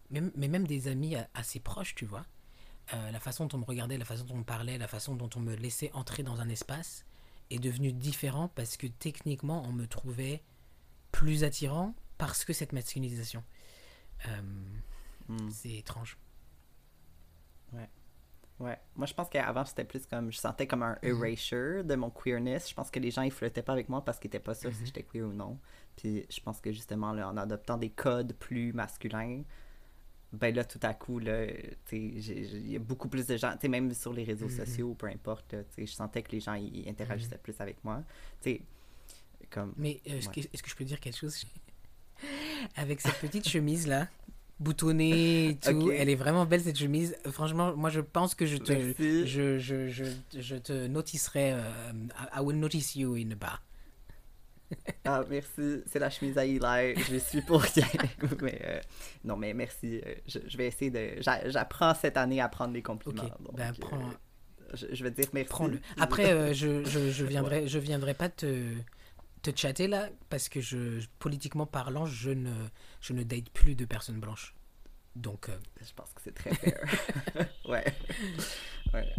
[0.10, 2.26] même, mais même des amis assez proches, tu vois,
[2.94, 5.16] euh, la façon dont on me regardait, la façon dont on me parlait, la façon
[5.16, 7.06] dont on me laissait entrer dans un espace
[7.50, 10.42] est devenue différent parce que techniquement, on me trouvait
[11.12, 13.44] plus attirant parce que cette masculinisation.
[14.28, 14.42] Euh,
[15.28, 15.50] Hmm.
[15.50, 16.18] c'est étrange.
[18.60, 18.78] Ouais.
[18.96, 20.32] Moi, je pense qu'avant, c'était plus comme.
[20.32, 21.10] Je sentais comme un Mhm.
[21.10, 22.70] erasure de mon queerness.
[22.70, 24.72] Je pense que les gens, ils flottaient pas avec moi parce qu'ils étaient pas sûrs
[24.74, 24.86] si Mhm.
[24.86, 25.58] j'étais queer ou non.
[25.96, 29.42] Puis je pense que justement, là, en adoptant des codes plus masculins,
[30.32, 31.46] ben là, tout à coup, là,
[31.92, 34.66] il y a beaucoup plus de gens, tu même sur les réseaux Mhm.
[34.66, 38.04] sociaux, peu importe, là, je sentais que les gens, ils interagissaient plus avec moi.
[38.42, 38.62] Tu
[39.52, 39.74] comme.
[39.78, 40.34] Mais euh, est-ce Ouais.
[40.36, 41.46] que, est-ce que je peux dire quelque chose?
[42.76, 44.08] Avec cette petite chemise là,
[44.60, 47.16] boutonnée et tout, elle est vraiment belle cette chemise.
[47.32, 49.28] Franchement, moi je pense que je te, Merci.
[49.28, 50.06] je, je, je,
[50.40, 51.54] je te noticerai.
[51.54, 51.62] euh,
[52.36, 53.62] I will notice you in a bar.
[55.04, 55.82] Ah, merci.
[55.86, 56.96] C'est la chemise à Eli.
[57.12, 57.86] Je suis pour rien.
[58.42, 58.80] mais euh,
[59.26, 60.00] non, mais merci.
[60.06, 61.22] Euh, Je, je vais essayer de.
[61.22, 63.24] j'a- J'apprends cette année à prendre les compliments.
[63.24, 64.10] Donc, ben, euh, prends-
[64.74, 65.50] je, je vais dire merci.
[65.50, 65.80] Prends-le.
[66.00, 68.46] Après, euh, je, je, je viendrai, je viendrai pas te,
[69.42, 72.54] te chatter là parce que je, politiquement parlant, je ne,
[73.00, 74.56] je ne date plus de personnes blanches.
[75.16, 76.80] Donc, euh, Je pense que c'est très fair.
[77.68, 77.84] ouais.
[78.94, 79.14] Ouais.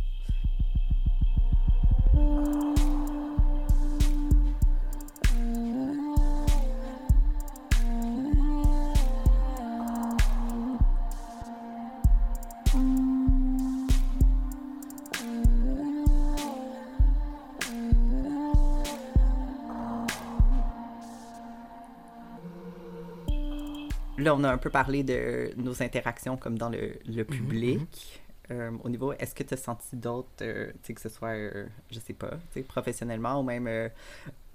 [24.22, 28.22] Là, on a un peu parlé de nos interactions comme dans le, le public.
[28.50, 31.30] Euh, au niveau, est-ce que tu as senti d'autres, euh, tu sais, que ce soit,
[31.30, 33.66] euh, je sais pas, tu sais, professionnellement ou même.
[33.66, 33.88] euh,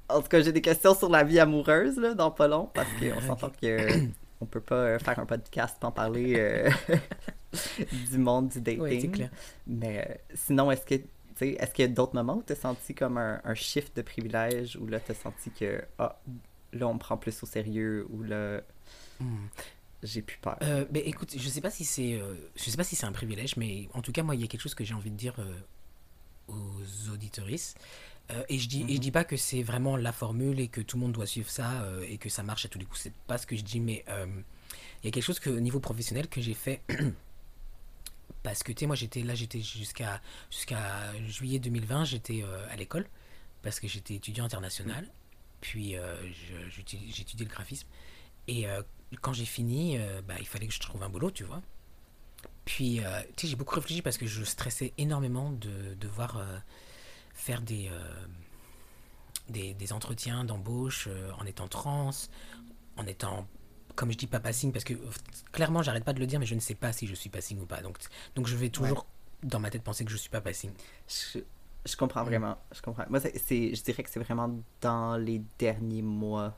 [0.09, 2.88] en tout cas, j'ai des questions sur la vie amoureuse, là, dans pas long, parce
[2.99, 3.78] qu'on s'entend que
[4.41, 6.70] on peut pas euh, faire un podcast sans parler
[8.11, 9.11] du monde du dating.
[9.11, 9.30] clair.
[9.65, 11.05] Mais sinon, est-ce que tu
[11.36, 13.95] sais, est-ce qu'il y a d'autres moments où tu as senti comme un, un shift
[13.95, 16.20] de privilège, où là, tu as senti que ah,
[16.74, 18.61] là, on me prend plus au sérieux, ou là,
[20.03, 20.57] J'ai plus peur.
[20.61, 23.11] Euh, ben, écoute, je sais pas si c'est, euh, je sais pas si c'est un
[23.11, 25.15] privilège, mais en tout cas, moi, il y a quelque chose que j'ai envie de
[25.15, 25.53] dire euh,
[26.47, 27.80] aux auditoristes.
[28.30, 30.82] Euh, et je dis, et je dis pas que c'est vraiment la formule et que
[30.82, 32.99] tout le monde doit suivre ça et que ça marche à tous les coups.
[33.01, 34.03] C'est pas ce que je dis, mais
[35.01, 36.82] il y a quelque chose que au niveau professionnel que j'ai fait.
[38.43, 43.05] Parce que tu sais, moi j'étais là, j'étais jusqu'à jusqu'à juillet 2020, j'étais à l'école
[43.61, 45.09] parce que j'étais étudiant international.
[45.59, 47.88] Puis je- j'étudie- j'étudiais le graphisme.
[48.47, 48.82] Et euh,
[49.22, 51.62] quand j'ai fini, euh, bah, il fallait que je trouve un boulot, tu vois.
[52.66, 56.58] Puis, euh, tu sais, j'ai beaucoup réfléchi parce que je stressais énormément de devoir euh,
[57.34, 58.26] faire des, euh,
[59.49, 61.08] des, des entretiens d'embauche
[61.39, 62.10] en étant trans,
[62.97, 63.47] en étant,
[63.95, 64.93] comme je dis, pas passing, parce que
[65.53, 67.60] clairement, j'arrête pas de le dire, mais je ne sais pas si je suis passing
[67.62, 67.82] ou pas.
[67.82, 67.97] Donc,
[68.36, 69.05] donc je vais toujours
[69.43, 70.72] dans ma tête penser que je suis pas passing.
[71.08, 71.39] Je,
[71.86, 72.58] je comprends vraiment.
[72.76, 73.05] Je comprends.
[73.10, 76.58] Moi, c'est- je dirais que c'est vraiment dans les derniers mois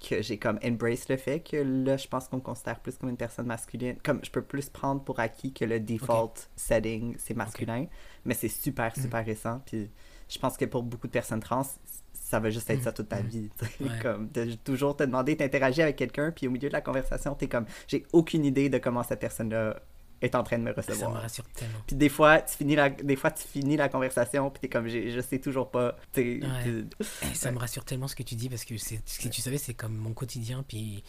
[0.00, 3.10] que j'ai comme embrace le fait que là, je pense qu'on me considère plus comme
[3.10, 3.96] une personne masculine.
[4.02, 7.86] Comme je peux plus prendre pour acquis que le default setting, c'est masculin.
[8.24, 9.02] Mais c'est super, Mhm.
[9.02, 9.60] super récent.
[9.66, 9.90] Puis
[10.28, 11.66] je pense que pour beaucoup de personnes trans,
[12.14, 13.28] ça va juste être ça toute ta Mhm.
[13.28, 13.50] vie.
[13.80, 13.88] Ouais.
[14.00, 17.48] Comme de toujours te demander d'interagir avec quelqu'un, puis au milieu de la conversation, t'es
[17.48, 19.80] comme, j'ai aucune idée de comment cette personne-là
[20.22, 21.22] est en train de me Ça me recevoir.
[21.22, 21.78] rassure tellement.
[21.86, 24.86] Puis des fois, tu finis la, des fois, tu finis la conversation, puis t'es comme,
[24.88, 25.96] je sais toujours pas.
[26.16, 26.40] Ouais.
[26.40, 29.58] Eh, Ça me rassure tellement ce que tu dis parce que c'est, si tu savais,
[29.58, 30.62] c'est comme mon quotidien.
[30.66, 31.02] Puis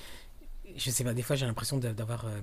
[0.78, 2.26] je sais pas, des fois j'ai l'impression d'a- d'avoir.
[2.26, 2.40] euh,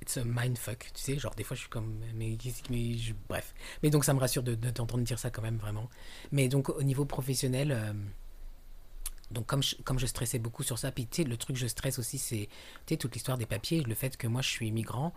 [0.00, 1.18] it's a mindfuck, tu sais.
[1.18, 2.00] Genre, des fois je suis comme.
[2.14, 3.52] Mais, que- mais je- bref.
[3.82, 5.90] Mais donc ça me rassure de, de t'entendre dire ça quand même, vraiment.
[6.32, 7.72] Mais donc au niveau professionnel.
[7.72, 7.92] euh,
[9.30, 11.60] donc comme je, comme je stressais beaucoup sur ça, puis tu sais, le truc que
[11.60, 12.48] je stresse aussi, c'est
[12.86, 15.10] tu sais, toute l'histoire des papiers, le fait que moi je suis immigrant, euh,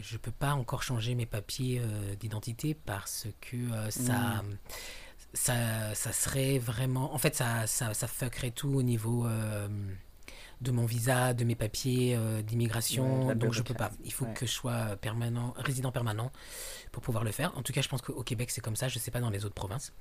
[0.00, 4.42] je peux pas encore changer mes papiers euh, d'identité parce que euh, ça,
[5.32, 7.14] ça, ça serait vraiment...
[7.14, 9.68] En fait, ça, ça, ça fuckerait tout au niveau euh,
[10.60, 13.90] de mon visa, de mes papiers euh, d'immigration, Ouais, donc je peux pas.
[14.04, 14.34] Il faut ouais.
[14.34, 16.32] que je sois permanent, résident permanent
[16.92, 17.56] pour pouvoir le faire.
[17.56, 19.44] En tout cas, je pense qu'au Québec, c'est comme ça, je sais pas dans les
[19.44, 19.92] autres provinces.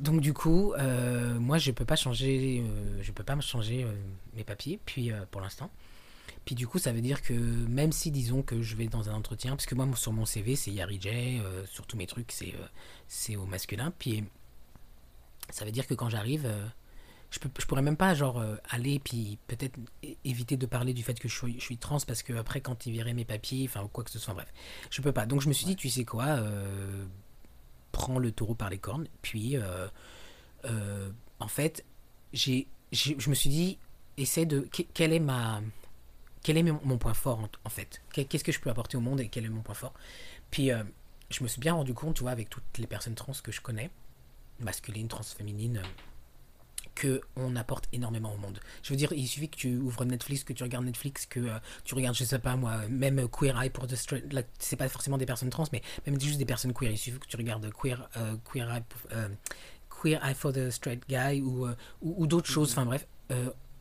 [0.00, 3.92] Donc du coup, euh, moi je peux pas changer, euh, je peux pas changer euh,
[4.34, 5.70] mes papiers, puis euh, pour l'instant.
[6.44, 9.14] Puis du coup, ça veut dire que même si disons que je vais dans un
[9.14, 11.08] entretien, parce que moi sur mon CV c'est Yari J,
[11.40, 12.66] euh, sur tous mes trucs c'est euh,
[13.08, 14.24] c'est au masculin, puis
[15.50, 16.66] ça veut dire que quand j'arrive, euh,
[17.30, 19.78] je peux, je pourrais même pas genre aller puis peut-être
[20.24, 22.86] éviter de parler du fait que je suis, je suis trans parce que après quand
[22.86, 24.52] ils verraient mes papiers, enfin ou quoi que ce soit, bref,
[24.90, 25.26] je peux pas.
[25.26, 26.38] Donc je me suis dit, tu sais quoi,
[27.90, 29.56] prends le taureau par les cornes, puis
[31.40, 31.84] en fait,
[32.32, 33.78] j'ai, je me suis dit,
[34.16, 35.60] essaie de, que- quel est ma,
[36.44, 38.96] quel est mon, mon point fort en, en fait, Que- qu'est-ce que je peux apporter
[38.96, 39.94] au monde et quel est mon point fort?
[40.52, 40.84] Puis euh,
[41.30, 43.60] je me suis bien rendu compte, tu vois, avec toutes les personnes trans que je
[43.60, 43.90] connais,
[44.60, 45.88] masculines, trans, féminines, euh,
[46.94, 48.60] que on apporte énormément au monde.
[48.84, 51.58] Je veux dire, il suffit que tu ouvres Netflix, que tu regardes Netflix, que euh,
[51.82, 54.88] tu regardes, je sais pas moi, même Queer Eye pour the Straight, là, c'est pas
[54.88, 56.92] forcément des personnes trans, mais même juste des personnes queer.
[56.92, 59.28] Il suffit que tu regardes Queer, euh, queer, Eye, euh,
[59.90, 61.66] queer Eye for the Straight Guy ou,
[62.02, 62.70] ou, d'autres choses.
[62.72, 63.08] Enfin bref,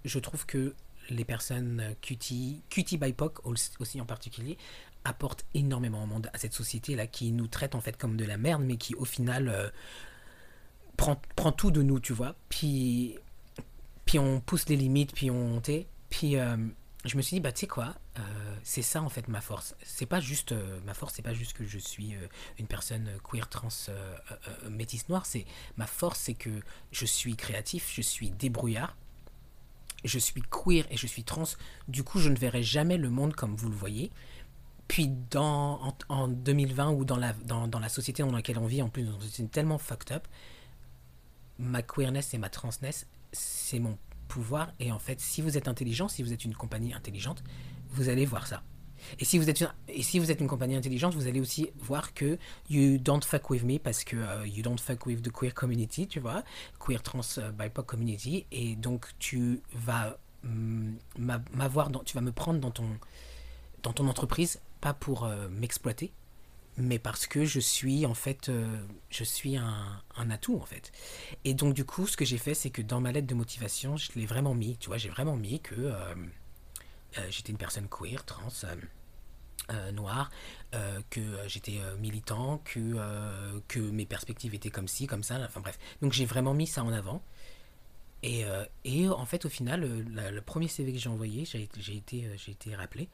[0.06, 0.73] je trouve que
[1.10, 4.58] les personnes cutie, cutie BIPOC aussi en particulier,
[5.04, 8.38] apportent énormément au monde, à cette société-là qui nous traite en fait comme de la
[8.38, 9.72] merde, mais qui au final
[10.98, 12.36] prend, prend tout de nous, tu vois.
[12.50, 13.18] Puis,
[14.06, 15.62] puis on pousse les limites, puis on.
[16.10, 16.58] Puis euh,
[17.06, 19.76] je me suis dit, bah tu sais quoi, euh, c'est ça en fait ma force.
[19.84, 20.52] C'est pas juste.
[20.52, 22.16] Euh, ma force, c'est pas juste que je suis
[22.58, 23.70] une personne queer, trans,
[24.70, 25.26] métisse noire.
[25.26, 25.46] C'est,
[25.78, 26.62] ma force, c'est que
[26.92, 28.96] je suis créatif, je suis débrouillard.
[30.04, 31.44] Je suis queer et je suis trans.
[31.88, 34.12] Du coup, je ne verrai jamais le monde comme vous le voyez.
[34.88, 38.66] Puis dans, en, en 2020 ou dans la, dans, dans, la société dans laquelle on
[38.66, 40.28] vit, en plus, c'est tellement fucked up,
[41.58, 43.98] ma queerness et ma transness, c'est mon
[44.28, 44.72] pouvoir.
[44.80, 47.44] Et en fait, si vous êtes intelligent, si vous êtes une compagnie intelligente,
[47.92, 48.62] vous allez voir ça.
[49.20, 51.70] Et si vous êtes une, et si vous êtes une compagnie intelligente, vous allez aussi
[51.80, 52.38] voir que
[52.70, 56.08] you don't fuck with me parce que euh, you don't fuck with the queer community,
[56.08, 56.44] tu vois,
[56.80, 58.46] queer trans uh, BIPOC community.
[58.52, 60.94] Et donc tu vas mm,
[61.54, 62.88] m'avoir, tu vas me prendre dans ton,
[63.84, 66.12] dans ton entreprise, pas pour euh, m'exploiter,
[66.78, 68.66] mais parce que je suis en fait euh,
[69.10, 70.92] je suis un, un, atout en fait
[71.46, 73.96] et donc du coup ce que j'ai fait c'est que dans ma lettre de motivation
[73.96, 75.94] je l'ai vraiment mis tu vois j'ai vraiment mis que
[77.30, 78.49] j'étais une personne queer trans
[79.94, 80.30] noire
[81.10, 85.77] que j'étais militant que que mes perspectives étaient comme ci comme ça enfin bref.
[86.02, 87.22] Donc j'ai vraiment mis ça en avant.
[88.23, 88.45] Et,
[88.85, 91.64] et en fait au final le premier CV que j'ai envoyé j'ai
[91.95, 93.10] été été rappelé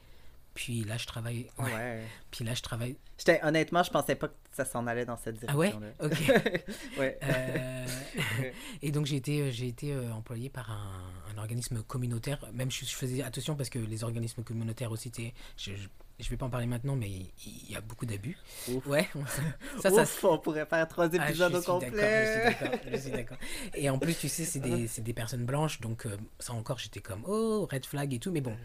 [0.54, 1.50] puis là, je travaille.
[1.58, 2.04] Ouais.
[2.32, 2.98] Puis là, je travaille.
[3.44, 5.82] Honnêtement, je pensais pas que ça s'en allait dans cette direction.
[6.02, 6.12] Ah ouais?
[6.12, 6.20] Ok.
[7.00, 7.20] ouais.
[7.24, 7.86] Euh,
[8.82, 12.44] et donc, j'ai été, euh, j'ai été euh, employé par un, un, organisme communautaire.
[12.54, 15.12] Même, je, faisais attention parce que les organismes communautaires aussi,
[15.58, 15.72] je,
[16.20, 18.38] je, vais pas en parler maintenant, mais il y, a beaucoup d'abus.
[18.86, 19.08] Ouais.
[19.82, 22.58] Ça, ça, on pourrait faire trois ah, épisodes au complet.
[22.92, 23.38] Je suis d'accord.
[23.76, 26.06] Et en plus, tu sais, c'est des, des, personnes blanches, donc
[26.40, 28.32] ça encore, j'étais comme, oh, red flag et tout.
[28.32, 28.56] Mais bon,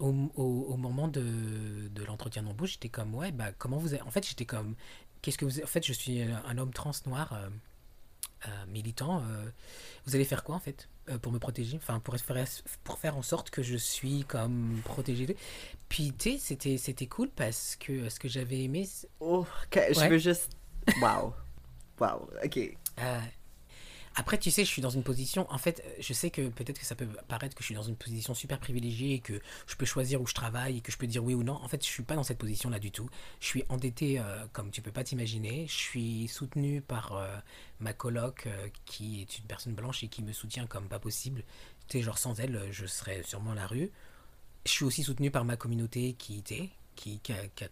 [0.00, 4.46] au, moment de, de l'entretien d'embauche, j'étais comme, ouais, bah, comment vous En fait, j'étais
[4.46, 4.74] comme,
[5.22, 5.60] qu'est-ce que vous.
[5.60, 7.48] En fait, je suis un homme trans noir euh,
[8.46, 9.22] euh, militant.
[9.22, 9.50] Euh,
[10.06, 10.88] vous allez faire quoi, en fait,
[11.22, 11.76] pour me protéger?
[11.76, 12.46] Enfin, pour faire,
[12.84, 15.36] pour faire en sorte que je suis comme protégé.
[15.88, 18.88] Puis, tu sais, c'était, c'était cool parce que ce que j'avais aimé.
[19.20, 20.50] Oh, je veux juste.
[21.00, 21.32] Waouh!
[21.98, 22.76] Waouh, ok.
[24.16, 25.46] Après, tu sais, je suis dans une position.
[25.50, 27.96] En fait, je sais que peut-être que ça peut paraître que je suis dans une
[27.96, 31.06] position super privilégiée et que je peux choisir où je travaille et que je peux
[31.06, 31.54] dire oui ou non.
[31.54, 33.08] En fait, je suis pas dans cette position-là du tout.
[33.40, 35.66] Je suis endetté euh, comme tu peux pas t'imaginer.
[35.68, 37.36] Je suis soutenu par euh,
[37.78, 41.44] ma coloc euh, qui est une personne blanche et qui me soutient comme pas possible.
[41.86, 43.90] Tu sais, genre sans elle, je serais sûrement à la rue.
[44.66, 46.70] Je suis aussi soutenu par ma communauté qui était
[47.00, 47.68] qui, a,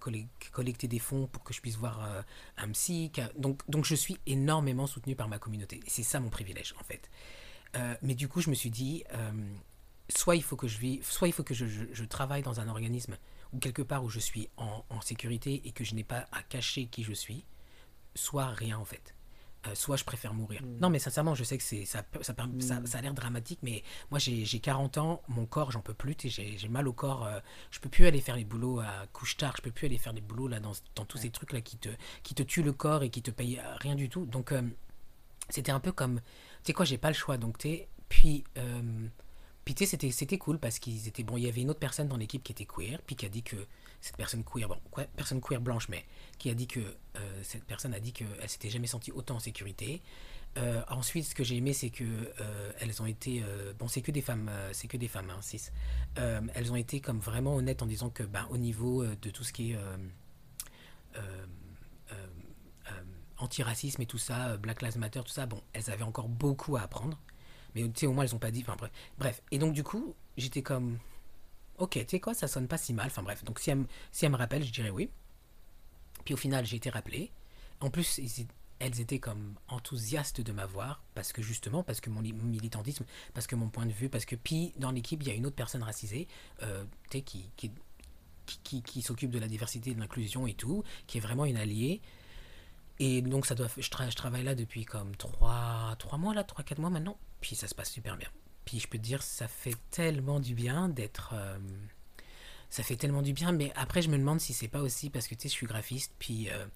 [0.50, 2.22] collecté des fonds pour que je puisse voir euh,
[2.56, 3.12] un psy.
[3.36, 5.80] donc, donc je suis énormément soutenu par ma communauté.
[5.86, 7.10] C'est ça mon privilège en fait.
[7.76, 9.30] Euh, mais du coup, je me suis dit, euh,
[10.08, 13.18] soit il faut que je soit il faut que je, travaille dans un organisme
[13.52, 16.86] ou quelque part où je suis en sécurité et que je n'ai pas à cacher
[16.86, 17.44] qui je suis,
[18.14, 19.14] soit rien en fait.
[19.66, 20.62] Euh, soit je préfère mourir.
[20.62, 20.78] Mm.
[20.80, 22.60] Non, mais sincèrement, je sais que c'est ça, ça, mm.
[22.60, 26.68] ça, a l'air dramatique, mais moi j'ai 40 ans, mon corps, j'en peux plus, j'ai
[26.68, 27.40] mal au corps, euh,
[27.72, 30.12] je peux plus aller faire les boulots à couche tard, je peux plus aller faire
[30.12, 31.88] les boulots là dans, dans tous ces trucs là qui te,
[32.22, 34.26] qui te tuent le corps et qui te payent euh, rien du tout.
[34.26, 34.54] Donc
[35.48, 36.24] c'était un peu comme, tu
[36.62, 37.36] sais quoi, j'ai pas le choix.
[37.36, 38.44] Donc tu puis
[39.64, 41.36] puis c'était cool parce qu'ils étaient bon.
[41.36, 43.42] Il y avait une autre personne dans l'équipe qui était queer, puis qui a dit
[43.42, 43.56] que
[44.00, 44.78] cette personne queer, bon,
[45.16, 46.04] personne queer blanche, mais
[46.38, 49.40] qui a dit que euh, cette personne a dit qu'elle s'était jamais sentie autant en
[49.40, 50.02] sécurité.
[50.56, 53.44] Euh, ensuite, ce que j'ai aimé, c'est que euh, elles ont été,
[53.78, 55.70] bon, c'est que des femmes, c'est que des femmes, hein, cis.
[56.16, 59.52] elles ont été comme vraiment honnêtes en disant que, ben, au niveau de tout ce
[59.52, 59.78] qui est
[63.38, 66.82] antiracisme et tout ça, Black Lives Matter, tout ça, bon, elles avaient encore beaucoup à
[66.82, 67.18] apprendre.
[67.74, 68.64] Mais au moins, elles ont pas dit.
[68.66, 68.88] Enfin,
[69.18, 69.42] bref.
[69.50, 70.98] Et donc, du coup, j'étais comme
[71.78, 73.06] ok, tu sais quoi, ça sonne pas si mal.
[73.06, 75.10] Enfin bref, donc si elle, si elle me rappelle, je dirais oui.
[76.24, 77.30] Puis au final, j'ai été rappelé.
[77.80, 78.20] En plus,
[78.80, 83.56] elles étaient comme enthousiastes de m'avoir parce que justement, parce que mon militantisme, parce que
[83.56, 85.82] mon point de vue, parce que puis dans l'équipe, il y a une autre personne
[85.82, 86.28] racisée,
[86.62, 91.44] euh, qui, qui, qui s'occupe de la diversité, de l'inclusion et tout, qui est vraiment
[91.44, 92.00] une alliée.
[93.00, 96.80] Et donc ça doit, je, je travaille là depuis comme 3, 3 mois là, 3-4
[96.80, 97.16] mois maintenant.
[97.40, 98.28] Puis ça se passe super bien.
[98.68, 101.30] Puis je peux te dire, ça fait tellement du bien d'être.
[101.32, 101.58] Euh,
[102.68, 105.26] ça fait tellement du bien, mais après je me demande si c'est pas aussi parce
[105.26, 106.50] que tu sais, je suis graphiste, puis.
[106.50, 106.66] Euh,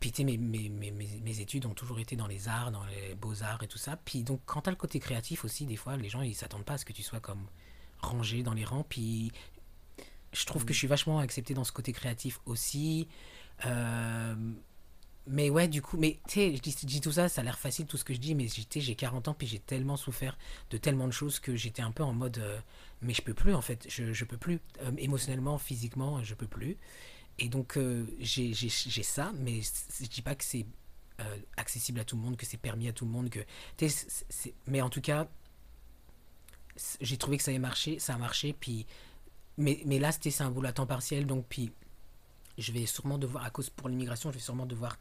[0.00, 2.84] puis tu sais, mes, mes, mes, mes, études ont toujours été dans les arts, dans
[2.86, 3.96] les beaux-arts et tout ça.
[4.04, 6.64] Puis donc, quand tu as le côté créatif aussi, des fois, les gens, ils s'attendent
[6.64, 7.46] pas à ce que tu sois comme
[8.00, 8.82] rangé dans les rangs.
[8.88, 9.30] Puis
[10.32, 10.74] je trouve que mm.
[10.74, 13.06] je suis vachement accepté dans ce côté créatif aussi.
[13.64, 14.34] Euh,
[15.26, 17.86] mais ouais, du coup, mais tu sais, je dis, tout ça, ça a l'air facile
[17.86, 20.36] tout ce que je dis, mais j'ai 40 ans, puis j'ai tellement souffert
[20.70, 22.58] de tellement de choses que j'étais un peu en mode, euh,
[23.02, 26.46] mais je peux plus en fait, je, je peux plus, euh, émotionnellement, physiquement, je peux
[26.46, 26.76] plus.
[27.38, 27.78] Et donc,
[28.20, 28.52] j'ai
[29.02, 30.66] ça, mais je dis pas que c'est
[31.56, 33.40] accessible à tout le monde, que c'est permis à tout le monde, que.
[34.66, 35.28] mais en tout cas,
[37.00, 38.86] j'ai trouvé que ça a marché, ça a marché, puis
[39.58, 41.72] mais, mais là, c'était un boulot à temps partiel, donc puis
[42.58, 44.98] je vais sûrement devoir, à cause pour l'immigration, je vais sûrement devoir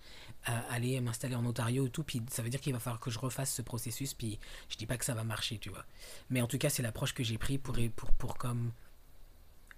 [0.50, 3.12] euh, aller m'installer en Ontario et tout, puis ça veut dire qu'il va falloir que
[3.12, 5.86] je refasse ce processus, puis je dis pas que ça va marcher, tu vois.
[6.30, 8.72] Mais en tout cas, c'est l'approche que j'ai pris pour, pour, pour comme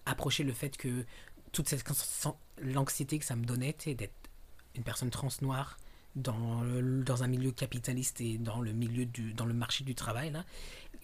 [0.06, 1.06] approcher le fait que
[1.52, 1.84] toute cette
[2.58, 4.14] l'anxiété que ça me donnait, d'être
[4.76, 5.78] une personne trans noire
[6.16, 6.64] dans,
[7.04, 10.45] dans un milieu capitaliste et dans le milieu du, dans le marché du travail, là,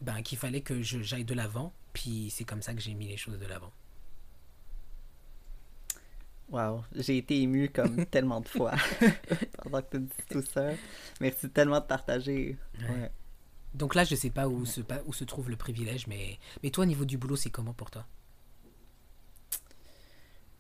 [0.02, 3.18] ben, qu'il fallait que j'aille de l'avant puis c'est comme ça que j'ai mis les
[3.18, 3.72] choses de l'avant.
[6.52, 8.74] Wow, j'ai été ému comme tellement de fois
[9.64, 10.72] pendant que tu dis tout ça.
[11.22, 12.58] Merci tellement de partager.
[13.74, 16.84] Donc là, je sais pas où, se, où se trouve le privilège, mais, mais toi,
[16.86, 18.06] au niveau du boulot, c'est comment pour toi?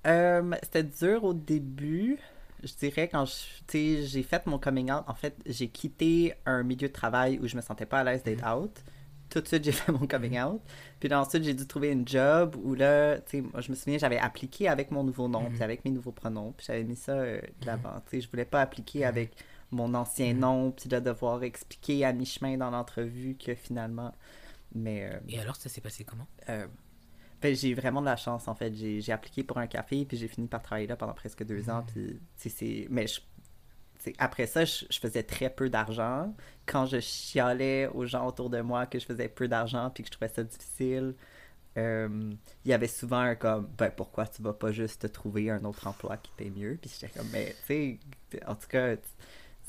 [0.05, 2.19] Euh, C'était dur au début.
[2.63, 3.25] Je dirais quand
[3.73, 7.55] j'ai fait mon coming out, en fait, j'ai quitté un milieu de travail où je
[7.55, 8.63] me sentais pas à l'aise d'être mm-hmm.
[8.63, 8.83] out
[9.29, 10.61] tout de suite, j'ai fait mon coming out.
[10.99, 13.97] Puis ensuite, j'ai dû trouver une job où là, tu sais, moi, je me souviens,
[13.97, 15.63] j'avais appliqué avec mon nouveau nom, puis mhm.
[15.63, 18.01] avec mes nouveaux pronoms, puis j'avais mis ça euh, de l'avant.
[18.05, 19.05] Tu sais, je voulais pas appliquer mhm.
[19.05, 19.35] avec
[19.71, 20.39] mon ancien mhm.
[20.39, 24.13] nom, puis de devoir expliquer à mi-chemin dans l'entrevue que finalement.
[24.73, 25.09] Mais.
[25.11, 26.27] Euh, Et alors, ça s'est passé comment?
[26.49, 26.67] euh,
[27.41, 28.73] ben, j'ai vraiment de la chance, en fait.
[28.75, 31.85] J'ai appliqué pour un café, puis j'ai fini par travailler là pendant presque deux ans.
[31.87, 32.87] Puis, c'est.
[32.89, 33.21] Mais je
[34.17, 36.33] après ça, je, faisais très peu d'argent.
[36.65, 40.07] Quand je chialais aux gens autour de moi que je faisais peu d'argent puis que
[40.07, 41.15] je trouvais ça difficile,
[41.77, 42.33] euh,
[42.65, 45.63] il y avait souvent un comme ben pourquoi tu vas pas juste te trouver un
[45.65, 47.99] autre emploi qui paye mieux puis j'étais comme mais tu
[48.33, 48.95] sais en tout cas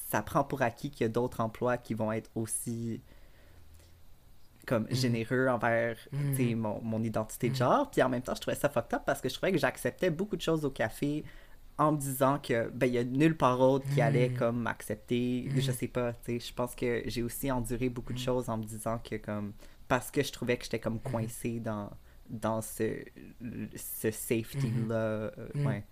[0.08, 3.02] ça prend pour acquis qu'il y a d'autres emplois qui vont être aussi
[4.66, 4.94] comme mhm.
[4.94, 6.56] généreux envers mhm.
[6.56, 7.58] mon, mon, identité de mhm.
[7.58, 9.58] genre puis en même temps je trouvais ça fucked up parce que je trouvais que
[9.58, 11.22] j'acceptais beaucoup de choses au café
[11.80, 14.36] en me disant que ben il y a nulle part autre qui allait hmm.
[14.36, 15.60] comme m'accepter hmm.
[15.60, 18.22] je sais pas tu sais je pense que j'ai aussi enduré beaucoup de hmm.
[18.22, 19.54] choses en me disant que comme
[19.88, 21.90] parce que je trouvais que j'étais comme coincé dans
[22.28, 23.02] dans ce
[23.74, 25.82] ce safety là euh, ouais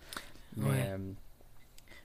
[0.57, 0.99] mais, euh,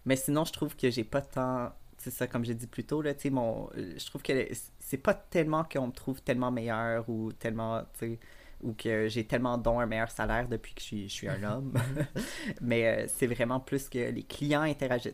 [0.05, 3.01] mais sinon je trouve que j'ai pas tant c'est ça comme j'ai dit plus tôt
[3.01, 4.47] là tu sais mon je trouve que
[4.79, 8.19] c'est pas tellement qu'on me trouve tellement meilleur ou tellement tu sais
[8.63, 11.43] ou que j'ai tellement don un meilleur salaire depuis que je suis, je suis un
[11.51, 11.73] homme.
[12.61, 15.13] Mais euh, c'est vraiment plus que les clients interagissent.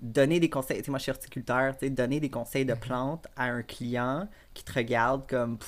[0.00, 2.80] Donner des conseils, moi je suis horticulteur, donner des conseils de mhm.
[2.80, 5.58] plantes à un client qui te regarde comme,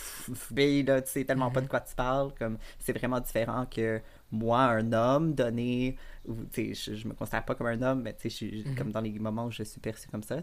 [0.56, 4.00] là, tu sais tellement pas de quoi tu parles, comme c'est vraiment différent que
[4.32, 5.96] moi, un homme, donner,
[6.26, 8.74] ou, je, je me considère pas comme un homme, mais je suis mhm.
[8.74, 10.36] comme dans les moments où je suis perçu comme ça,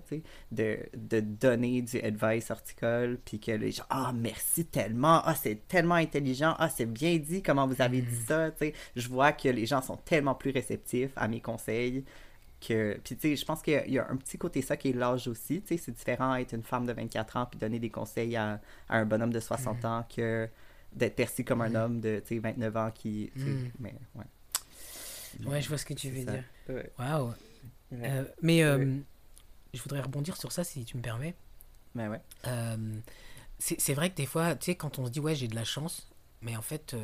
[0.52, 5.68] de, de donner du advice horticole, puis que les gens, ah, merci tellement, ah, c'est
[5.68, 8.26] tellement intelligent, ah, c'est bien dit, comment vous avez dit mhm.
[8.28, 8.74] ça, tu sais.
[8.96, 12.04] Je vois que les gens sont tellement plus réceptifs à mes conseils.
[12.60, 13.00] Que...
[13.04, 15.28] Puis, tu sais, je pense qu'il y, a un petit côté ça qui est l'âge
[15.28, 15.62] aussi.
[15.62, 18.60] Tu sais, c'est différent être une femme de 24 ans puis donner des conseils à,
[18.90, 19.86] à un bonhomme de 60 mhm.
[19.86, 20.50] ans que
[20.98, 21.76] d'être perçu comme un mm.
[21.76, 23.32] homme de 29 ans qui.
[23.36, 23.70] Mm.
[23.80, 25.46] Mais, ouais.
[25.46, 26.44] ouais, je vois ce que tu veux dire.
[27.00, 27.34] Waouh!
[27.94, 28.98] Euh, mais euh,
[29.74, 31.36] je voudrais rebondir sur ça si tu me permets.
[31.96, 32.22] Mais ouais.
[32.46, 33.00] Euh,
[33.60, 35.64] c'est vrai que des fois, tu sais, quand on se dit ouais, j'ai de la
[35.64, 36.10] chance,
[36.42, 36.96] mais en fait,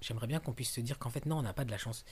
[0.00, 2.04] j'aimerais bien qu'on puisse se dire qu'en fait, non, on n'a pas de la chance.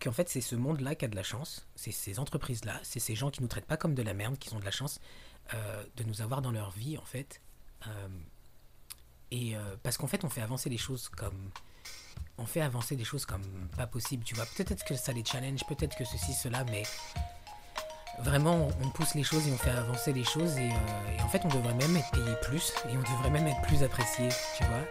[0.00, 3.14] Qu'en fait, c'est ce monde-là qui a de la chance, c'est ces entreprises-là, c'est ces
[3.14, 5.00] gens qui nous traitent pas comme de la merde, qui ont de la chance
[5.96, 7.40] de nous avoir dans leur vie, en fait.
[9.30, 11.50] Et euh, parce qu'en fait, on fait avancer les choses comme.
[12.38, 13.42] On fait avancer des choses comme
[13.76, 14.44] pas possible, tu vois.
[14.56, 16.82] Peut-être que ça les challenge, peut-être que ceci, cela, mais
[18.18, 20.56] vraiment, on pousse les choses et on fait avancer les choses.
[20.58, 23.46] Et, euh, et en fait, on devrait même être payé plus et on devrait même
[23.46, 24.84] être plus apprécié, tu vois.